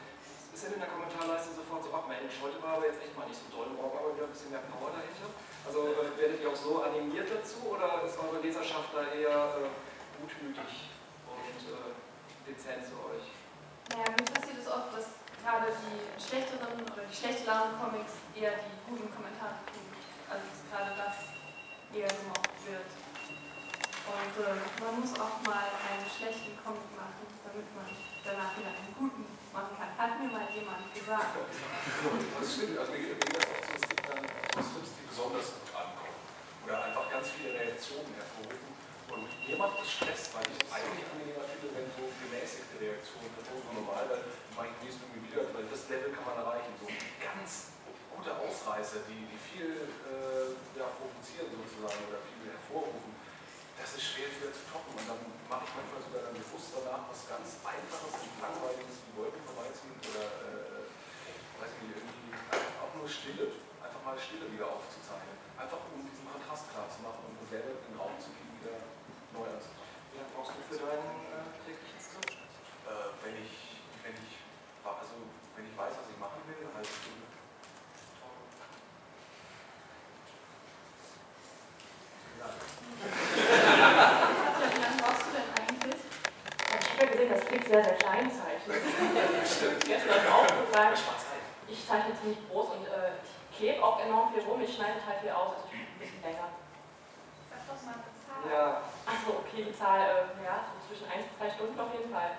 ist 0.54 0.62
ja 0.62 0.70
in 0.70 0.84
der 0.86 0.92
Kommentarleiste 0.94 1.58
sofort 1.58 1.82
so, 1.82 1.90
ach 1.90 2.06
Mensch, 2.06 2.38
heute 2.38 2.62
war 2.62 2.78
aber 2.78 2.86
jetzt 2.86 3.02
echt 3.02 3.18
mal 3.18 3.26
nicht 3.26 3.42
so 3.42 3.50
toll, 3.50 3.74
morgen 3.74 3.98
aber 3.98 4.14
wieder 4.14 4.30
ein 4.30 4.34
bisschen 4.36 4.54
mehr 4.54 4.62
Power 4.70 4.94
dahinter. 4.94 5.34
Also 5.66 5.98
äh, 5.98 6.14
werdet 6.14 6.38
ihr 6.38 6.48
auch 6.52 6.60
so 6.62 6.78
animiert 6.78 7.26
dazu 7.26 7.74
oder 7.74 8.06
ist 8.06 8.14
eure 8.22 8.38
Leserschaft 8.38 8.94
da 8.94 9.02
eher 9.10 9.66
äh, 9.66 9.72
gutmütig 10.22 10.94
und 11.26 11.60
äh, 11.74 11.90
dezent 12.46 12.86
zu 12.86 12.94
euch? 13.02 13.41
Naja, 13.92 14.08
mir 14.08 14.24
passiert 14.24 14.56
es 14.56 14.68
oft, 14.72 14.88
dass 14.96 15.20
gerade 15.44 15.68
die 15.68 16.00
schlechteren 16.16 16.80
oder 16.80 17.04
die 17.04 17.12
schlecht 17.12 17.44
Comics 17.44 18.24
eher 18.32 18.56
die 18.64 18.72
guten 18.88 19.04
Kommentare 19.12 19.60
kriegen. 19.68 19.92
Also 20.32 20.48
ist 20.48 20.64
gerade 20.72 20.96
das 20.96 21.28
eher 21.92 22.08
gemocht 22.08 22.56
wird. 22.64 22.88
Und 22.88 24.32
äh, 24.40 24.56
man 24.80 24.96
muss 24.96 25.12
auch 25.20 25.44
mal 25.44 25.68
einen 25.76 26.08
schlechten 26.08 26.56
Comic 26.64 26.88
machen, 26.96 27.20
damit 27.44 27.68
man 27.76 27.84
danach 28.24 28.56
wieder 28.56 28.72
einen 28.72 28.96
guten 28.96 29.28
machen 29.52 29.76
kann. 29.76 29.92
Hat 29.92 30.16
mir 30.16 30.32
mal 30.32 30.48
jemand 30.48 30.88
gesagt. 30.96 31.36
Das 31.36 32.48
stimmt, 32.48 32.80
also 32.80 32.96
mir 32.96 33.12
geht 33.12 33.28
das 33.28 33.44
oft 33.44 33.60
so, 33.60 33.72
es 33.76 33.86
gibt 33.92 34.08
dann 34.08 34.24
Strips, 34.24 34.92
die 34.96 35.04
besonders 35.04 35.52
gut 35.52 35.68
ankommen. 35.76 36.16
Oder 36.64 36.88
einfach 36.88 37.12
ganz 37.12 37.28
viele 37.36 37.60
Reaktionen 37.60 38.08
hervorrufen. 38.16 38.72
Und 39.12 39.28
mir 39.28 39.56
macht 39.60 39.84
das 39.84 39.88
Stress, 39.92 40.32
weil 40.32 40.48
ich 40.48 40.56
es 40.64 40.72
eigentlich 40.72 41.04
angenehmer 41.12 41.44
finde, 41.44 41.68
wenn 41.76 41.86
so 41.92 42.08
gemäßigte 43.02 43.26
Reaktionen 43.26 43.34
hervorrufen. 43.34 43.74
Normal, 43.82 44.04
dann 44.06 44.22
mache 44.54 44.68
ich 44.70 44.76
nächstes 44.82 45.02
irgendwie 45.02 45.22
wieder, 45.26 45.42
weil 45.50 45.66
das 45.66 45.82
Level 45.90 46.10
kann 46.14 46.26
man 46.26 46.36
erreichen. 46.38 46.72
So 46.78 46.86
ganz 47.18 47.74
gute 48.14 48.30
Ausreißer, 48.38 49.02
die, 49.10 49.26
die 49.26 49.40
viel 49.42 49.74
äh, 50.06 50.54
ja, 50.78 50.86
provozieren 50.94 51.50
sozusagen 51.50 51.98
oder 52.06 52.22
viel 52.22 52.46
hervorrufen, 52.46 53.10
das 53.74 53.98
ist 53.98 54.04
schwer 54.06 54.30
wieder 54.30 54.54
zu 54.54 54.62
toppen. 54.70 54.94
Und 54.94 55.06
dann 55.10 55.20
mache 55.50 55.66
ich 55.66 55.72
manchmal 55.74 56.00
sogar 56.06 56.30
dann 56.30 56.36
bewusst 56.38 56.70
danach 56.78 57.10
was 57.10 57.26
ganz 57.26 57.58
Einfaches 57.66 58.22
und 58.22 58.34
Langweiliges 58.38 58.96
wie 59.10 59.12
Wolken 59.18 59.42
vorbeiziehen 59.42 59.98
oder 60.06 60.26
äh, 60.46 60.86
weiß 61.58 61.72
nicht, 61.82 61.98
irgendwie 61.98 62.30
auch 62.78 62.92
nur 62.94 63.08
Stille, 63.10 63.50
einfach 63.82 64.02
mal 64.06 64.14
Stille 64.14 64.46
wieder 64.46 64.70
aufzuzeichnen. 64.70 65.34
Einfach 65.58 65.82
um 65.90 66.06
diesen 66.06 66.26
Kontrast 66.30 66.70
klar 66.70 66.86
zu 66.86 67.02
machen 67.02 67.34
und 67.34 67.46
selber 67.50 67.74
den 67.82 67.96
Raum 67.98 68.14
zu 68.22 68.30
geben, 68.30 68.54
wieder 68.62 68.78
neu 69.34 69.46
anzufangen. 69.50 69.82
Lange 70.14 70.28
brauchst 70.36 70.52
du 70.54 70.60
für 70.68 70.78
deinen 70.78 71.26
äh, 71.32 71.50
Skript? 71.58 71.81
Äh, 72.92 73.24
wenn 73.24 73.36
ich, 73.40 73.80
wenn 74.04 74.12
ich, 74.12 74.36
also 74.84 75.16
wenn 75.56 75.64
ich 75.64 75.72
weiß, 75.72 75.96
was 75.96 76.12
ich 76.12 76.18
machen 76.20 76.44
will, 76.44 76.60
eine 76.60 76.74
halbe 76.76 76.92
Stunde. 76.92 77.24
das 87.32 87.46
Klick 87.46 87.64
sehr, 87.64 87.82
sehr 87.82 87.94
klein 87.94 88.30
zeichnet. 88.30 88.76
Aufgefallen. 90.32 90.94
Ich 91.68 91.86
zeichne 91.86 92.14
ziemlich 92.20 92.38
groß 92.50 92.76
und 92.76 92.86
äh, 92.86 93.16
ich 93.24 93.56
klebe 93.56 93.82
auch 93.82 94.04
enorm 94.04 94.34
viel 94.34 94.42
rum. 94.42 94.60
Ich 94.60 94.74
schneide 94.74 95.00
total 95.00 95.20
viel 95.20 95.30
aus, 95.30 95.56
also 95.56 95.68
ein 95.72 95.98
bisschen 95.98 96.20
länger. 96.20 96.52
Sag 97.48 97.64
doch 97.64 97.80
mal 97.88 97.96
eine 97.96 98.12
Zahl. 98.20 98.52
Ja. 98.52 98.82
Achso, 99.06 99.40
okay, 99.40 99.64
die 99.64 99.72
Zahl, 99.72 100.00
äh, 100.00 100.44
ja, 100.44 100.68
so 100.68 100.76
zwischen 100.86 101.10
1 101.10 101.24
und 101.24 101.38
2 101.38 101.50
Stunden 101.56 101.80
auf 101.80 101.92
jeden 101.96 102.12
Fall. 102.12 102.36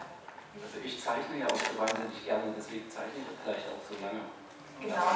Also 0.53 0.77
ich 0.85 1.01
zeichne 1.01 1.41
ja 1.41 1.47
auch 1.49 1.57
so 1.57 1.73
wahnsinnig 1.77 2.21
gerne, 2.25 2.53
deswegen 2.53 2.85
zeichne 2.89 3.25
ich 3.25 3.29
vielleicht 3.41 3.65
auch 3.73 3.81
so 3.81 3.97
lange. 3.97 4.21
Genau. 4.83 5.09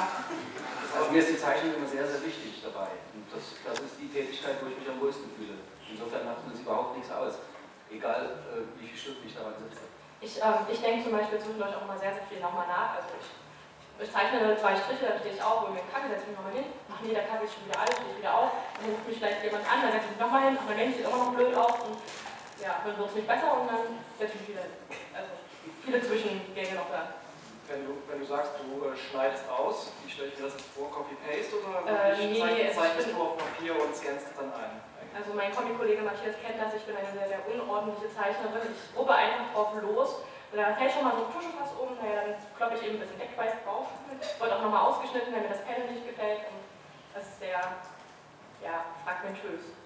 Also 0.96 1.12
mir 1.12 1.20
ist 1.20 1.30
die 1.30 1.38
Zeichnung 1.38 1.76
immer 1.76 1.86
sehr, 1.86 2.06
sehr 2.06 2.24
wichtig 2.24 2.62
dabei. 2.64 2.88
Und 3.12 3.28
das, 3.28 3.60
das 3.62 3.78
ist 3.84 4.00
die 4.00 4.08
Tätigkeit, 4.08 4.56
wo 4.64 4.72
ich 4.72 4.78
mich 4.80 4.88
am 4.88 4.98
wohlsten 4.98 5.30
fühle. 5.36 5.60
Insofern 5.84 6.24
macht 6.24 6.42
uns 6.48 6.60
überhaupt 6.60 6.96
nichts 6.96 7.12
aus. 7.12 7.38
Egal, 7.92 8.44
äh, 8.48 8.64
wie 8.80 8.88
viele 8.88 8.98
Stunden 8.98 9.24
ich 9.28 9.36
daran 9.36 9.56
sitze. 9.60 9.84
Ich, 10.20 10.34
ähm, 10.40 10.66
ich 10.66 10.80
denke 10.80 11.04
zum 11.04 11.14
Beispiel 11.14 11.38
zwischendurch 11.38 11.72
auch 11.76 11.84
immer 11.86 11.96
sehr, 11.96 12.12
sehr 12.12 12.26
viel 12.26 12.40
nochmal 12.40 12.66
nach. 12.66 12.98
Also 12.98 13.14
ich, 13.14 13.28
ich 14.02 14.10
zeichne 14.10 14.42
zwei 14.58 14.74
Striche, 14.74 15.06
dann 15.06 15.18
stehe 15.20 15.34
ich 15.34 15.42
auf, 15.42 15.62
hole 15.62 15.72
mir 15.72 15.84
einen 15.84 15.92
Kaffee, 15.92 16.10
setze 16.10 16.26
mich 16.26 16.36
nochmal 16.36 16.54
hin, 16.54 16.68
mache 16.90 17.06
nee, 17.06 17.14
der 17.14 17.26
Kaffee 17.26 17.46
ist 17.46 17.54
schon 17.54 17.66
wieder 17.66 17.80
alt, 17.80 17.94
stehe 17.94 18.10
ich 18.12 18.18
wieder 18.18 18.34
auf, 18.34 18.50
dann 18.78 18.90
ruft 18.90 19.06
mich 19.08 19.18
vielleicht 19.18 19.42
jemand 19.42 19.64
an, 19.66 19.78
dann 19.82 19.92
setze 19.94 20.06
ich 20.06 20.12
mich 20.14 20.22
nochmal 20.22 20.42
hin, 20.46 20.54
aber 20.58 20.74
dann 20.74 20.90
sieht 20.90 21.06
immer 21.06 21.18
noch 21.22 21.32
blöd 21.34 21.54
aus 21.54 21.76
und 21.86 21.96
ja, 22.62 22.82
dann 22.84 22.98
wird 22.98 23.08
es 23.08 23.14
nicht 23.14 23.28
besser 23.28 23.60
und 23.60 23.66
dann 23.68 24.02
setze 24.18 24.34
ich 24.34 24.40
mich 24.40 24.48
wieder. 24.56 24.66
Also 25.14 25.30
viele 25.84 26.02
Zwischengänge 26.02 26.74
noch 26.74 26.90
da. 26.90 27.14
Wenn 27.68 27.84
du, 27.84 28.00
wenn 28.08 28.18
du 28.20 28.24
sagst, 28.24 28.56
du 28.64 28.80
äh, 28.88 28.96
schneidest 28.96 29.44
aus, 29.50 29.92
wie 30.04 30.10
stelle 30.10 30.28
ich 30.32 30.38
mir 30.40 30.48
das 30.48 30.56
jetzt 30.56 30.72
vor? 30.72 30.88
Copy-Paste 30.88 31.52
oder 31.60 31.84
Äh, 31.84 32.16
nee, 32.16 32.64
es 32.64 32.74
zeichnest 32.74 33.12
du 33.12 33.20
auf 33.20 33.36
Papier 33.36 33.76
und 33.76 33.92
scannst 33.94 34.32
es 34.32 34.34
dann 34.34 34.48
ein? 34.56 34.80
Also 35.12 35.34
mein 35.36 35.52
Comic-Kollege 35.52 36.00
Matthias 36.00 36.36
kennt 36.40 36.56
das, 36.56 36.72
ich 36.72 36.84
bin 36.88 36.96
eine 36.96 37.12
sehr, 37.12 37.28
sehr 37.28 37.42
unordentliche 37.44 38.08
Zeichnerin. 38.14 38.72
Ich 38.72 38.96
ruppe 38.96 39.12
einfach 39.14 39.52
drauf 39.52 39.72
los. 39.82 40.24
Und 40.48 40.56
da 40.56 40.72
fällt 40.72 40.92
schon 40.92 41.04
mal 41.04 41.12
so 41.12 41.28
ein 41.28 41.32
Tuschefass 41.32 41.76
um, 41.76 41.92
naja, 42.00 42.24
dann 42.24 42.36
kloppe 42.56 42.80
ich 42.80 42.82
eben 42.88 42.96
ein 42.96 43.00
bisschen 43.04 43.20
Deckweiß 43.20 43.52
drauf. 43.64 43.92
Wird 44.16 44.52
auch 44.52 44.62
nochmal 44.62 44.88
ausgeschnitten, 44.88 45.34
wenn 45.34 45.42
mir 45.42 45.52
das 45.52 45.64
Panel 45.64 45.92
nicht 45.92 46.08
gefällt. 46.08 46.48
Und 46.48 46.64
das 47.12 47.28
ist 47.28 47.38
sehr, 47.40 47.60
ja, 48.64 48.84
fragmentös. 49.04 49.76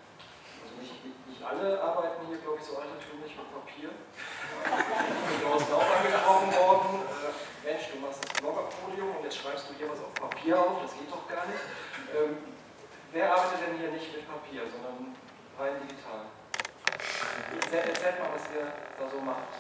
Also 0.62 0.74
nicht, 0.78 0.94
nicht, 1.02 1.42
alle 1.42 1.82
arbeiten 1.82 2.26
hier, 2.30 2.38
glaube 2.38 2.58
ich, 2.62 2.64
so 2.64 2.78
altertümlich 2.78 3.34
mit 3.34 3.48
Papier. 3.50 3.90
Du 5.42 5.48
hast 5.50 5.72
auch 5.74 5.82
angesprochen 5.82 6.54
worden, 6.54 7.02
äh, 7.02 7.66
Mensch, 7.66 7.90
du 7.90 7.98
machst 7.98 8.22
das 8.22 8.30
Bloggerpodium 8.38 9.16
und 9.16 9.24
jetzt 9.24 9.38
schreibst 9.42 9.68
du 9.68 9.74
hier 9.74 9.90
was 9.90 9.98
auf 9.98 10.14
Papier 10.14 10.54
auf, 10.54 10.82
das 10.82 10.94
geht 10.94 11.10
doch 11.10 11.26
gar 11.26 11.46
nicht. 11.50 11.62
Ähm, 12.14 12.38
wer 13.10 13.26
arbeitet 13.34 13.66
denn 13.66 13.78
hier 13.78 13.90
nicht 13.90 14.14
mit 14.14 14.22
Papier, 14.22 14.62
sondern 14.70 15.18
rein 15.58 15.82
digital? 15.82 16.30
Erzähl, 17.58 17.90
erzählt 17.90 18.22
mal, 18.22 18.30
was 18.34 18.46
ihr 18.54 18.70
da 18.70 19.04
so 19.10 19.18
macht. 19.18 19.50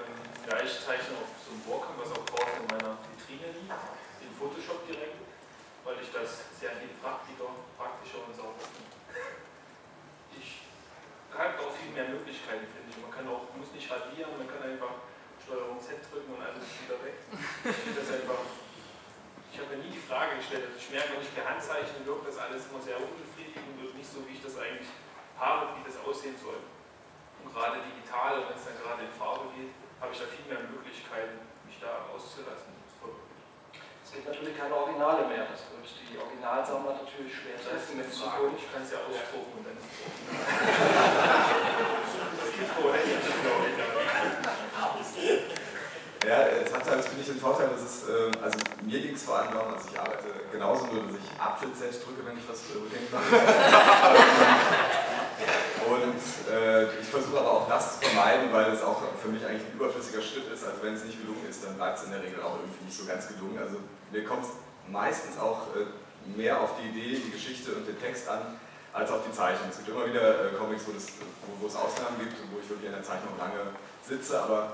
Ähm, 0.00 0.16
ja, 0.48 0.64
ich 0.64 0.72
zeichne 0.80 1.12
auf 1.20 1.28
so 1.44 1.52
einem 1.52 1.60
Bohrkamm, 1.68 2.00
was 2.00 2.12
auch 2.16 2.24
draußen 2.24 2.64
in 2.64 2.68
meiner 2.72 2.96
Vitrine 3.12 3.52
liegt, 3.52 3.76
in 4.24 4.32
Photoshop 4.32 4.88
direkt, 4.88 5.20
weil 5.84 6.00
ich 6.00 6.08
das 6.08 6.48
sehr 6.56 6.72
viel 6.80 6.92
praktischer, 7.04 7.52
praktischer 7.76 8.24
und 8.24 8.32
sauber 8.32 8.64
finde. 8.64 8.95
Habe 11.36 11.60
auch 11.60 11.76
viel 11.76 11.92
mehr 11.92 12.08
Möglichkeiten, 12.08 12.64
finde 12.64 12.88
ich. 12.88 12.96
Man 12.96 13.12
kann 13.12 13.28
auch, 13.28 13.52
muss 13.52 13.68
nicht 13.76 13.84
radieren, 13.92 14.40
man 14.40 14.48
kann 14.48 14.64
einfach 14.64 15.04
Steuerung 15.36 15.76
Z 15.76 16.00
drücken 16.08 16.32
und 16.32 16.40
alles 16.40 16.64
ist 16.64 16.80
wieder 16.80 16.96
weg. 17.04 17.20
Ich 17.62 17.92
das 17.92 18.08
einfach, 18.08 18.40
ich 19.52 19.56
habe 19.60 19.76
mir 19.76 19.84
nie 19.84 19.92
die 19.92 20.00
Frage 20.00 20.40
gestellt, 20.40 20.64
also 20.64 20.80
ich 20.80 20.88
merke, 20.88 21.12
wenn 21.12 21.20
ich 21.20 21.32
per 21.36 21.44
Hand 21.44 21.60
zeichne, 21.60 22.02
wirkt 22.08 22.24
das 22.24 22.40
alles 22.40 22.72
immer 22.72 22.80
sehr 22.80 22.96
unbefriedigend 22.96 23.76
und 23.78 23.92
nicht 23.94 24.08
so, 24.08 24.24
wie 24.24 24.32
ich 24.32 24.42
das 24.42 24.56
eigentlich 24.56 24.88
habe, 25.36 25.76
wie 25.76 25.84
das 25.84 26.00
aussehen 26.00 26.40
soll. 26.40 26.60
Und 27.44 27.52
gerade 27.52 27.84
digital, 27.84 28.40
wenn 28.48 28.56
es 28.56 28.64
dann 28.64 28.80
gerade 28.80 29.04
in 29.04 29.12
Farbe 29.12 29.52
geht, 29.52 29.76
habe 30.00 30.10
ich 30.12 30.18
da 30.18 30.26
viel 30.26 30.48
mehr 30.48 30.64
Möglichkeiten, 30.66 31.44
mich 31.68 31.76
da 31.78 32.08
auszulassen. 32.10 32.75
Es 34.16 34.24
gibt 34.24 34.32
natürlich 34.32 34.56
keine 34.56 34.74
Originale 34.74 35.28
mehr, 35.28 35.44
das 35.44 35.68
wird 35.68 35.84
die 36.08 36.16
Originalsammler 36.16 37.04
natürlich 37.04 37.36
schwer 37.36 37.60
treffen 37.60 38.00
mit 38.00 38.08
Zukunft. 38.08 38.64
Ich 38.64 38.72
kann 38.72 38.80
es 38.80 38.96
ja 38.96 39.04
ausdrucken 39.04 39.60
und 39.60 39.68
dann 39.68 39.76
ist 39.76 39.84
es 39.84 40.00
so. 40.00 40.08
Das 42.40 42.48
gibt 42.56 42.72
vorher 42.80 43.04
nicht. 43.04 43.20
Ja, 46.24 46.48
es 46.48 46.72
hat 46.72 46.88
halt, 46.88 47.04
finde 47.04 47.20
ich, 47.20 47.28
den 47.28 47.38
Vorteil, 47.38 47.68
dass 47.68 47.82
es, 47.82 48.08
ähm, 48.08 48.32
also 48.40 48.56
mir 48.88 49.00
ging 49.00 49.14
es 49.14 49.22
vor 49.22 49.36
allem 49.36 49.52
darum, 49.52 49.74
als 49.74 49.84
ich 49.84 50.00
arbeite, 50.00 50.32
genauso 50.50 50.86
nur, 50.86 51.04
dass 51.04 51.20
ich 51.20 51.28
Apfel-Z 51.36 52.00
drücke, 52.00 52.24
wenn 52.24 52.38
ich 52.38 52.48
was 52.48 52.64
rückgängig 52.72 53.12
mache. 53.12 53.36
Und 55.86 56.52
äh, 56.52 56.84
ich 57.00 57.06
versuche 57.06 57.38
aber 57.38 57.50
auch 57.50 57.68
das 57.68 58.00
zu 58.00 58.06
vermeiden, 58.06 58.52
weil 58.52 58.72
es 58.72 58.82
auch 58.82 59.02
für 59.20 59.28
mich 59.28 59.44
eigentlich 59.44 59.62
ein 59.62 59.74
überflüssiger 59.74 60.22
Schritt 60.22 60.50
ist. 60.52 60.64
Also 60.64 60.82
wenn 60.82 60.94
es 60.94 61.04
nicht 61.04 61.20
gelungen 61.20 61.44
ist, 61.48 61.64
dann 61.64 61.74
bleibt 61.76 61.98
es 61.98 62.04
in 62.04 62.10
der 62.10 62.22
Regel 62.22 62.42
auch 62.42 62.58
irgendwie 62.58 62.84
nicht 62.84 62.96
so 62.96 63.04
ganz 63.04 63.28
gelungen. 63.28 63.58
Also 63.58 63.76
mir 64.10 64.24
kommt 64.24 64.44
es 64.44 64.50
meistens 64.88 65.38
auch 65.38 65.68
äh, 65.76 65.86
mehr 66.36 66.60
auf 66.60 66.74
die 66.80 66.88
Idee, 66.88 67.20
die 67.20 67.30
Geschichte 67.30 67.72
und 67.72 67.86
den 67.86 68.00
Text 68.00 68.28
an, 68.28 68.58
als 68.92 69.10
auf 69.10 69.20
die 69.26 69.32
Zeichnung. 69.32 69.68
Es 69.70 69.76
gibt 69.76 69.88
immer 69.88 70.08
wieder 70.08 70.46
äh, 70.46 70.56
Comics, 70.58 70.82
wo, 70.86 70.92
das, 70.92 71.06
wo, 71.46 71.62
wo 71.62 71.66
es 71.66 71.76
Ausnahmen 71.76 72.18
gibt 72.18 72.40
und 72.40 72.50
wo 72.54 72.58
ich 72.58 72.68
wirklich 72.68 72.88
an 72.88 72.96
der 72.96 73.04
Zeichnung 73.04 73.36
lange 73.38 73.76
sitze, 74.02 74.40
aber 74.40 74.72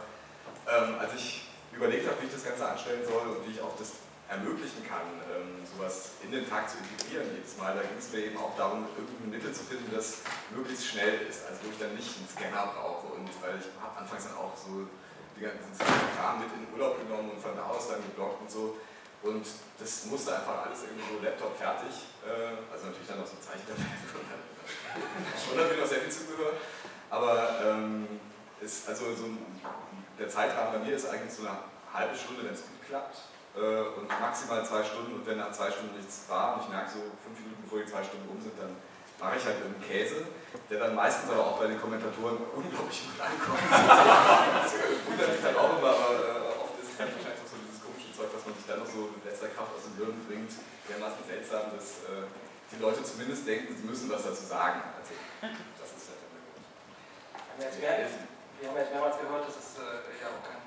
ähm, 0.70 0.94
als 1.00 1.12
ich 1.14 1.48
überlegt 1.74 2.06
habe, 2.06 2.20
wie 2.20 2.26
ich 2.26 2.32
das 2.32 2.44
Ganze 2.44 2.68
anstellen 2.68 3.02
soll 3.04 3.36
und 3.36 3.46
wie 3.46 3.52
ich 3.52 3.60
auch 3.60 3.74
das 3.76 3.92
ermöglichen 4.32 4.80
kann, 4.88 5.04
ähm, 5.28 5.60
sowas 5.68 6.16
in 6.24 6.32
den 6.32 6.48
Tag 6.48 6.64
zu 6.64 6.80
integrieren 6.80 7.28
jedes 7.36 7.60
Mal, 7.60 7.76
da 7.76 7.84
ging 7.84 8.00
es 8.00 8.08
mir 8.08 8.32
eben 8.32 8.38
auch 8.40 8.56
darum, 8.56 8.88
irgendein 8.96 9.28
Mittel 9.28 9.52
zu 9.52 9.60
finden, 9.62 9.92
das 9.92 10.24
möglichst 10.56 10.88
schnell 10.88 11.28
ist, 11.28 11.44
also 11.44 11.68
wo 11.68 11.68
ich 11.68 11.78
dann 11.78 11.92
nicht 11.92 12.08
einen 12.16 12.28
Scanner 12.32 12.72
brauche. 12.72 13.12
Und 13.12 13.28
weil 13.44 13.60
ich 13.60 13.68
habe 13.76 13.92
anfangs 14.00 14.24
dann 14.24 14.40
auch 14.40 14.56
so 14.56 14.88
die 15.36 15.44
ganzen 15.44 15.76
Kram 16.16 16.40
mit 16.40 16.48
in 16.48 16.64
den 16.64 16.72
Urlaub 16.72 16.96
genommen 16.96 17.36
und 17.36 17.40
von 17.44 17.52
da 17.52 17.68
aus 17.68 17.92
dann 17.92 18.00
geblockt 18.00 18.40
und 18.40 18.50
so. 18.50 18.80
Und 19.22 19.44
das 19.78 20.06
musste 20.08 20.34
einfach 20.34 20.66
alles 20.66 20.88
irgendwie 20.88 21.12
so 21.12 21.22
Laptop 21.22 21.52
fertig, 21.54 21.92
äh, 22.24 22.56
also 22.72 22.88
natürlich 22.88 23.06
dann 23.06 23.20
noch 23.20 23.28
so 23.28 23.36
Zeichentabellen 23.38 23.86
und 24.18 24.26
dann 24.32 24.42
schon 25.38 25.56
natürlich 25.60 25.78
noch 25.78 25.92
sehr 25.92 26.02
viel 26.02 26.10
Zubehör, 26.10 26.58
aber 27.06 27.60
ähm, 27.62 28.18
ist 28.58 28.88
also 28.88 29.14
so 29.14 29.30
ein, 29.30 29.38
der 30.18 30.28
Zeitrahmen 30.28 30.80
bei 30.80 30.90
mir 30.90 30.96
ist 30.96 31.06
eigentlich 31.06 31.32
so 31.32 31.46
eine 31.46 31.54
halbe 31.94 32.18
Stunde, 32.18 32.42
wenn 32.42 32.54
es 32.54 32.66
gut 32.66 32.82
klappt 32.88 33.18
äh, 33.56 33.98
und 33.98 34.08
maximal 34.08 34.64
zwei 34.64 34.82
Stunden 34.82 35.14
und 35.14 35.26
wenn 35.26 35.38
nach 35.38 35.52
zwei 35.52 35.70
Stunden 35.70 35.96
nichts 35.96 36.24
war 36.28 36.54
und 36.56 36.64
ich 36.64 36.68
merke 36.68 36.90
so 36.90 37.00
fünf 37.20 37.36
Minuten 37.40 37.62
bevor 37.62 37.80
die 37.80 37.90
zwei 37.90 38.04
Stunden 38.04 38.28
um 38.28 38.40
sind, 38.40 38.56
dann 38.56 38.76
mache 39.22 39.38
ich 39.38 39.44
halt 39.44 39.62
irgendeinen 39.62 39.86
Käse, 39.86 40.26
der 40.70 40.78
dann 40.82 40.94
meistens 40.94 41.30
aber 41.30 41.46
auch 41.46 41.58
bei 41.62 41.70
den 41.70 41.78
Kommentatoren 41.78 42.42
unglaublich 42.58 43.06
gut 43.06 43.20
ankommt. 43.22 43.62
das 43.70 44.72
wundert 45.06 45.30
mich 45.30 45.42
dann 45.42 45.56
auch 45.56 45.78
immer, 45.78 45.94
aber 45.94 46.10
äh, 46.18 46.64
oft 46.64 46.74
ist 46.82 46.90
es 46.90 46.96
dann 46.98 47.12
wahrscheinlich 47.12 47.38
auch 47.44 47.50
so 47.52 47.58
dieses 47.62 47.78
komische 47.78 48.10
Zeug, 48.10 48.28
was 48.34 48.42
man 48.42 48.54
sich 48.58 48.66
dann 48.66 48.80
noch 48.82 48.90
so 48.90 49.14
mit 49.14 49.22
letzter 49.22 49.54
Kraft 49.54 49.70
aus 49.78 49.86
dem 49.86 49.94
Hirn 50.00 50.16
bringt, 50.26 50.52
dermaßen 50.90 51.22
seltsam, 51.22 51.70
dass 51.76 52.08
äh, 52.10 52.26
die 52.72 52.80
Leute 52.80 53.04
zumindest 53.04 53.46
denken, 53.46 53.76
sie 53.76 53.84
müssen 53.84 54.08
was 54.08 54.24
dazu 54.24 54.42
sagen. 54.48 54.80
Also, 54.96 55.12
das 55.78 55.90
ist 55.92 56.08
halt 56.08 56.24
der 56.24 56.40
Grund. 56.40 56.66
Wir 57.78 57.86
haben 57.92 58.78
jetzt, 58.80 58.90
mehrmals 58.90 59.18
gehört, 59.18 59.44
dass 59.46 59.58
es 59.58 59.78
äh, 59.78 60.22
ja 60.22 60.30
auch 60.30 60.42
kein, 60.42 60.56
kein 60.56 60.61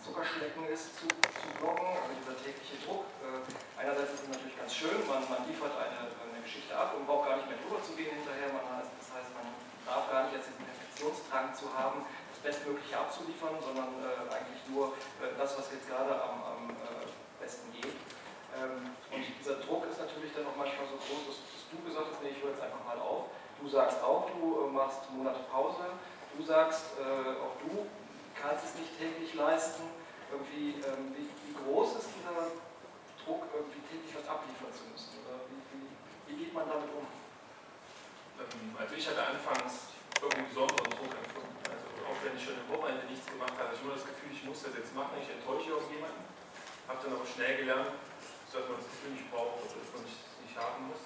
Zuckerschlecken 0.00 0.64
ist 0.72 0.96
zu, 0.96 1.06
zu 1.06 1.48
bloggen, 1.60 1.92
also 1.92 2.12
dieser 2.16 2.36
tägliche 2.40 2.80
Druck. 2.88 3.04
Äh, 3.20 3.44
einerseits 3.76 4.16
ist 4.16 4.24
es 4.24 4.30
natürlich 4.32 4.56
ganz 4.56 4.72
schön, 4.72 4.96
man, 5.04 5.20
man 5.28 5.44
liefert 5.44 5.76
eine, 5.76 6.08
eine 6.08 6.40
Geschichte 6.40 6.72
ab 6.72 6.96
und 6.96 7.04
braucht 7.04 7.28
gar 7.28 7.36
nicht 7.36 7.48
mehr 7.48 7.60
drüber 7.60 7.84
zu 7.84 7.92
gehen 7.92 8.16
hinterher. 8.16 8.48
Man, 8.48 8.64
das 8.80 9.08
heißt, 9.12 9.28
man 9.36 9.52
darf 9.84 10.08
gar 10.08 10.24
nicht 10.24 10.40
jetzt 10.40 10.48
diesen 10.48 10.64
Perfektionsdrang 10.64 11.52
zu 11.52 11.68
haben, 11.76 12.08
das 12.32 12.40
Bestmögliche 12.40 12.96
abzuliefern, 12.96 13.60
sondern 13.60 13.92
äh, 14.00 14.24
eigentlich 14.32 14.64
nur 14.72 14.96
äh, 15.20 15.36
das, 15.36 15.52
was 15.60 15.68
jetzt 15.68 15.84
gerade 15.84 16.16
am, 16.16 16.40
am 16.48 16.62
äh, 16.72 17.04
besten 17.36 17.68
geht. 17.76 18.00
Ähm, 18.56 18.96
und 19.12 19.20
dieser 19.20 19.60
Druck 19.60 19.84
ist 19.84 20.00
natürlich 20.00 20.32
dann 20.32 20.48
auch 20.48 20.56
manchmal 20.56 20.88
so 20.88 20.96
groß, 20.96 21.28
dass, 21.28 21.38
dass 21.44 21.64
du 21.68 21.76
gesagt 21.84 22.08
hast, 22.08 22.24
nee, 22.24 22.32
ich 22.32 22.40
höre 22.40 22.56
jetzt 22.56 22.64
einfach 22.64 22.82
mal 22.88 22.98
auf. 22.98 23.28
Du 23.60 23.68
sagst 23.68 24.00
auch, 24.00 24.32
du 24.32 24.64
äh, 24.64 24.72
machst 24.72 25.04
Monate 25.12 25.44
Pause. 25.52 25.92
Du 26.32 26.42
sagst, 26.42 26.96
äh, 26.96 27.36
auch 27.36 27.60
du 27.60 27.84
kannst 28.40 28.64
es 28.64 28.74
nicht 28.80 28.96
täglich 28.96 29.34
leisten. 29.34 29.84
Irgendwie, 30.32 30.80
ähm, 30.80 31.12
wie, 31.12 31.28
wie 31.28 31.54
groß 31.58 32.00
ist 32.00 32.08
dieser 32.16 32.48
Druck, 33.20 33.44
irgendwie 33.52 33.82
täglich 33.84 34.14
was 34.16 34.24
abliefern 34.24 34.72
zu 34.72 34.86
müssen? 34.88 35.20
Oder 35.26 35.44
wie, 35.50 35.60
wie, 35.74 35.90
wie 36.30 36.36
geht 36.44 36.54
man 36.54 36.64
damit 36.70 36.88
um? 36.94 37.04
Ähm, 38.40 38.72
Also 38.78 38.94
ich 38.96 39.04
hatte 39.04 39.20
anfangs 39.20 39.92
irgendwie 40.22 40.48
besonderen 40.48 40.88
Druck 40.94 41.12
empfunden. 41.12 41.58
Also 41.66 41.86
auch 42.06 42.18
wenn 42.22 42.38
ich 42.38 42.42
schon 42.46 42.56
im 42.56 42.68
Wochenende 42.70 43.04
nichts 43.10 43.26
gemacht 43.26 43.58
hatte 43.58 43.74
ich 43.74 43.82
immer 43.82 43.98
das 43.98 44.06
Gefühl, 44.06 44.30
ich 44.32 44.44
muss 44.46 44.62
das 44.62 44.72
jetzt 44.78 44.94
machen, 44.94 45.18
ich 45.18 45.28
enttäusche 45.28 45.74
irgendjemanden. 45.74 46.24
Habe 46.86 46.98
dann 47.02 47.12
aber 47.18 47.26
schnell 47.26 47.54
gelernt, 47.58 47.92
dass 48.50 48.64
man 48.66 48.78
das 48.78 48.86
Gefühl 48.86 49.18
nicht 49.18 49.28
braucht 49.34 49.62
oder 49.66 49.78
dass 49.82 49.90
man 49.94 50.02
es 50.06 50.14
nicht 50.42 50.54
haben 50.54 50.90
muss. 50.90 51.02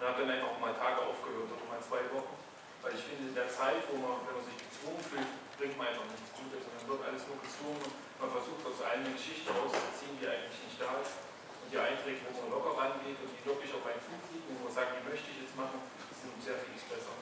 Und 0.00 0.02
habe 0.08 0.24
dann 0.24 0.32
einfach 0.32 0.56
auch 0.56 0.60
mal 0.60 0.74
Tage 0.74 1.00
aufgehört 1.04 1.48
oder 1.52 1.64
mal 1.68 1.80
zwei 1.84 2.02
Wochen. 2.16 2.36
Weil 2.80 2.96
ich 2.96 3.04
finde, 3.04 3.30
in 3.30 3.36
der 3.36 3.48
Zeit, 3.52 3.84
wo 3.92 4.00
man, 4.00 4.24
wenn 4.26 4.34
man 4.40 4.44
sich 4.48 4.58
gezwungen 4.58 5.02
fühlt, 5.04 5.28
bringt 5.62 5.78
man 5.78 5.94
einfach 5.94 6.10
nichts 6.10 6.34
Gutes, 6.34 6.66
sondern 6.66 6.82
wird 6.90 7.02
alles 7.06 7.22
nur 7.30 7.38
gezwungen. 7.38 7.86
Man 8.18 8.26
versucht 8.34 8.66
aus 8.66 8.82
einer 8.82 9.06
Geschichte 9.14 9.46
rauszuziehen, 9.54 10.18
die 10.18 10.26
eigentlich 10.26 10.58
nicht 10.66 10.74
da 10.74 10.90
ist. 10.98 11.22
Und 11.62 11.70
die 11.70 11.78
Einträge, 11.78 12.18
wo 12.26 12.34
man 12.34 12.50
locker 12.50 12.74
rangeht 12.74 13.14
und 13.22 13.30
die 13.30 13.42
wirklich 13.46 13.70
auf 13.70 13.86
einen 13.86 14.02
Zug 14.02 14.18
liegen, 14.34 14.58
wo 14.58 14.66
man 14.66 14.74
sagt, 14.74 14.98
die 14.98 15.06
möchte 15.06 15.30
ich 15.30 15.46
jetzt 15.46 15.54
machen, 15.54 15.78
sind 16.18 16.34
sehr 16.42 16.58
vieles 16.66 16.82
besser. 16.90 17.14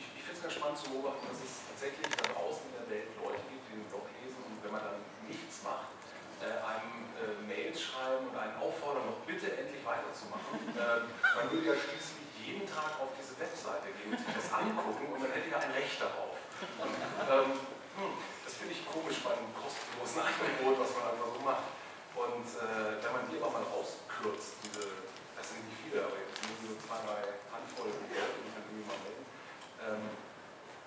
Ich, 0.00 0.08
ich 0.16 0.24
finde 0.24 0.40
es 0.40 0.42
ganz 0.48 0.56
spannend 0.56 0.80
zu 0.80 0.88
beobachten, 0.96 1.28
dass 1.28 1.44
es 1.44 1.68
tatsächlich 1.68 2.08
da 2.08 2.24
draußen 2.24 2.72
in 2.72 2.74
der 2.80 2.88
Welt 2.88 3.12
Leute 3.20 3.44
gibt, 3.52 3.68
die 3.68 3.84
den 3.84 3.88
Blog 3.92 4.08
lesen 4.16 4.40
und 4.40 4.56
wenn 4.64 4.72
man 4.72 4.80
dann 4.80 4.98
nichts 5.28 5.60
macht, 5.60 5.92
äh, 6.40 6.56
einem 6.56 7.04
äh, 7.20 7.36
Mails 7.44 7.76
schreiben 7.84 8.32
und 8.32 8.36
einen 8.36 8.56
auffordern, 8.56 9.12
doch 9.12 9.20
bitte 9.28 9.52
endlich 9.52 9.84
weiterzumachen. 9.84 10.56
ähm, 10.72 11.12
man 11.12 11.44
würde 11.52 11.68
ja 11.68 11.76
schließlich 11.76 12.32
jeden 12.40 12.64
Tag 12.64 12.96
auf 12.96 13.12
diese 13.12 13.36
Webseite 13.36 13.92
gehen 13.92 14.16
und 14.16 14.24
sich 14.24 14.32
das 14.32 14.48
angucken 14.56 15.04
und 15.12 15.20
man 15.20 15.28
hätte 15.36 15.52
ja 15.52 15.60
ein 15.60 15.76
Recht 15.76 16.00
darauf. 16.00 16.35
Ähm, 16.56 17.52
hm, 17.52 18.16
das 18.44 18.54
finde 18.56 18.72
ich 18.72 18.80
komisch 18.88 19.20
bei 19.20 19.36
einem 19.36 19.52
kostenlosen 19.52 20.24
Angebot, 20.28 20.80
was 20.80 20.96
man 20.96 21.04
einfach 21.12 21.28
so 21.28 21.40
macht. 21.44 21.68
Und 22.16 22.48
äh, 22.48 22.96
wenn 22.96 23.12
man 23.12 23.28
die 23.28 23.36
aber 23.36 23.60
mal 23.60 23.66
rausklotzt, 23.68 24.56
diese, 24.64 25.04
das 25.36 25.52
sind 25.52 25.68
nicht 25.68 25.76
viele, 25.84 26.00
aber 26.00 26.16
jetzt 26.16 26.40
nur 26.40 26.56
so 26.64 26.80
zwei, 26.80 26.96
drei 27.04 27.36
Handvoll 27.52 27.92
die 27.92 28.08
kann 28.08 28.64
irgendwie 28.72 28.88
mal 28.88 29.00
melden. 29.04 29.24
Ähm, 29.84 30.04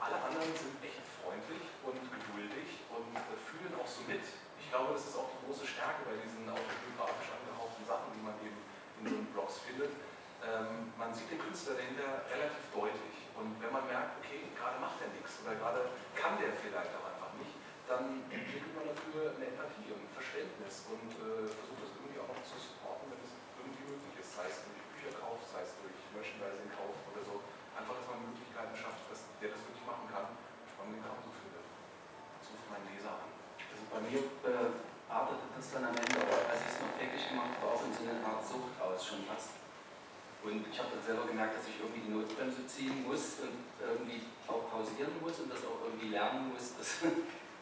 alle 0.01 0.17
anderen 0.26 0.49
sind 0.57 0.82
echt 0.82 1.05
freundlich 1.22 1.70
und 1.86 2.01
geduldig 2.01 2.82
und 2.89 3.13
äh, 3.13 3.38
fühlen 3.38 3.78
auch 3.78 3.86
so 3.86 4.01
mit. 4.09 4.26
Ich 4.57 4.74
glaube, 4.74 4.97
das 4.97 5.05
ist 5.05 5.17
auch 5.22 5.30
die 5.38 5.41
große 5.45 5.70
Stärke 5.70 6.01
bei 6.09 6.17
diesen 6.17 6.49
autobiografisch 6.49 7.30
angehauchten 7.30 7.86
Sachen, 7.86 8.09
die 8.17 8.26
man 8.26 8.34
eben 8.41 8.57
in 9.05 9.05
so 9.05 9.22
Blogs 9.38 9.61
findet. 9.61 9.93
Ähm, 10.41 10.97
man 10.97 11.13
sieht 11.13 11.30
den 11.30 11.38
Künstler 11.38 11.78
dahinter 11.78 12.26
relativ 12.26 12.65
deutlich. 12.74 13.18
Und 13.39 13.55
wenn 13.63 13.71
man 13.71 13.87
merkt, 13.87 14.19
okay, 14.19 14.51
gerade 14.51 14.83
macht 14.83 14.99
er 14.99 15.15
nichts 15.15 15.39
oder 15.39 15.55
gerade 15.55 15.95
kann 16.11 16.35
der 16.35 16.51
vielleicht 16.51 16.91
auch 16.99 17.07
einfach 17.07 17.31
nicht, 17.39 17.55
dann 17.87 18.27
entwickelt 18.27 18.75
man 18.75 18.91
dafür 18.91 19.31
eine 19.31 19.47
Empathie 19.47 19.95
und 19.95 20.03
ein 20.03 20.11
Verständnis 20.11 20.83
und 20.91 21.09
äh, 21.15 21.47
versucht 21.47 21.87
das 21.87 21.91
irgendwie 21.95 22.19
auch 22.19 22.27
noch 22.27 22.43
zu 22.43 22.59
supporten, 22.59 23.15
wenn 23.15 23.23
es 23.23 23.31
irgendwie 23.55 23.95
möglich 23.95 24.15
ist. 24.19 24.35
Sei 24.35 24.45
es 24.51 24.67
durch 24.67 24.83
Bücherkauf, 24.91 25.39
sei 25.47 25.63
es 25.63 25.71
durch 25.79 25.95
Merchandising-Kauf 26.11 26.95
oder 27.15 27.21
so. 27.23 27.35
Einfach, 27.79 27.95
dass 27.95 28.07
man 28.11 28.27
Möglichkeiten 28.27 28.75
schafft, 28.75 29.07
dass 29.07 29.23
der 29.39 29.55
das 29.55 29.63
wirklich 29.63 29.87
machen 29.87 30.05
kann 30.11 30.35
und 30.35 30.87
den 30.91 30.99
genauso 30.99 31.31
findet. 31.31 31.63
Das 31.63 32.45
ruft 32.51 32.67
meinen 32.67 32.91
Leser 32.91 33.23
an. 33.23 33.31
Also 33.55 33.83
bei 33.87 33.99
mir 34.03 34.19
äh, 34.19 34.69
artete 35.07 35.47
das 35.55 35.65
dann 35.71 35.87
am 35.87 35.95
Ende, 35.95 36.19
als 36.27 36.59
ich 36.59 36.75
es 36.75 36.83
noch 36.83 36.91
täglich 36.99 37.23
gemacht 37.23 37.55
habe, 37.55 37.71
auch 37.71 37.83
in 37.87 37.95
so 37.95 38.03
eine 38.03 38.19
Art 38.19 38.43
Sucht 38.43 38.75
aus 38.83 38.99
schon 38.99 39.23
fast. 39.23 39.68
Und 40.43 40.65
ich 40.71 40.79
habe 40.79 40.89
dann 40.95 41.03
selber 41.03 41.27
gemerkt, 41.27 41.57
dass 41.57 41.67
ich 41.67 41.79
irgendwie 41.79 41.99
die 41.99 42.13
Notbremse 42.15 42.65
ziehen 42.65 43.03
muss 43.03 43.43
und 43.43 43.59
irgendwie 43.79 44.23
auch 44.47 44.71
pausieren 44.71 45.11
muss 45.19 45.39
und 45.39 45.51
das 45.51 45.59
auch 45.67 45.83
irgendwie 45.83 46.15
lernen 46.15 46.53
muss, 46.53 46.73
dass 46.79 47.03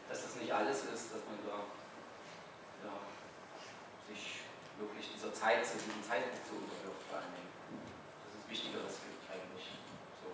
dass 0.08 0.22
das 0.22 0.36
nicht 0.40 0.52
alles 0.52 0.88
ist, 0.88 1.12
dass 1.12 1.22
man 1.28 1.36
da 1.44 1.68
ja, 2.86 2.94
sich 4.08 4.40
wirklich 4.80 5.12
dieser 5.12 5.34
Zeit, 5.34 5.66
zu 5.66 5.76
diesem 5.76 6.00
Zeitdruck 6.00 6.40
so 6.48 6.56
unterwirft 6.56 7.04
vor 7.10 7.20
allen 7.20 7.34
Dingen. 7.36 7.52
Das 8.24 8.32
ist 8.40 8.48
wichtigeres 8.48 8.94
eigentlich. 9.28 9.76
So. 10.24 10.32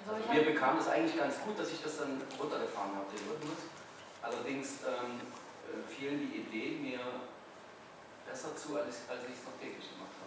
Also, 0.00 0.16
also 0.16 0.32
mir 0.32 0.44
bekam 0.48 0.78
es 0.78 0.88
eigentlich 0.88 1.18
ganz 1.18 1.36
gut, 1.44 1.58
dass 1.58 1.68
ich 1.68 1.82
das 1.82 1.98
dann 1.98 2.22
runtergefahren 2.40 2.96
habe, 2.96 3.12
den 3.12 3.28
Rhythmus. 3.28 3.68
Allerdings 4.22 4.86
ähm, 4.86 5.20
äh, 5.68 5.82
fielen 5.92 6.24
die 6.24 6.40
Ideen 6.40 6.80
mir 6.80 7.04
besser 8.24 8.56
zu, 8.56 8.78
als, 8.78 9.04
als 9.12 9.28
ich 9.28 9.36
es 9.36 9.44
noch 9.44 9.58
täglich 9.60 9.92
gemacht 9.92 10.16
habe. 10.16 10.21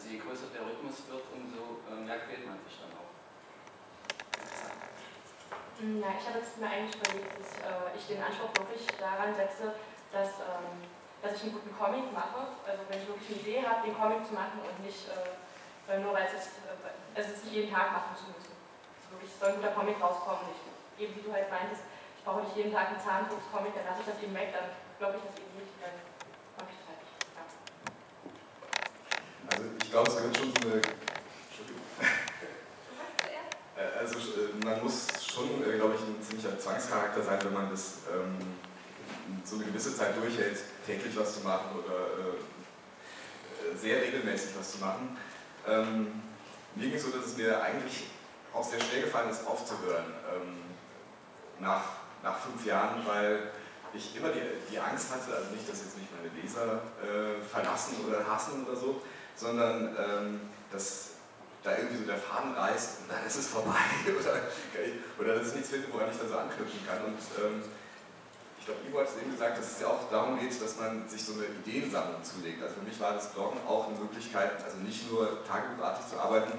Also 0.00 0.16
je 0.16 0.24
größer 0.24 0.48
der 0.48 0.64
Rhythmus 0.64 1.04
wird, 1.12 1.28
umso 1.28 1.84
äh, 1.84 2.00
mehr 2.08 2.24
quält 2.24 2.48
man 2.48 2.56
sich 2.64 2.72
dann 2.80 2.88
auch. 2.96 3.12
Ja, 5.76 6.16
ich 6.16 6.24
habe 6.24 6.40
jetzt 6.40 6.56
mir 6.56 6.72
eigentlich 6.72 6.96
überlegt, 6.96 7.36
dass 7.36 7.60
äh, 7.60 7.92
ich 7.92 8.08
den 8.08 8.24
Anspruch 8.24 8.48
wirklich 8.64 8.88
daran 8.96 9.36
setze, 9.36 9.76
dass, 10.08 10.40
ähm, 10.40 10.88
dass 11.20 11.36
ich 11.36 11.44
einen 11.44 11.52
guten 11.52 11.76
Comic 11.76 12.08
mache. 12.16 12.48
Also 12.64 12.80
wenn 12.88 12.96
ich 12.96 13.12
wirklich 13.12 13.28
eine 13.28 13.40
Idee 13.44 13.60
habe, 13.60 13.84
den 13.84 13.92
Comic 13.92 14.24
zu 14.24 14.32
machen 14.32 14.64
und 14.64 14.72
nicht 14.80 15.04
äh, 15.12 16.00
nur 16.00 16.16
weil 16.16 16.32
es 16.32 16.56
äh, 16.64 17.20
es 17.20 17.36
ist 17.36 17.44
nicht 17.44 17.60
jeden 17.60 17.68
Tag 17.68 17.92
machen 17.92 18.16
zu 18.16 18.32
müssen. 18.32 18.56
Also 18.56 19.04
wirklich, 19.12 19.28
es 19.28 19.36
soll 19.36 19.52
ein 19.52 19.60
guter 19.60 19.76
Comic 19.76 20.00
rauskommen. 20.00 20.48
Ich, 20.48 20.64
eben 21.04 21.12
wie 21.12 21.28
du 21.28 21.28
halt 21.28 21.52
meintest, 21.52 21.84
ich 22.16 22.24
brauche 22.24 22.40
nicht 22.48 22.56
jeden 22.56 22.72
Tag 22.72 22.88
einen 22.88 23.04
Zahnfuchs-Comic, 23.04 23.76
dann 23.76 23.84
lasse 23.84 24.00
ich 24.00 24.08
das 24.08 24.22
eben 24.24 24.32
weg, 24.32 24.48
dann 24.56 24.72
glaube 24.96 25.20
ich 25.20 25.28
das 25.28 25.36
eben 25.36 25.60
nicht, 25.60 25.76
dann 25.76 25.92
mache 26.56 26.72
ich 26.72 26.80
es 26.80 26.88
fertig. 26.88 27.04
Ja. 27.36 27.44
Also 29.50 29.64
ich 29.82 29.90
glaube, 29.90 30.10
es 30.10 30.16
gehört 30.16 30.36
schon 30.36 30.52
so 30.62 30.68
eine 30.68 30.80
also 33.98 34.18
man 34.64 34.82
muss 34.82 35.06
schon, 35.24 35.62
äh, 35.62 35.76
glaube 35.76 35.94
ich, 35.94 36.00
ein 36.00 36.20
ziemlicher 36.22 36.58
Zwangscharakter 36.58 37.22
sein, 37.22 37.38
wenn 37.44 37.52
man 37.52 37.70
das 37.70 37.98
ähm, 38.12 38.36
so 39.44 39.54
eine 39.56 39.64
gewisse 39.64 39.94
Zeit 39.94 40.16
durchhält, 40.16 40.58
täglich 40.86 41.14
was 41.16 41.34
zu 41.34 41.40
machen 41.40 41.78
oder 41.78 41.94
äh, 41.94 43.76
sehr 43.76 44.00
regelmäßig 44.02 44.50
was 44.58 44.72
zu 44.72 44.78
machen. 44.78 45.16
Ähm, 45.66 46.22
mir 46.74 46.86
ging 46.86 46.96
es 46.96 47.02
so, 47.02 47.10
dass 47.10 47.26
es 47.26 47.36
mir 47.36 47.62
eigentlich 47.62 48.04
auch 48.52 48.64
sehr 48.64 48.80
schwer 48.80 49.02
gefallen 49.02 49.30
ist, 49.30 49.46
aufzuhören 49.46 50.06
ähm, 50.32 50.56
nach, 51.58 51.84
nach 52.22 52.38
fünf 52.38 52.64
Jahren, 52.66 53.06
weil 53.06 53.50
ich 53.92 54.16
immer 54.16 54.28
die, 54.28 54.40
die 54.70 54.78
Angst 54.78 55.10
hatte, 55.10 55.36
also 55.36 55.50
nicht, 55.50 55.68
dass 55.68 55.80
jetzt 55.80 55.98
nicht 55.98 56.08
meine 56.14 56.30
Leser 56.40 56.80
äh, 57.02 57.42
verlassen 57.44 57.96
oder 58.06 58.24
hassen 58.26 58.64
oder 58.66 58.76
so, 58.76 59.02
sondern 59.36 59.96
ähm, 59.96 60.40
dass 60.70 61.10
da 61.62 61.76
irgendwie 61.76 61.98
so 61.98 62.04
der 62.04 62.16
Faden 62.16 62.54
reißt 62.54 63.02
und 63.02 63.12
dann 63.12 63.26
ist 63.26 63.36
es 63.36 63.48
vorbei 63.48 63.84
oder, 64.08 64.40
oder 65.18 65.38
dass 65.38 65.48
ich 65.48 65.54
nichts 65.54 65.70
finde, 65.70 65.88
woran 65.92 66.10
ich 66.10 66.16
dann 66.16 66.28
so 66.28 66.38
anknüpfen 66.38 66.80
kann. 66.86 67.04
Und 67.04 67.20
ähm, 67.36 67.62
ich 68.58 68.64
glaube, 68.64 68.80
Ivo 68.88 69.00
hat 69.00 69.08
es 69.08 69.20
eben 69.20 69.32
gesagt, 69.32 69.58
dass 69.58 69.72
es 69.72 69.80
ja 69.80 69.88
auch 69.88 70.08
darum 70.10 70.38
geht, 70.38 70.52
dass 70.60 70.76
man 70.78 71.08
sich 71.08 71.24
so 71.24 71.34
eine 71.34 71.44
Ideensammlung 71.64 72.22
zulegt. 72.24 72.62
Also 72.62 72.76
für 72.76 72.86
mich 72.86 72.98
war 73.00 73.12
das 73.12 73.32
Bloggen 73.32 73.60
auch 73.66 73.88
eine 73.88 73.98
Möglichkeit, 73.98 74.62
also 74.64 74.78
nicht 74.78 75.10
nur 75.10 75.44
tagebuchartig 75.44 76.08
zu 76.08 76.18
arbeiten, 76.18 76.52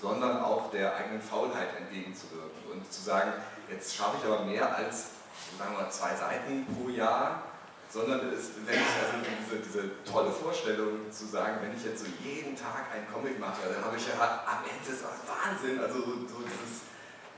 sondern 0.00 0.42
auch 0.42 0.70
der 0.70 0.94
eigenen 0.96 1.22
Faulheit 1.22 1.68
entgegenzuwirken 1.78 2.70
und 2.72 2.92
zu 2.92 3.02
sagen, 3.02 3.32
jetzt 3.70 3.94
schaffe 3.94 4.18
ich 4.20 4.26
aber 4.26 4.44
mehr 4.44 4.76
als 4.76 5.14
sagen 5.58 5.74
wir 5.74 5.82
mal, 5.82 5.90
zwei 5.90 6.14
Seiten 6.14 6.66
pro 6.66 6.88
Jahr 6.88 7.42
sondern 7.90 8.32
es, 8.32 8.50
wenn 8.66 8.74
ich 8.74 8.94
also 8.98 9.22
diese, 9.22 9.56
diese 9.62 10.04
tolle 10.04 10.30
Vorstellung 10.30 11.10
zu 11.10 11.26
sagen, 11.26 11.58
wenn 11.62 11.76
ich 11.76 11.84
jetzt 11.84 12.04
so 12.04 12.10
jeden 12.22 12.56
Tag 12.56 12.90
einen 12.92 13.06
Comic 13.06 13.38
mache, 13.38 13.70
dann 13.70 13.84
habe 13.84 13.96
ich 13.96 14.06
ja 14.06 14.18
am 14.18 14.66
Ende 14.66 14.90
ist 14.90 15.02
das 15.02 15.22
Wahnsinn, 15.30 15.78
also 15.78 16.26
so 16.26 16.42
dieses 16.42 16.90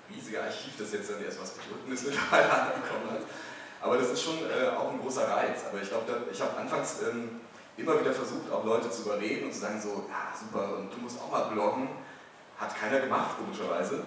riesige 0.08 0.42
Archiv, 0.42 0.72
das 0.78 0.92
jetzt 0.92 1.10
dann 1.10 1.22
erst 1.22 1.40
was 1.40 1.50
Bedrückendes 1.50 2.04
mittlerweile 2.04 2.50
angekommen 2.72 3.10
hat. 3.10 3.22
Aber 3.80 3.98
das 3.98 4.10
ist 4.10 4.22
schon 4.22 4.38
äh, 4.48 4.68
auch 4.72 4.92
ein 4.92 5.00
großer 5.00 5.28
Reiz. 5.28 5.68
Aber 5.68 5.80
ich 5.80 5.88
glaube, 5.88 6.26
ich 6.32 6.40
habe 6.40 6.56
anfangs 6.56 7.02
ähm, 7.04 7.40
immer 7.76 8.00
wieder 8.00 8.12
versucht, 8.12 8.50
auch 8.50 8.64
Leute 8.64 8.90
zu 8.90 9.02
überreden 9.02 9.46
und 9.46 9.52
zu 9.52 9.60
sagen 9.60 9.80
so, 9.80 10.08
ja 10.08 10.32
super, 10.32 10.78
und 10.78 10.90
du 10.90 10.98
musst 10.98 11.20
auch 11.20 11.30
mal 11.30 11.52
bloggen. 11.52 11.88
Hat 12.56 12.74
keiner 12.74 13.00
gemacht, 13.00 13.36
komischerweise, 13.36 14.04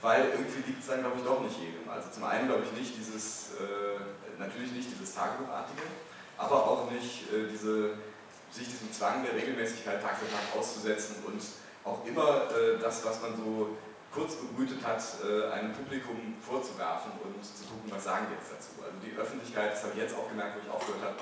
weil 0.00 0.30
irgendwie 0.30 0.62
liegt 0.70 0.80
es 0.80 0.86
dann, 0.86 1.00
glaube 1.00 1.16
ich, 1.18 1.24
doch 1.24 1.40
nicht 1.42 1.58
jedem. 1.58 1.90
Also 1.90 2.10
zum 2.10 2.24
einen, 2.24 2.46
glaube 2.46 2.62
ich, 2.62 2.78
nicht 2.78 2.96
dieses... 2.96 3.58
Äh, 3.58 4.17
natürlich 4.38 4.72
nicht 4.72 4.90
dieses 4.90 5.14
Tagebuchartige, 5.14 5.82
aber 6.36 6.66
auch 6.66 6.90
nicht 6.90 7.32
äh, 7.32 7.50
diese, 7.50 7.98
sich 8.50 8.68
diesem 8.68 8.92
Zwang 8.92 9.24
der 9.24 9.34
Regelmäßigkeit 9.34 10.00
Tag 10.00 10.18
für 10.18 10.30
Tag 10.30 10.56
auszusetzen 10.56 11.16
und 11.26 11.42
auch 11.84 12.04
immer 12.06 12.50
äh, 12.50 12.78
das, 12.80 13.04
was 13.04 13.20
man 13.20 13.36
so 13.36 13.76
kurz 14.12 14.36
bebrütet 14.36 14.78
hat, 14.84 15.02
äh, 15.20 15.52
einem 15.52 15.72
Publikum 15.72 16.34
vorzuwerfen 16.40 17.12
und 17.22 17.44
zu 17.44 17.64
gucken, 17.68 17.90
was 17.90 18.04
sagen 18.04 18.26
die 18.30 18.34
jetzt 18.40 18.52
dazu. 18.52 18.80
Also 18.80 18.96
die 19.04 19.14
Öffentlichkeit, 19.18 19.72
das 19.72 19.82
habe 19.84 19.92
ich 19.94 20.00
jetzt 20.00 20.16
auch 20.16 20.28
gemerkt, 20.28 20.56
wo 20.56 20.60
ich 20.64 20.70
aufgehört 20.70 21.04
habe, 21.04 21.20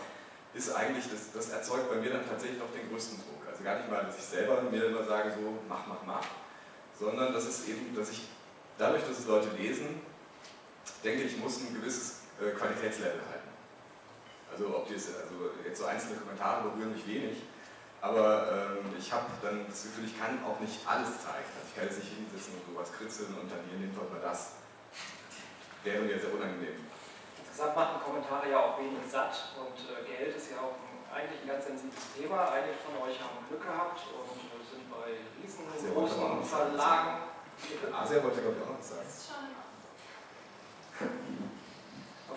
ist 0.54 0.72
eigentlich, 0.74 1.04
das, 1.10 1.32
das 1.34 1.50
erzeugt 1.50 1.90
bei 1.90 1.96
mir 1.96 2.10
dann 2.10 2.26
tatsächlich 2.26 2.58
noch 2.58 2.72
den 2.72 2.88
größten 2.88 3.18
Druck. 3.18 3.42
Also 3.44 3.62
gar 3.64 3.76
nicht 3.76 3.90
mal, 3.90 4.04
dass 4.04 4.16
ich 4.16 4.24
selber 4.24 4.62
mir 4.62 4.86
immer 4.86 5.04
sage, 5.04 5.32
so 5.34 5.58
mach, 5.68 5.86
mach, 5.86 6.02
mach, 6.06 6.24
sondern 6.98 7.32
das 7.32 7.44
ist 7.44 7.68
eben, 7.68 7.94
dass 7.94 8.10
ich 8.10 8.28
dadurch, 8.78 9.02
dass 9.02 9.18
es 9.18 9.26
Leute 9.26 9.50
lesen, 9.58 10.00
denke 11.04 11.24
ich, 11.24 11.36
muss 11.36 11.58
ein 11.60 11.74
gewisses 11.74 12.25
Qualitätslevel 12.38 13.20
halten. 13.30 13.48
Also 14.52 14.76
ob 14.76 14.88
die 14.88 14.94
es, 14.94 15.08
also 15.08 15.52
jetzt 15.64 15.78
so 15.80 15.86
einzelne 15.86 16.16
Kommentare 16.16 16.68
berühren 16.68 16.92
mich 16.92 17.06
wenig, 17.06 17.42
aber 18.00 18.76
ähm, 18.78 18.92
ich 18.96 19.12
habe 19.12 19.26
dann 19.42 19.66
das 19.68 19.82
Gefühl, 19.84 20.04
ich 20.04 20.18
kann 20.18 20.38
auch 20.44 20.60
nicht 20.60 20.80
alles 20.86 21.20
zeigen. 21.20 21.48
Also 21.56 21.68
ich 21.68 21.74
kann 21.74 21.84
jetzt 21.88 21.98
nicht 21.98 22.12
hinsetzen 22.12 22.54
und 22.60 22.64
sowas 22.72 22.92
kritzeln 22.92 23.34
und 23.36 23.50
dann 23.50 23.64
hier 23.68 23.78
nimmt 23.80 23.96
mal 23.96 24.20
das. 24.20 24.60
Wäre 25.82 26.02
mir 26.04 26.18
sehr 26.18 26.32
unangenehm. 26.32 26.86
Insgesamt 27.40 27.76
machen 27.76 28.00
Kommentare 28.00 28.50
ja 28.50 28.58
auch 28.60 28.78
wenig 28.78 29.04
satt 29.08 29.56
und 29.56 29.76
äh, 29.88 30.04
Geld 30.04 30.36
ist 30.36 30.50
ja 30.50 30.58
auch 30.60 30.76
ein, 30.76 31.04
eigentlich 31.08 31.40
ein 31.42 31.48
ganz 31.48 31.66
sensibles 31.66 32.04
Thema. 32.16 32.52
Einige 32.52 32.76
von 32.80 32.96
euch 33.00 33.16
haben 33.20 33.40
Glück 33.48 33.64
gehabt 33.64 34.00
und 34.12 34.40
äh, 34.40 34.60
sind 34.64 34.84
bei 34.92 35.20
riesengroßen 35.40 36.44
Verlagen. 36.44 37.26
Asia 37.92 38.22
wollte, 38.22 38.40
glaube 38.40 38.56
ich, 38.56 38.62
auch 38.62 38.76
noch 38.76 38.82
sagen. 38.82 39.08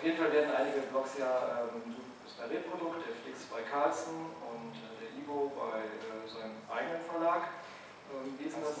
Auf 0.00 0.08
jeden 0.08 0.16
Fall 0.16 0.32
werden 0.32 0.48
einige 0.56 0.80
Blogs 0.88 1.12
ja, 1.20 1.60
ähm, 1.60 1.92
du 1.92 2.00
bist 2.24 2.40
bei 2.40 2.48
Reprodukt, 2.48 3.04
der 3.04 3.12
Flix 3.20 3.44
bei 3.52 3.60
Carlsen 3.68 4.32
und 4.48 4.72
äh, 4.72 4.96
der 4.96 5.12
Ivo 5.12 5.52
bei 5.52 5.84
äh, 5.84 6.24
seinem 6.24 6.56
eigenen 6.72 7.04
Verlag. 7.04 7.52
Ähm, 8.08 8.32
wie 8.40 8.48
ist 8.48 8.56
das? 8.56 8.80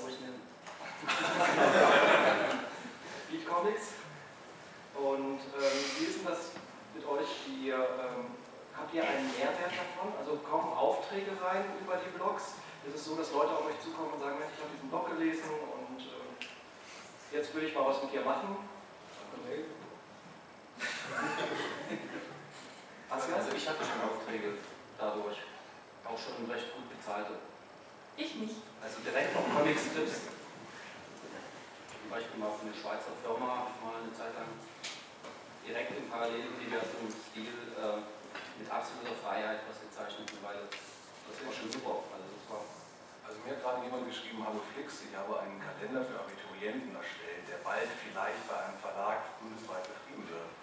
Beat 3.28 3.44
Comics. 3.44 4.00
Und 4.96 5.44
ähm, 5.60 5.78
wie 6.00 6.08
ist 6.08 6.24
denn 6.24 6.32
das 6.32 6.56
mit 6.96 7.04
euch? 7.04 7.28
Die, 7.44 7.68
ähm, 7.68 8.32
habt 8.72 8.88
ihr 8.96 9.04
einen 9.04 9.28
Mehrwert 9.36 9.76
davon? 9.76 10.16
Also 10.16 10.40
kommen 10.40 10.72
Aufträge 10.72 11.36
rein 11.36 11.68
über 11.84 12.00
die 12.00 12.16
Blogs? 12.16 12.64
Ist 12.88 12.96
es 12.96 13.04
so, 13.04 13.12
dass 13.12 13.28
Leute 13.36 13.52
auf 13.60 13.68
euch 13.68 13.76
zukommen 13.84 14.16
und 14.16 14.24
sagen, 14.24 14.40
Mensch, 14.40 14.56
ich 14.56 14.62
habe 14.64 14.72
diesen 14.72 14.88
Blog 14.88 15.04
gelesen 15.12 15.52
und 15.52 16.00
äh, 16.00 17.36
jetzt 17.36 17.52
will 17.52 17.68
ich 17.68 17.76
mal 17.76 17.84
was 17.84 18.00
mit 18.08 18.08
dir 18.08 18.24
machen? 18.24 18.56
Okay. 19.36 19.68
Also 23.10 23.56
ich 23.56 23.68
hatte 23.68 23.82
schon 23.84 24.00
Aufträge 24.06 24.54
dadurch, 24.98 25.38
auch 26.06 26.18
schon 26.18 26.50
recht 26.50 26.72
gut 26.74 26.86
bezahlte. 26.88 27.42
Ich 28.16 28.34
nicht. 28.36 28.62
Also 28.82 29.00
direkt 29.00 29.34
noch 29.34 29.46
Comic-Strips. 29.50 30.30
Zum 31.90 32.08
Beispiel 32.10 32.38
mal 32.38 32.54
von 32.54 32.68
einer 32.68 32.76
Schweizer 32.76 33.14
Firma 33.22 33.64
habe 33.64 33.70
ich 33.74 33.78
mal 33.82 33.98
eine 34.02 34.12
Zeit 34.14 34.34
lang 34.34 34.50
direkt 35.66 35.94
im 35.94 36.10
Paralleluniversum-Stil 36.10 37.54
äh, 37.78 38.02
mit 38.58 38.68
absoluter 38.70 39.14
Freiheit 39.22 39.62
was 39.68 39.78
gezeichnet, 39.78 40.30
weil 40.42 40.66
das 40.66 41.36
war 41.44 41.52
schon 41.54 41.70
super. 41.70 42.02
Also 42.10 42.26
das 42.30 42.44
war 42.50 42.62
Also 43.26 43.38
mir 43.46 43.54
hat 43.54 43.62
gerade 43.62 43.86
jemand 43.86 44.10
geschrieben, 44.10 44.42
hallo 44.42 44.58
Flix, 44.74 45.06
ich 45.06 45.14
habe 45.14 45.38
einen 45.38 45.62
Kalender 45.62 46.02
für 46.02 46.18
Abiturienten 46.18 46.94
erstellt, 46.94 47.46
der 47.46 47.62
bald 47.62 47.86
vielleicht 48.02 48.42
bei 48.50 48.58
einem 48.58 48.78
Verlag 48.82 49.22
bundesweit 49.38 49.86
betrieben 49.86 50.26
wird. 50.26 50.59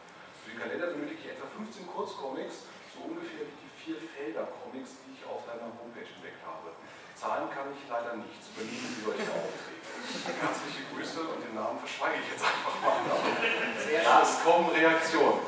Für 0.48 0.56
den 0.56 0.64
Kalender 0.64 0.88
benötige 0.95 1.20
ich 1.20 1.28
etwa 1.36 1.43
15 1.60 1.91
Kurzcomics, 1.91 2.72
so 2.95 3.04
ungefähr 3.04 3.43
wie 3.43 3.60
die 3.68 3.72
vier 3.84 4.00
Felder-Comics, 4.00 5.04
die 5.04 5.20
ich 5.20 5.28
auf 5.28 5.43
deiner 5.43 5.68
Homepage 5.76 6.08
entdeckt 6.08 6.39
habe. 6.48 6.72
Zahlen 7.20 7.52
kann 7.52 7.68
ich 7.76 7.84
leider 7.91 8.16
nicht, 8.16 8.39
übernehmen 8.56 8.88
Sie 8.95 9.04
solche 9.04 9.28
Aufträge. 9.28 9.84
Herzliche 10.39 10.88
Grüße 10.88 11.20
und 11.28 11.43
den 11.43 11.52
Namen 11.52 11.76
verschweige 11.84 12.24
ich 12.24 12.32
jetzt 12.32 12.48
einfach 12.48 12.80
mal. 12.80 12.95
Sehr 13.76 14.00
schön. 14.00 14.24
es 14.24 14.34
kommen 14.39 14.72
Reaktionen. 14.72 15.43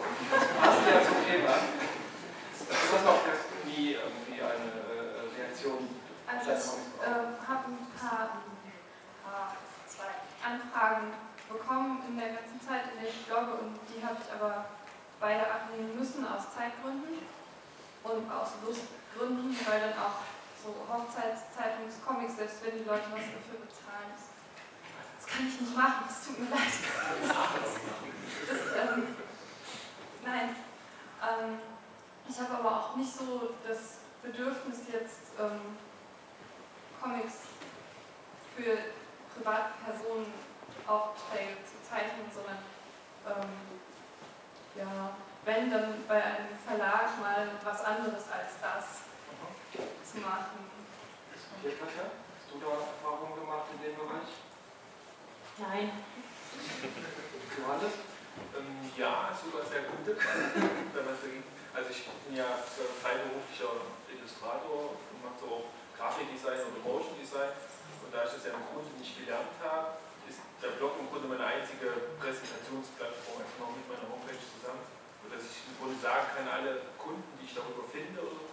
Passt 0.60 0.84
ja 0.84 1.00
zum 1.00 1.20
Thema. 1.24 1.56
Du 1.56 2.92
hast 2.92 3.06
noch 3.08 3.24
nie 3.64 3.96
irgendwie 3.96 4.36
eine 4.44 4.68
äh, 4.84 5.32
Reaktion 5.32 5.88
Also 6.28 6.52
ich 6.52 7.08
ähm, 7.08 7.40
habe 7.40 7.64
ein 7.72 7.88
paar, 7.96 8.44
ah, 9.24 9.56
zwei 9.88 10.12
Anfragen 10.44 11.16
bekommen 11.48 12.04
in 12.04 12.20
der 12.20 12.36
ganzen 12.36 12.60
Zeit, 12.60 12.92
in 12.92 13.00
der 13.00 13.10
ich 13.10 13.24
blogge 13.24 13.64
und 13.64 13.80
die 13.88 14.04
habe 14.04 14.20
ich 14.20 14.28
aber 14.36 14.66
beide 15.20 15.52
ablehnen 15.52 15.98
müssen 15.98 16.26
aus 16.28 16.54
Zeitgründen 16.56 17.20
und 18.04 18.32
aus 18.32 18.50
Lustgründen, 18.66 19.56
weil 19.68 19.80
dann 19.80 20.00
auch 20.00 20.24
so 20.64 20.76
Hochzeitszeitungscomics, 20.88 22.38
selbst 22.38 22.64
wenn 22.64 22.80
die 22.80 22.86
Leute 22.86 23.06
was 23.12 23.28
dafür 23.28 23.60
bezahlen, 23.64 24.12
das, 24.16 24.32
das 25.20 25.28
kann 25.28 25.48
ich 25.48 25.60
nicht 25.62 25.76
machen, 25.76 26.06
das 26.08 26.26
tut 26.26 26.40
mir 26.40 26.50
leid. 26.50 26.76
Das, 28.48 28.60
ähm, 28.76 29.16
nein. 30.26 30.56
Ähm, 31.22 31.60
ich 32.30 32.40
habe 32.40 32.60
aber 32.60 32.76
auch 32.78 32.96
nicht 32.96 33.14
so 33.14 33.56
das 33.68 34.00
Bedürfnis 34.22 34.80
jetzt 34.92 35.34
ähm, 35.40 35.78
Comics 37.02 37.50
für 38.56 38.78
Privatpersonen 39.36 40.32
Aufträge 40.88 41.58
zu 41.66 41.78
zeichnen, 41.88 42.26
sondern 42.34 42.60
ähm, 43.26 43.80
ja, 44.76 45.16
wenn 45.46 45.70
dann 45.70 46.06
bei 46.08 46.24
einem 46.24 46.58
Verlag 46.66 47.20
mal 47.20 47.48
was 47.64 47.84
anderes 47.84 48.24
als 48.32 48.60
das 48.62 49.10
zu 50.04 50.18
machen. 50.20 50.70
Hier, 51.62 51.78
Katja, 51.78 52.10
hast 52.10 52.54
du 52.54 52.60
da 52.60 52.72
Erfahrungen 52.74 53.36
gemacht 53.40 53.66
in 53.74 53.84
dem 53.84 53.96
Bereich? 53.96 54.30
Nein. 55.60 55.92
Johannes? 57.52 57.96
Ähm, 58.56 58.80
ja, 58.96 59.36
sogar 59.36 59.68
sehr 59.68 59.84
gute. 59.92 60.16
wenn 60.96 61.04
man 61.04 61.16
also 61.76 61.88
ich 61.92 62.08
bin 62.08 62.36
ja 62.40 62.48
freiberuflicher 63.04 63.84
Illustrator 64.08 64.96
und 64.96 65.20
mache 65.20 65.36
so 65.44 65.48
auch 65.52 65.68
Grafikdesign 66.00 66.64
und 66.64 66.80
Motion 66.80 67.20
Design. 67.20 67.52
Und 68.00 68.10
da 68.16 68.24
ich 68.24 68.40
das 68.40 68.48
ja 68.48 68.56
im 68.56 68.64
Grunde 68.72 68.88
nicht 68.96 69.20
gelernt 69.20 69.52
habe, 69.60 70.00
ist 70.32 70.40
der 70.64 70.80
Blog 70.80 70.96
im 70.96 71.12
Grunde 71.12 71.28
meine 71.28 71.44
einzige 71.44 71.92
Präsentationsplattform, 72.24 73.44
also 73.44 73.56
noch 73.60 73.76
mit 73.76 73.84
meiner 73.84 74.08
Homepage 74.08 74.40
zusammen. 74.40 74.84
Sodass 75.28 75.44
ich 75.44 75.60
im 75.68 75.76
Grunde 75.76 76.00
sagen 76.00 76.40
kann, 76.40 76.48
alle 76.48 76.88
Kunden, 76.96 77.28
die 77.36 77.52
ich 77.52 77.56
darüber 77.56 77.84
finde 77.92 78.24
oder 78.24 78.48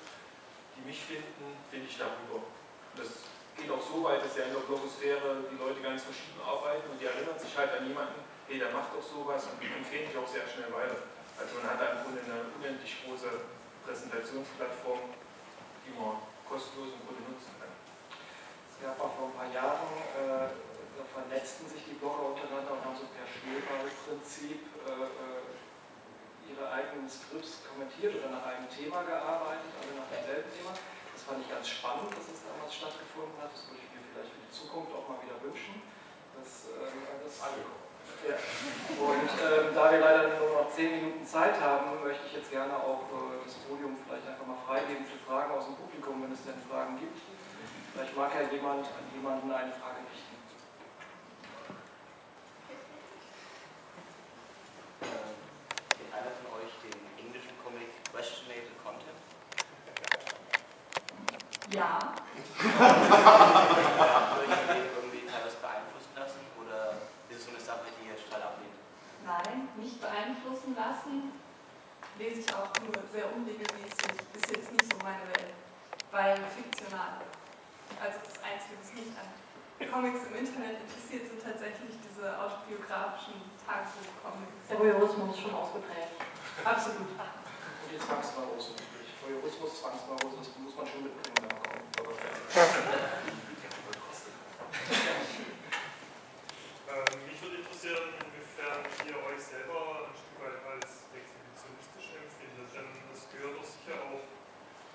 die 0.74 0.82
mich 0.82 0.98
finden, 1.06 1.54
finde 1.70 1.86
ich 1.86 1.96
darüber. 1.96 2.42
Und 2.42 2.96
das 2.98 3.30
geht 3.56 3.70
auch 3.72 3.80
so 3.80 4.04
weit, 4.04 4.20
dass 4.20 4.36
ja 4.36 4.44
in 4.44 4.54
der 4.54 4.68
Blogosphäre 4.68 5.48
die 5.48 5.56
Leute 5.56 5.80
ganz 5.80 6.04
verschieden 6.04 6.40
arbeiten 6.44 6.92
und 6.92 7.00
die 7.00 7.08
erinnern 7.08 7.38
sich 7.40 7.56
halt 7.56 7.72
an 7.72 7.88
jemanden, 7.88 8.20
hey, 8.46 8.60
der 8.60 8.70
macht 8.70 8.92
doch 8.92 9.02
sowas 9.02 9.48
und 9.48 9.56
die 9.58 9.72
empfehlen 9.72 10.12
sich 10.12 10.16
auch 10.16 10.28
sehr 10.28 10.44
schnell 10.44 10.68
weiter. 10.70 11.08
Also 11.40 11.60
man 11.60 11.72
hat 11.72 11.80
da 11.80 11.86
im 11.96 12.00
Grunde 12.04 12.20
eine 12.24 12.48
unendlich 12.52 13.00
große 13.04 13.28
Präsentationsplattform, 13.84 15.12
die 15.84 15.92
man 15.96 16.20
kostenlos 16.44 16.96
im 16.96 17.02
Grunde 17.04 17.24
nutzen 17.32 17.52
kann. 17.56 17.72
Es 17.72 18.76
gab 18.80 18.96
auch 19.00 19.12
vor 19.16 19.32
ein 19.32 19.36
paar 19.36 19.50
Jahren, 19.52 19.92
äh, 20.16 20.52
da 20.96 21.02
vernetzten 21.12 21.68
sich 21.68 21.84
die 21.84 21.96
Blogger 21.96 22.32
untereinander 22.32 22.76
und 22.76 22.82
haben 22.84 22.96
so 22.96 23.08
per 23.12 23.28
Schneeballprinzip 23.28 24.60
äh, 24.84 25.10
äh, 25.12 25.44
ihre 26.48 26.64
eigenen 26.72 27.08
Skripts 27.08 27.64
kommentiert 27.68 28.16
oder 28.16 28.32
nach 28.32 28.46
einem 28.46 28.68
Thema 28.70 29.02
gearbeitet, 29.02 29.70
alle 29.80 29.92
nach 29.96 30.08
demselben 30.08 30.50
Thema. 30.52 30.72
Das 31.26 31.34
fand 31.34 31.42
ich 31.42 31.50
ganz 31.50 31.66
spannend, 31.66 32.06
dass 32.14 32.22
es 32.30 32.38
damals 32.46 32.70
stattgefunden 32.70 33.34
hat. 33.42 33.50
Das 33.50 33.66
würde 33.66 33.82
ich 33.82 33.90
mir 33.90 33.98
vielleicht 34.14 34.30
für 34.30 34.46
die 34.46 34.54
Zukunft 34.54 34.94
auch 34.94 35.10
mal 35.10 35.18
wieder 35.26 35.34
wünschen. 35.42 35.82
Das, 36.38 36.70
äh, 36.70 36.86
das 37.18 37.42
ja. 37.42 38.38
Und 38.94 39.30
ähm, 39.34 39.74
da 39.74 39.90
wir 39.90 39.98
leider 40.06 40.38
nur 40.38 40.62
noch 40.62 40.70
zehn 40.70 40.94
Minuten 40.94 41.26
Zeit 41.26 41.58
haben, 41.58 41.98
möchte 41.98 42.30
ich 42.30 42.38
jetzt 42.38 42.54
gerne 42.54 42.78
auch 42.78 43.10
äh, 43.10 43.42
das 43.42 43.58
Podium 43.66 43.98
vielleicht 44.06 44.22
einfach 44.22 44.46
mal 44.46 44.62
freigeben 44.70 45.02
für 45.02 45.18
Fragen 45.26 45.50
aus 45.50 45.66
dem 45.66 45.74
Publikum, 45.74 46.22
wenn 46.22 46.30
es 46.30 46.46
denn 46.46 46.62
Fragen 46.70 46.94
gibt. 46.94 47.18
Vielleicht 47.18 48.14
mag 48.14 48.30
ja 48.30 48.46
jemand 48.46 48.86
an 48.86 49.06
jemanden 49.10 49.50
eine 49.50 49.74
Frage 49.74 50.06
richten. 50.06 50.38
Kennt 55.90 56.14
einer 56.14 56.30
von 56.38 56.54
euch 56.62 56.70
den 56.86 56.94
englischen 57.18 57.58
Comic 57.66 57.90
Questionable 58.14 58.78
Content? 58.86 59.26
Ja, 61.76 61.98
Habt 62.00 62.16
ihr 64.32 64.40
euch 64.40 64.48
von 64.48 64.68
dem 64.72 64.88
irgendwie 64.96 65.28
teilweise 65.28 65.60
beeinflussen 65.60 66.12
lassen 66.16 66.40
oder 66.56 66.96
ist 67.28 67.36
es 67.36 67.44
so 67.44 67.50
eine 67.52 67.60
Sache, 67.60 67.92
die 68.00 68.08
ihr 68.08 68.16
total 68.16 68.42
ablehnt? 68.48 68.72
nein, 69.28 69.68
nicht 69.76 70.00
beeinflussen 70.00 70.72
lassen. 70.72 71.36
Lese 72.16 72.40
ich 72.40 72.48
auch 72.54 72.72
nur 72.80 72.96
sehr 73.12 73.28
unregelmäßig. 73.28 74.08
Ist 74.32 74.48
jetzt 74.48 74.72
nicht 74.72 74.88
so 74.88 74.96
meine 75.04 75.20
Welt, 75.36 75.52
weil 76.10 76.40
fiktional. 76.48 77.20
Also 78.00 78.24
das 78.24 78.40
Einzige, 78.40 78.80
was 78.80 78.88
mich 78.96 79.12
an 79.12 79.28
Comics 79.92 80.24
im 80.32 80.34
Internet 80.40 80.80
interessiert, 80.80 81.28
sind 81.28 81.44
tatsächlich 81.44 81.92
diese 82.00 82.32
autobiografischen 82.40 83.36
Tagebuch-Comics. 83.68 84.64
Der 84.72 84.78
Voyeurismus 84.80 85.36
ist 85.36 85.42
schon 85.44 85.52
ausgeprägt. 85.52 86.16
Absolut. 86.64 87.12
Und 87.12 87.88
die 87.92 88.00
Zwangsneurose 88.00 88.80
natürlich. 88.80 89.12
Voyeurismus, 89.20 89.76
Zwangsneurose, 89.84 90.40
das 90.40 90.48
muss 90.56 90.72
man 90.72 90.86
schon 90.88 91.02
mitbringen, 91.04 91.35
wenn 92.56 92.64
man 92.64 92.72
kommt. 92.72 93.04
Ähm, 96.88 97.12
mich 97.28 97.36
würde 97.44 97.56
interessieren, 97.60 98.16
inwiefern 98.16 98.80
ihr 99.04 99.18
euch 99.20 99.42
selber 99.44 100.08
ein 100.08 100.16
Stück 100.16 100.40
weit 100.40 100.64
als 100.64 101.04
exhibitionistisch 101.12 102.16
empfindet, 102.16 102.68
denn 102.72 102.88
es 103.12 103.28
gehört 103.28 103.60
doch 103.60 103.68
sicher 103.68 104.00
auch 104.08 104.24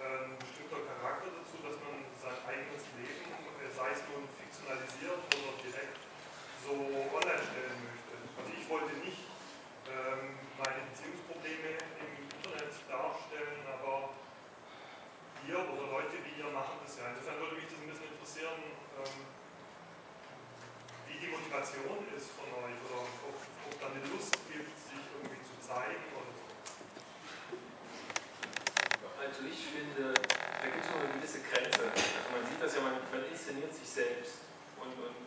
äh, 0.01 0.25
ein 0.25 0.41
bestimmter 0.41 0.81
Charakter 0.89 1.29
dazu, 1.37 1.61
dass 1.61 1.77
man 1.85 2.01
sein 2.17 2.41
eigenes 2.49 2.81
Leben, 2.97 3.29
äh, 3.29 3.69
sei 3.69 3.93
es 3.93 4.01
nun 4.09 4.25
fiktionalisiert 4.25 5.21
oder 5.21 5.53
direkt, 5.61 6.01
so 6.65 6.73
online 6.73 7.45
stellen 7.45 7.77
möchte. 7.85 8.13
Also 8.41 8.49
ich 8.57 8.65
wollte 8.69 8.93
nicht 9.05 9.29
ähm, 9.85 10.49
meine 10.57 10.81
Beziehungsprobleme 10.89 11.77
im 11.77 12.09
Internet 12.25 12.73
darstellen, 12.89 13.61
aber 13.69 14.17
ihr 15.47 15.57
oder 15.57 15.89
Leute 15.89 16.21
wie 16.21 16.37
ihr 16.37 16.49
machen 16.53 16.77
das 16.85 16.97
ja. 16.97 17.09
Insofern 17.09 17.41
würde 17.41 17.55
mich 17.57 17.65
das 17.65 17.81
ein 17.81 17.89
bisschen 17.89 18.07
interessieren, 18.13 18.61
ähm, 19.01 19.17
wie 21.09 21.17
die 21.17 21.29
Motivation 21.33 22.05
ist 22.13 22.29
von 22.37 22.47
euch 22.61 22.77
oder 22.85 23.01
ob, 23.25 23.37
ob 23.41 23.73
da 23.81 23.89
eine 23.89 24.05
Lust 24.05 24.37
gibt, 24.45 24.75
sich 24.77 25.01
irgendwie 25.11 25.41
zu 25.41 25.55
zeigen 25.59 26.05
oder 26.13 26.29
so. 26.29 26.45
Also 29.17 29.39
ich 29.49 29.61
finde, 29.65 30.13
da 30.13 30.65
gibt 30.69 30.85
es 30.85 30.89
noch 30.93 31.01
eine 31.01 31.13
gewisse 31.17 31.41
Grenze. 31.41 31.89
Also 31.89 32.29
man 32.31 32.43
sieht 32.45 32.61
das 32.61 32.71
ja, 32.77 32.81
man, 32.85 33.01
man 33.09 33.25
inszeniert 33.25 33.73
sich 33.73 33.89
selbst. 33.89 34.45
Und, 34.77 34.93
und 34.93 35.17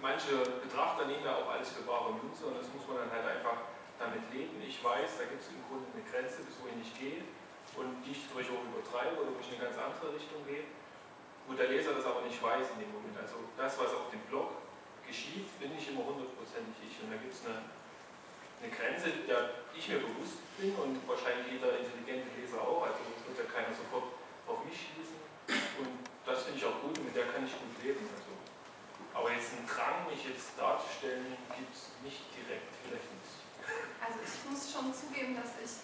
manche 0.00 0.32
Betrachter 0.64 1.06
nehmen 1.06 1.24
ja 1.24 1.36
auch 1.36 1.48
alles 1.52 1.70
für 1.70 1.84
bare 1.84 2.12
Münze 2.12 2.44
und 2.48 2.56
das 2.56 2.68
muss 2.72 2.88
man 2.88 3.04
dann 3.04 3.12
halt 3.12 3.24
einfach 3.36 3.68
damit 4.00 4.24
leben. 4.32 4.60
Ich 4.64 4.82
weiß, 4.82 5.20
da 5.20 5.24
gibt 5.28 5.42
es 5.42 5.48
im 5.52 5.60
Grunde 5.68 5.88
eine 5.92 6.04
Grenze, 6.08 6.44
bis 6.44 6.56
wohin 6.60 6.80
ich 6.80 6.92
gehe 6.96 7.24
und 7.76 8.02
die 8.04 8.12
ich 8.12 8.26
durch 8.32 8.48
auch 8.50 8.64
übertreibe 8.64 9.22
oder 9.22 9.30
wo 9.34 9.40
ich 9.40 9.50
in 9.54 9.60
eine 9.60 9.70
ganz 9.70 9.78
andere 9.78 10.14
Richtung 10.14 10.42
gehe. 10.46 10.66
Wo 11.46 11.54
der 11.54 11.68
Leser 11.68 11.94
das 11.94 12.04
aber 12.04 12.17
nicht 12.28 12.42
weiß 12.44 12.76
in 12.76 12.84
dem 12.84 12.92
Moment. 12.92 13.16
Also 13.16 13.40
das, 13.56 13.72
was 13.80 13.96
auf 13.96 14.12
dem 14.12 14.20
Blog 14.28 14.60
geschieht, 15.08 15.48
bin 15.56 15.72
ich 15.72 15.88
immer 15.88 16.04
hundertprozentig 16.04 16.76
ich. 16.84 17.00
Und 17.00 17.08
da 17.10 17.16
gibt 17.16 17.32
es 17.32 17.40
eine, 17.48 17.64
eine 18.60 18.68
Grenze, 18.68 19.24
der 19.24 19.64
ich 19.72 19.88
mir 19.88 20.04
bewusst 20.04 20.44
bin 20.60 20.76
und 20.76 21.00
wahrscheinlich 21.08 21.56
jeder 21.56 21.80
intelligente 21.80 22.28
Leser 22.36 22.60
auch. 22.60 22.84
Also 22.84 23.00
wird 23.24 23.40
ja 23.40 23.48
keiner 23.48 23.72
sofort 23.72 24.12
auf 24.44 24.60
mich 24.68 24.76
schließen. 24.76 25.18
Und 25.80 26.04
das 26.28 26.44
finde 26.44 26.60
ich 26.60 26.64
auch 26.68 26.84
gut 26.84 26.92
und 27.00 27.08
mit 27.08 27.16
der 27.16 27.32
kann 27.32 27.48
ich 27.48 27.56
gut 27.56 27.76
leben. 27.80 28.04
Also. 28.12 28.36
Aber 29.16 29.32
jetzt 29.32 29.56
einen 29.56 29.66
Drang, 29.66 30.04
mich 30.06 30.22
jetzt 30.28 30.52
darzustellen, 30.54 31.32
gibt 31.56 31.72
es 31.72 31.96
nicht 32.04 32.28
direkt, 32.36 32.70
vielleicht 32.84 33.08
nicht. 33.08 33.40
Also 33.98 34.20
ich 34.22 34.36
muss 34.46 34.68
schon 34.68 34.92
zugeben, 34.94 35.34
dass 35.34 35.58
ich 35.58 35.82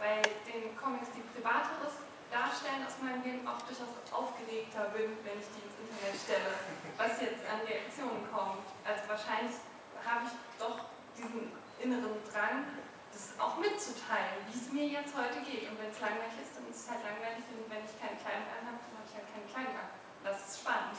bei 0.00 0.18
den 0.48 0.74
Comics, 0.74 1.14
die 1.14 1.22
privateres 1.30 2.02
darstellen 2.32 2.82
aus 2.88 2.96
meinem 3.04 3.20
Leben, 3.22 3.44
auch 3.46 3.60
durchaus 3.68 3.92
aufgeregter 4.08 4.88
bin, 4.96 5.12
wenn 5.22 5.36
ich 5.36 5.48
die 5.52 5.62
ins 5.62 5.76
Internet 5.76 6.16
stelle, 6.16 6.52
was 6.96 7.20
jetzt 7.20 7.44
an 7.44 7.60
Reaktionen 7.68 8.24
kommt. 8.32 8.64
Also 8.82 9.04
wahrscheinlich 9.06 9.60
habe 10.00 10.26
ich 10.26 10.34
doch 10.56 10.88
diesen 11.14 11.52
inneren 11.78 12.16
Drang, 12.32 12.64
das 13.12 13.36
auch 13.36 13.60
mitzuteilen, 13.60 14.40
wie 14.48 14.56
es 14.56 14.72
mir 14.72 14.88
jetzt 14.88 15.12
heute 15.12 15.44
geht. 15.44 15.68
Und 15.68 15.76
wenn 15.76 15.92
es 15.92 16.00
langweilig 16.00 16.40
ist, 16.40 16.56
dann 16.56 16.64
ist 16.72 16.80
es 16.80 16.88
halt 16.88 17.04
langweilig. 17.04 17.44
Und 17.52 17.68
wenn 17.68 17.84
ich 17.84 17.92
keine 18.00 18.16
Kleidung 18.16 18.48
anhabe, 18.48 18.80
dann 18.80 18.96
habe 18.96 19.06
ich 19.06 19.14
halt 19.20 19.28
keine 19.28 19.46
Kleidung 19.52 19.76
an. 19.76 19.92
Das 20.24 20.36
ist 20.48 20.64
spannend. 20.64 20.96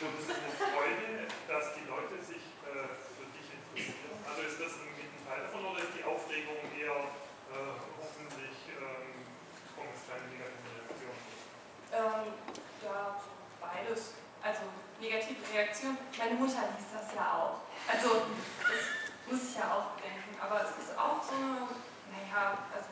Und 0.00 0.16
es 0.16 0.24
ist 0.24 0.32
eine 0.32 0.52
Freude, 0.72 1.28
dass 1.28 1.76
die 1.76 1.84
Leute 1.84 2.16
sich 2.24 2.44
äh, 2.64 2.88
für 3.12 3.28
dich 3.36 3.46
interessieren. 3.52 4.16
Also 4.24 4.40
ist 4.48 4.58
das 4.58 4.72
ein 4.80 4.94
Teil 5.28 5.40
davon 5.44 5.64
oder 5.68 5.80
ist 5.84 5.92
die 5.92 6.04
Aufregung 6.04 6.60
eher 6.72 7.12
äh, 7.52 7.76
hoffentlich 8.00 8.56
ähm, 8.72 9.24
kommen 9.76 9.92
es 9.96 10.04
keine 10.08 10.28
Reaktionen? 10.28 10.53
Ähm, 11.94 12.34
ja, 12.82 13.14
beides. 13.62 14.18
Also 14.42 14.66
negative 14.98 15.38
Reaktionen. 15.54 15.98
Meine 16.18 16.34
Mutter 16.34 16.66
liest 16.74 16.90
das 16.90 17.14
ja 17.14 17.38
auch. 17.38 17.62
Also 17.86 18.26
das 18.58 18.82
muss 19.30 19.40
ich 19.46 19.54
ja 19.54 19.70
auch 19.70 19.94
bedenken. 19.94 20.34
Aber 20.42 20.66
es 20.66 20.74
ist 20.74 20.98
auch 20.98 21.22
so 21.22 21.38
eine, 21.38 21.70
naja, 22.10 22.58
also 22.74 22.90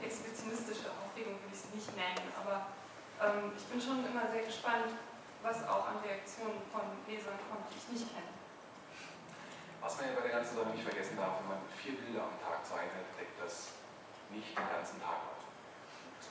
exhibitionistische 0.00 0.86
Aufregung 0.94 1.34
würde 1.42 1.50
ich 1.50 1.66
es 1.66 1.74
nicht 1.74 1.90
nennen. 1.98 2.30
Aber 2.38 2.70
ähm, 3.18 3.52
ich 3.58 3.66
bin 3.66 3.82
schon 3.82 4.06
immer 4.06 4.30
sehr 4.30 4.46
gespannt, 4.46 4.94
was 5.42 5.66
auch 5.66 5.90
an 5.90 5.98
Reaktionen 6.06 6.62
von 6.70 6.86
Lesern 7.10 7.36
kommt, 7.50 7.66
die 7.68 7.76
ich 7.76 7.88
nicht 7.90 8.08
kenne. 8.14 8.32
Was 9.82 9.98
man 9.98 10.08
ja 10.08 10.16
bei 10.16 10.30
der 10.30 10.40
ganzen 10.40 10.56
Sache 10.56 10.72
nicht 10.72 10.86
vergessen 10.86 11.18
darf, 11.18 11.42
wenn 11.42 11.58
man 11.58 11.60
vier 11.76 12.00
Bilder 12.00 12.24
am 12.24 12.38
Tag 12.40 12.64
zeichnet, 12.64 13.04
deckt 13.18 13.36
das 13.36 13.76
nicht 14.30 14.56
den 14.56 14.64
ganzen 14.64 14.96
Tag 15.02 15.20
ab. 15.20 15.33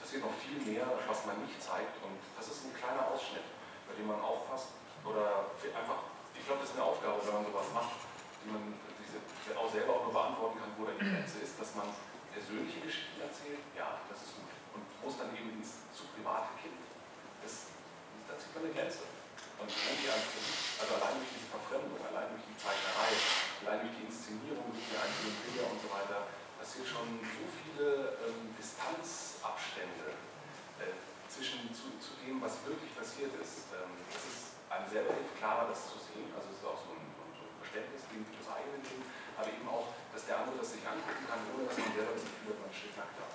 Passiert 0.04 0.28
noch 0.28 0.36
viel 0.36 0.60
mehr, 0.68 0.84
was 1.08 1.24
man 1.24 1.40
nicht 1.48 1.56
zeigt 1.64 1.96
und 2.04 2.20
das 2.36 2.52
ist 2.52 2.68
ein 2.68 2.76
kleiner 2.76 3.08
Ausschnitt, 3.08 3.48
bei 3.88 3.96
dem 3.96 4.12
man 4.12 4.20
aufpasst 4.20 4.76
oder 5.08 5.48
einfach, 5.64 6.12
ich 6.36 6.44
glaube, 6.44 6.60
das 6.60 6.76
ist 6.76 6.76
eine 6.76 6.84
Aufgabe, 6.84 7.24
wenn 7.24 7.40
man 7.40 7.48
sowas 7.48 7.72
macht, 7.72 8.04
die 8.44 8.52
man 8.52 8.76
diese, 9.00 9.24
auch 9.56 9.72
selber 9.72 9.96
auch 9.96 10.04
nur 10.04 10.12
beantworten 10.12 10.60
kann, 10.60 10.76
wo 10.76 10.84
da 10.84 10.92
die 11.00 11.08
Grenze 11.08 11.40
ist, 11.40 11.56
dass 11.56 11.72
man 11.80 11.88
persönliche 12.36 12.84
Geschichten 12.84 13.16
erzählt, 13.24 13.64
ja, 13.80 14.04
das 14.12 14.28
ist 14.28 14.36
gut. 14.36 14.52
Und 14.76 14.84
wo 15.00 15.08
es 15.08 15.16
dann 15.16 15.32
eben 15.40 15.56
ins 15.56 15.88
zu 15.96 16.04
private 16.12 16.52
Kind, 16.60 16.84
das, 17.40 17.72
da 18.28 18.36
zieht 18.36 18.52
man 18.60 18.68
eine 18.68 18.76
Grenze. 18.76 19.08
Und 19.56 19.72
irgendwie 19.72 20.12
also 20.12 20.92
allein 21.00 21.16
durch 21.16 21.32
diese 21.32 21.48
Verfremdung, 21.48 21.96
allein 22.12 22.28
durch 22.28 22.44
die 22.44 22.60
Zeichnerei, 22.60 23.08
allein 23.64 23.88
durch 23.88 23.96
die 23.96 24.04
Inszenierung, 24.12 24.68
durch 24.68 24.84
die 24.84 25.00
einzelnen 25.00 25.40
Bilder 25.48 25.72
und 25.72 25.80
so 25.80 25.88
weiter, 25.88 26.28
passiert 26.64 26.88
schon 26.88 27.20
so 27.20 27.44
viele 27.52 28.16
ähm, 28.24 28.56
Distanzabstände 28.56 30.16
äh, 30.80 30.96
zwischen 31.28 31.68
zu, 31.76 31.92
zu, 32.00 32.13
dem, 32.24 32.40
was 32.40 32.64
wirklich 32.64 32.92
passiert 32.96 33.36
ist. 33.40 33.72
Ähm, 33.76 33.92
das 34.08 34.24
ist 34.24 34.44
einem 34.72 34.88
selber 34.88 35.14
hilft 35.14 35.36
klarer, 35.38 35.68
das 35.68 35.92
zu 35.92 36.00
sehen. 36.00 36.32
Also 36.34 36.50
es 36.50 36.58
ist 36.64 36.66
auch 36.66 36.80
so 36.80 36.96
ein, 36.96 37.04
so 37.36 37.44
ein 37.44 37.56
Verständnisding 37.60 38.24
für 38.26 38.38
das 38.40 38.50
eigene 38.50 38.80
Ding, 38.82 39.04
aber 39.36 39.48
eben 39.52 39.68
auch, 39.68 39.92
dass 40.16 40.26
der 40.26 40.40
andere 40.40 40.64
das 40.64 40.72
sich 40.74 40.84
angucken 40.88 41.26
kann, 41.28 41.40
ohne 41.54 41.68
dass 41.68 41.78
man 41.78 41.92
selber 41.94 42.14
das 42.16 42.26
Gefühl 42.26 42.56
hat, 42.56 42.60
man 42.64 42.74
steht 42.74 42.96
nackt 42.96 43.16
da. 43.20 43.28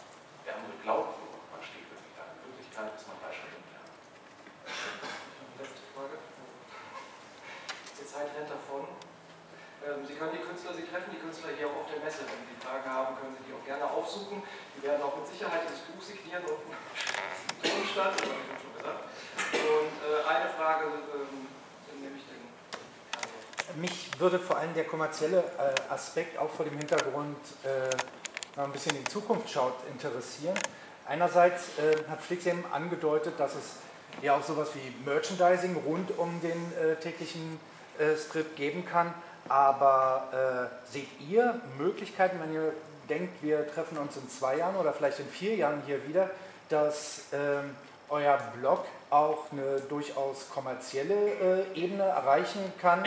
Der 0.49 0.53
andere 0.57 0.75
glaubt 0.81 1.21
nur, 1.21 1.37
man 1.53 1.63
steht 1.63 1.87
wirklich 1.87 2.15
da. 2.17 2.25
In 2.33 2.41
Wirklichkeit 2.49 2.91
ist 2.97 3.07
man 3.07 3.17
drei 3.21 3.33
Schritte 3.37 3.57
entfernt. 3.61 3.93
Letzte 5.61 5.83
Frage. 5.93 6.17
Die 7.99 8.07
Zeit 8.07 8.29
rennt 8.35 8.51
davon. 8.51 9.08
Ähm, 9.89 10.05
Sie 10.05 10.15
können 10.15 10.37
die 10.37 10.45
Künstler, 10.45 10.77
Sie 10.77 10.85
treffen 10.85 11.09
die 11.09 11.17
Künstler 11.17 11.49
hier 11.57 11.67
auch 11.67 11.81
auf 11.81 11.89
der 11.89 12.05
Messe. 12.05 12.29
Wenn 12.29 12.45
Sie 12.45 12.61
Fragen 12.61 12.85
haben, 12.85 13.17
können 13.17 13.33
Sie 13.41 13.45
die 13.49 13.55
auch 13.57 13.65
gerne 13.65 13.89
aufsuchen. 13.89 14.43
Die 14.77 14.83
werden 14.85 15.01
auch 15.01 15.17
mit 15.17 15.27
Sicherheit 15.27 15.65
dieses 15.65 15.81
Buch 15.89 16.03
signieren 16.05 16.45
und 16.45 16.61
Tonstadt, 17.65 18.13
das 18.21 18.29
habe 18.29 18.45
ich 18.45 18.61
schon 18.61 18.75
gesagt. 18.77 19.01
Und 19.49 19.95
äh, 20.05 20.29
eine 20.29 20.49
Frage 20.53 20.85
ähm, 20.93 21.49
nehme 22.05 22.17
ich 22.21 22.25
den. 22.29 23.81
Mich 23.81 24.11
würde 24.21 24.39
vor 24.39 24.59
allem 24.59 24.75
der 24.75 24.85
kommerzielle 24.85 25.41
äh, 25.41 25.93
Aspekt 25.93 26.37
auch 26.37 26.51
vor 26.51 26.67
dem 26.67 26.77
Hintergrund 26.77 27.41
äh, 27.65 27.89
noch 28.57 28.65
ein 28.65 28.73
bisschen 28.73 28.97
in 28.97 29.05
die 29.05 29.11
Zukunft 29.11 29.49
schaut 29.49 29.75
interessieren. 29.89 30.59
Einerseits 31.07 31.69
hat 32.11 32.21
Flix 32.21 32.45
eben 32.45 32.63
angedeutet, 32.71 33.41
dass 33.41 33.55
es 33.55 33.77
ja 34.21 34.37
auch 34.37 34.45
sowas 34.45 34.69
wie 34.75 35.09
Merchandising 35.09 35.75
rund 35.77 36.19
um 36.19 36.39
den 36.43 36.75
täglichen 37.01 37.59
Strip 38.19 38.57
geben 38.57 38.85
kann. 38.85 39.15
Aber 39.49 40.71
äh, 40.91 40.93
seht 40.93 41.09
ihr 41.29 41.61
Möglichkeiten, 41.79 42.39
wenn 42.41 42.53
ihr 42.53 42.73
denkt, 43.09 43.43
wir 43.43 43.67
treffen 43.73 43.99
uns 43.99 44.17
in 44.17 44.29
zwei 44.29 44.59
Jahren 44.59 44.77
oder 44.77 44.93
vielleicht 44.93 45.19
in 45.21 45.29
vier 45.29 45.57
Jahren 45.57 45.83
hier 45.87 46.07
wieder, 46.07 46.31
dass 46.69 47.23
ähm, 47.33 47.75
euer 48.11 48.39
Blog 48.59 48.85
auch 49.11 49.51
eine 49.51 49.81
durchaus 49.89 50.49
kommerzielle 50.51 51.65
äh, 51.75 51.79
Ebene 51.79 52.03
erreichen 52.03 52.61
kann, 52.81 53.05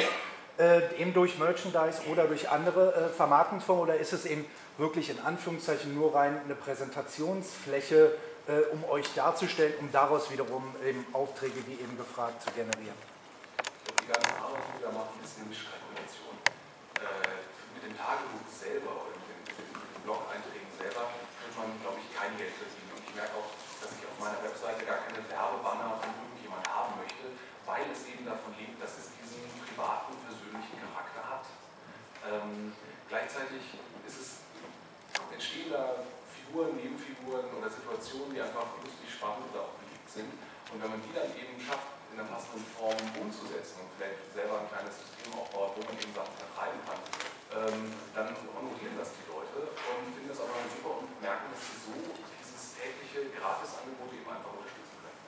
äh, 0.58 0.96
eben 0.98 1.14
durch 1.14 1.38
Merchandise 1.38 2.02
oder 2.10 2.26
durch 2.26 2.50
andere 2.50 2.94
äh, 2.94 3.10
Vermarktungsformen? 3.10 3.84
Oder 3.84 3.98
ist 3.98 4.14
es 4.14 4.26
eben 4.26 4.46
wirklich 4.78 5.10
in 5.10 5.20
Anführungszeichen 5.20 5.94
nur 5.94 6.16
rein 6.16 6.40
eine 6.44 6.56
Präsentationsfläche, 6.56 8.12
äh, 8.48 8.74
um 8.74 8.84
euch 8.90 9.14
darzustellen, 9.16 9.74
um 9.80 9.92
daraus 9.92 10.32
wiederum 10.32 10.64
eben 10.88 11.06
Aufträge, 11.14 11.56
wie 11.68 11.74
eben 11.74 11.98
gefragt, 11.98 12.42
zu 12.42 12.52
generieren? 12.52 12.98
Die 14.02 14.08
ganze 14.08 14.30
Arbeit, 14.42 14.64
wir 14.80 14.88
da 14.88 14.92
machen, 14.92 15.20
ist 15.24 15.38
eine 15.38 15.48
Mischkalkulation. 15.50 15.91
Tagebuch 18.02 18.50
selber 18.50 19.14
den, 19.14 19.38
mit 19.46 19.54
den 19.54 20.02
Blog-Einträgen 20.02 20.74
selber 20.74 21.14
wird 21.14 21.54
man, 21.54 21.70
glaube 21.86 22.02
ich, 22.02 22.10
kein 22.18 22.34
Geld 22.34 22.58
verdienen. 22.58 22.98
Und 22.98 23.06
ich 23.06 23.14
merke 23.14 23.38
auch, 23.38 23.54
dass 23.78 23.94
ich 23.94 24.02
auf 24.10 24.18
meiner 24.18 24.42
Webseite 24.42 24.82
gar 24.90 25.06
keine 25.06 25.22
Werbebanner 25.22 26.02
von 26.02 26.10
irgendjemand 26.10 26.66
haben 26.66 26.98
möchte, 26.98 27.30
weil 27.70 27.86
es 27.94 28.10
eben 28.10 28.26
davon 28.26 28.58
lebt, 28.58 28.82
dass 28.82 28.98
es 28.98 29.14
diesen 29.22 29.46
privaten, 29.62 30.18
persönlichen 30.26 30.82
Charakter 30.82 31.22
hat. 31.22 31.46
Ähm, 32.26 32.74
gleichzeitig 33.06 33.78
ist 34.10 34.18
es, 34.18 34.30
entstehen 35.30 35.70
da 35.70 36.02
Figuren, 36.26 36.74
Nebenfiguren 36.82 37.54
oder 37.54 37.70
Situationen, 37.70 38.34
die 38.34 38.42
einfach 38.42 38.66
lustig, 38.82 39.14
spannend 39.14 39.46
oder 39.54 39.70
auch 39.70 39.78
beliebt 39.78 40.10
sind. 40.10 40.30
Und 40.74 40.82
wenn 40.82 40.90
man 40.90 41.02
die 41.06 41.14
dann 41.14 41.30
eben 41.38 41.54
schafft, 41.62 42.02
in 42.10 42.20
einer 42.20 42.28
passenden 42.28 42.66
Form 42.66 42.98
umzusetzen 43.22 43.86
und 43.86 43.90
vielleicht 43.96 44.20
selber 44.34 44.60
ein 44.60 44.68
kleines 44.68 44.98
System 45.00 45.32
aufbaut, 45.38 45.78
wo 45.78 45.82
man 45.86 45.96
eben 45.96 46.12
Sachen 46.12 46.36
vertreiben 46.36 46.82
kann, 46.84 47.00
ähm, 47.52 47.92
dann 48.16 48.32
honorieren 48.56 48.96
das 48.96 49.12
die 49.20 49.28
Leute 49.28 49.76
und 49.76 50.08
finden 50.16 50.32
das 50.32 50.40
aber 50.40 50.56
super 50.72 51.04
und 51.04 51.12
merken, 51.20 51.52
dass 51.52 51.60
sie 51.60 51.78
so 51.84 51.96
dieses 52.16 52.80
tägliche 52.80 53.28
Gratisangebot 53.36 54.08
eben 54.16 54.28
einfach 54.28 54.56
unterstützen 54.56 54.96
können. 55.04 55.20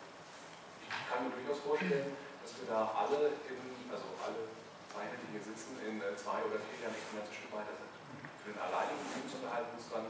Ich 0.80 1.05
kann 1.11 1.19
mir 1.28 1.36
durchaus 1.36 1.59
vorstellen, 1.67 2.15
dass 2.15 2.51
wir 2.59 2.67
da 2.71 2.80
alle, 2.95 3.36
in, 3.51 3.59
also 3.91 4.07
alle 4.24 4.47
Zeichner, 4.88 5.19
die 5.19 5.36
hier 5.36 5.43
sitzen, 5.43 5.76
in 5.84 5.99
äh, 5.99 6.15
zwei 6.15 6.39
oder 6.47 6.63
vier 6.63 6.88
Jahren 6.88 6.95
echt 6.95 7.11
ein 7.11 7.19
ganzes 7.19 7.36
Stück 7.36 7.51
weiter 7.51 7.76
sind. 7.76 7.91
Für 8.39 8.51
den 8.55 8.59
alleinigen 8.59 9.03
Lebensunterhalt 9.03 9.67
muss 9.76 9.88
dann 9.91 10.07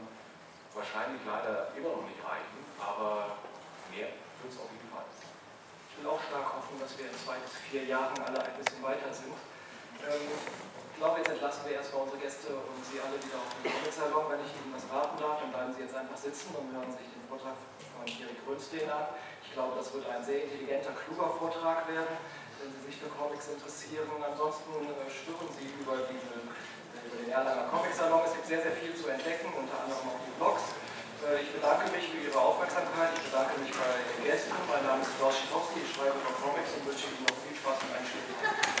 wahrscheinlich 0.70 1.22
leider 1.26 1.74
immer 1.74 1.98
noch 1.98 2.06
nicht 2.06 2.22
reichen, 2.22 2.62
aber 2.78 3.42
mehr 3.90 4.10
wird 4.42 4.50
es 4.50 4.58
auf 4.58 4.70
jeden 4.70 4.90
Fall. 4.90 5.06
Ich 5.06 5.94
will 6.02 6.10
auch 6.10 6.22
stark 6.22 6.62
hoffen, 6.62 6.78
dass 6.78 6.94
wir 6.98 7.06
in 7.10 7.14
zwei 7.18 7.38
bis 7.42 7.54
vier 7.70 7.86
Jahren 7.86 8.18
alle 8.22 8.38
ein 8.38 8.54
bisschen 8.58 8.82
weiter 8.82 9.10
sind. 9.14 9.34
Ähm, 10.02 10.30
ich 10.94 11.02
glaube, 11.02 11.18
jetzt 11.18 11.34
entlassen 11.34 11.66
wir 11.66 11.74
erstmal 11.74 12.06
unsere 12.06 12.22
Gäste 12.22 12.54
und 12.54 12.78
Sie 12.86 13.02
alle 13.02 13.18
wieder 13.18 13.34
auf 13.42 13.50
den 13.58 13.66
Comic-Salon. 13.66 14.30
Wenn 14.30 14.46
ich 14.46 14.54
Ihnen 14.54 14.70
was 14.70 14.86
raten 14.86 15.18
darf, 15.18 15.42
dann 15.42 15.50
bleiben 15.50 15.74
Sie 15.74 15.82
jetzt 15.82 15.98
einfach 15.98 16.14
sitzen 16.14 16.54
und 16.54 16.70
hören 16.70 16.86
sich 16.94 17.10
den 17.10 17.26
Vortrag 17.26 17.58
von 17.58 18.06
Erik 18.06 18.38
Grünstein 18.46 18.86
an. 18.86 19.10
Ich 19.42 19.50
glaube, 19.58 19.74
das 19.74 19.90
wird 19.90 20.06
ein 20.06 20.22
sehr 20.22 20.46
intelligenter, 20.46 20.94
kluger 20.94 21.34
Vortrag 21.34 21.90
werden, 21.90 22.14
wenn 22.62 22.70
Sie 22.70 22.82
sich 22.86 23.02
für 23.02 23.10
Comics 23.10 23.50
interessieren. 23.50 24.06
Ansonsten 24.22 24.70
äh, 24.86 25.10
stören 25.10 25.50
Sie 25.58 25.66
über, 25.82 25.98
diese, 26.06 26.30
über 26.38 27.16
den 27.18 27.30
Erlanger 27.34 27.66
Comic-Salon. 27.74 28.30
Es 28.30 28.38
gibt 28.38 28.46
sehr, 28.46 28.62
sehr 28.62 28.78
viel 28.78 28.94
zu 28.94 29.10
entdecken, 29.10 29.50
unter 29.50 29.74
anderem 29.74 30.14
auch 30.14 30.22
die 30.22 30.34
Blogs. 30.38 30.78
Äh, 31.26 31.42
ich 31.42 31.50
bedanke 31.50 31.90
mich 31.90 32.06
für 32.06 32.22
Ihre 32.22 32.38
Aufmerksamkeit. 32.38 33.18
Ich 33.18 33.34
bedanke 33.34 33.58
mich 33.58 33.74
bei 33.74 33.98
den 33.98 34.30
Gästen. 34.30 34.54
Mein 34.70 34.86
Name 34.86 35.02
ist 35.02 35.10
Klaus 35.18 35.42
Schikowski, 35.42 35.82
ich 35.82 35.90
schreibe 35.90 36.22
für 36.22 36.38
Comics 36.38 36.70
und 36.78 36.86
wünsche 36.86 37.10
Ihnen 37.10 37.26
noch 37.26 37.38
viel 37.42 37.58
Spaß 37.58 37.82
und 37.82 37.90
einen 37.98 38.06
schönen 38.06 38.30
Tag. 38.38 38.73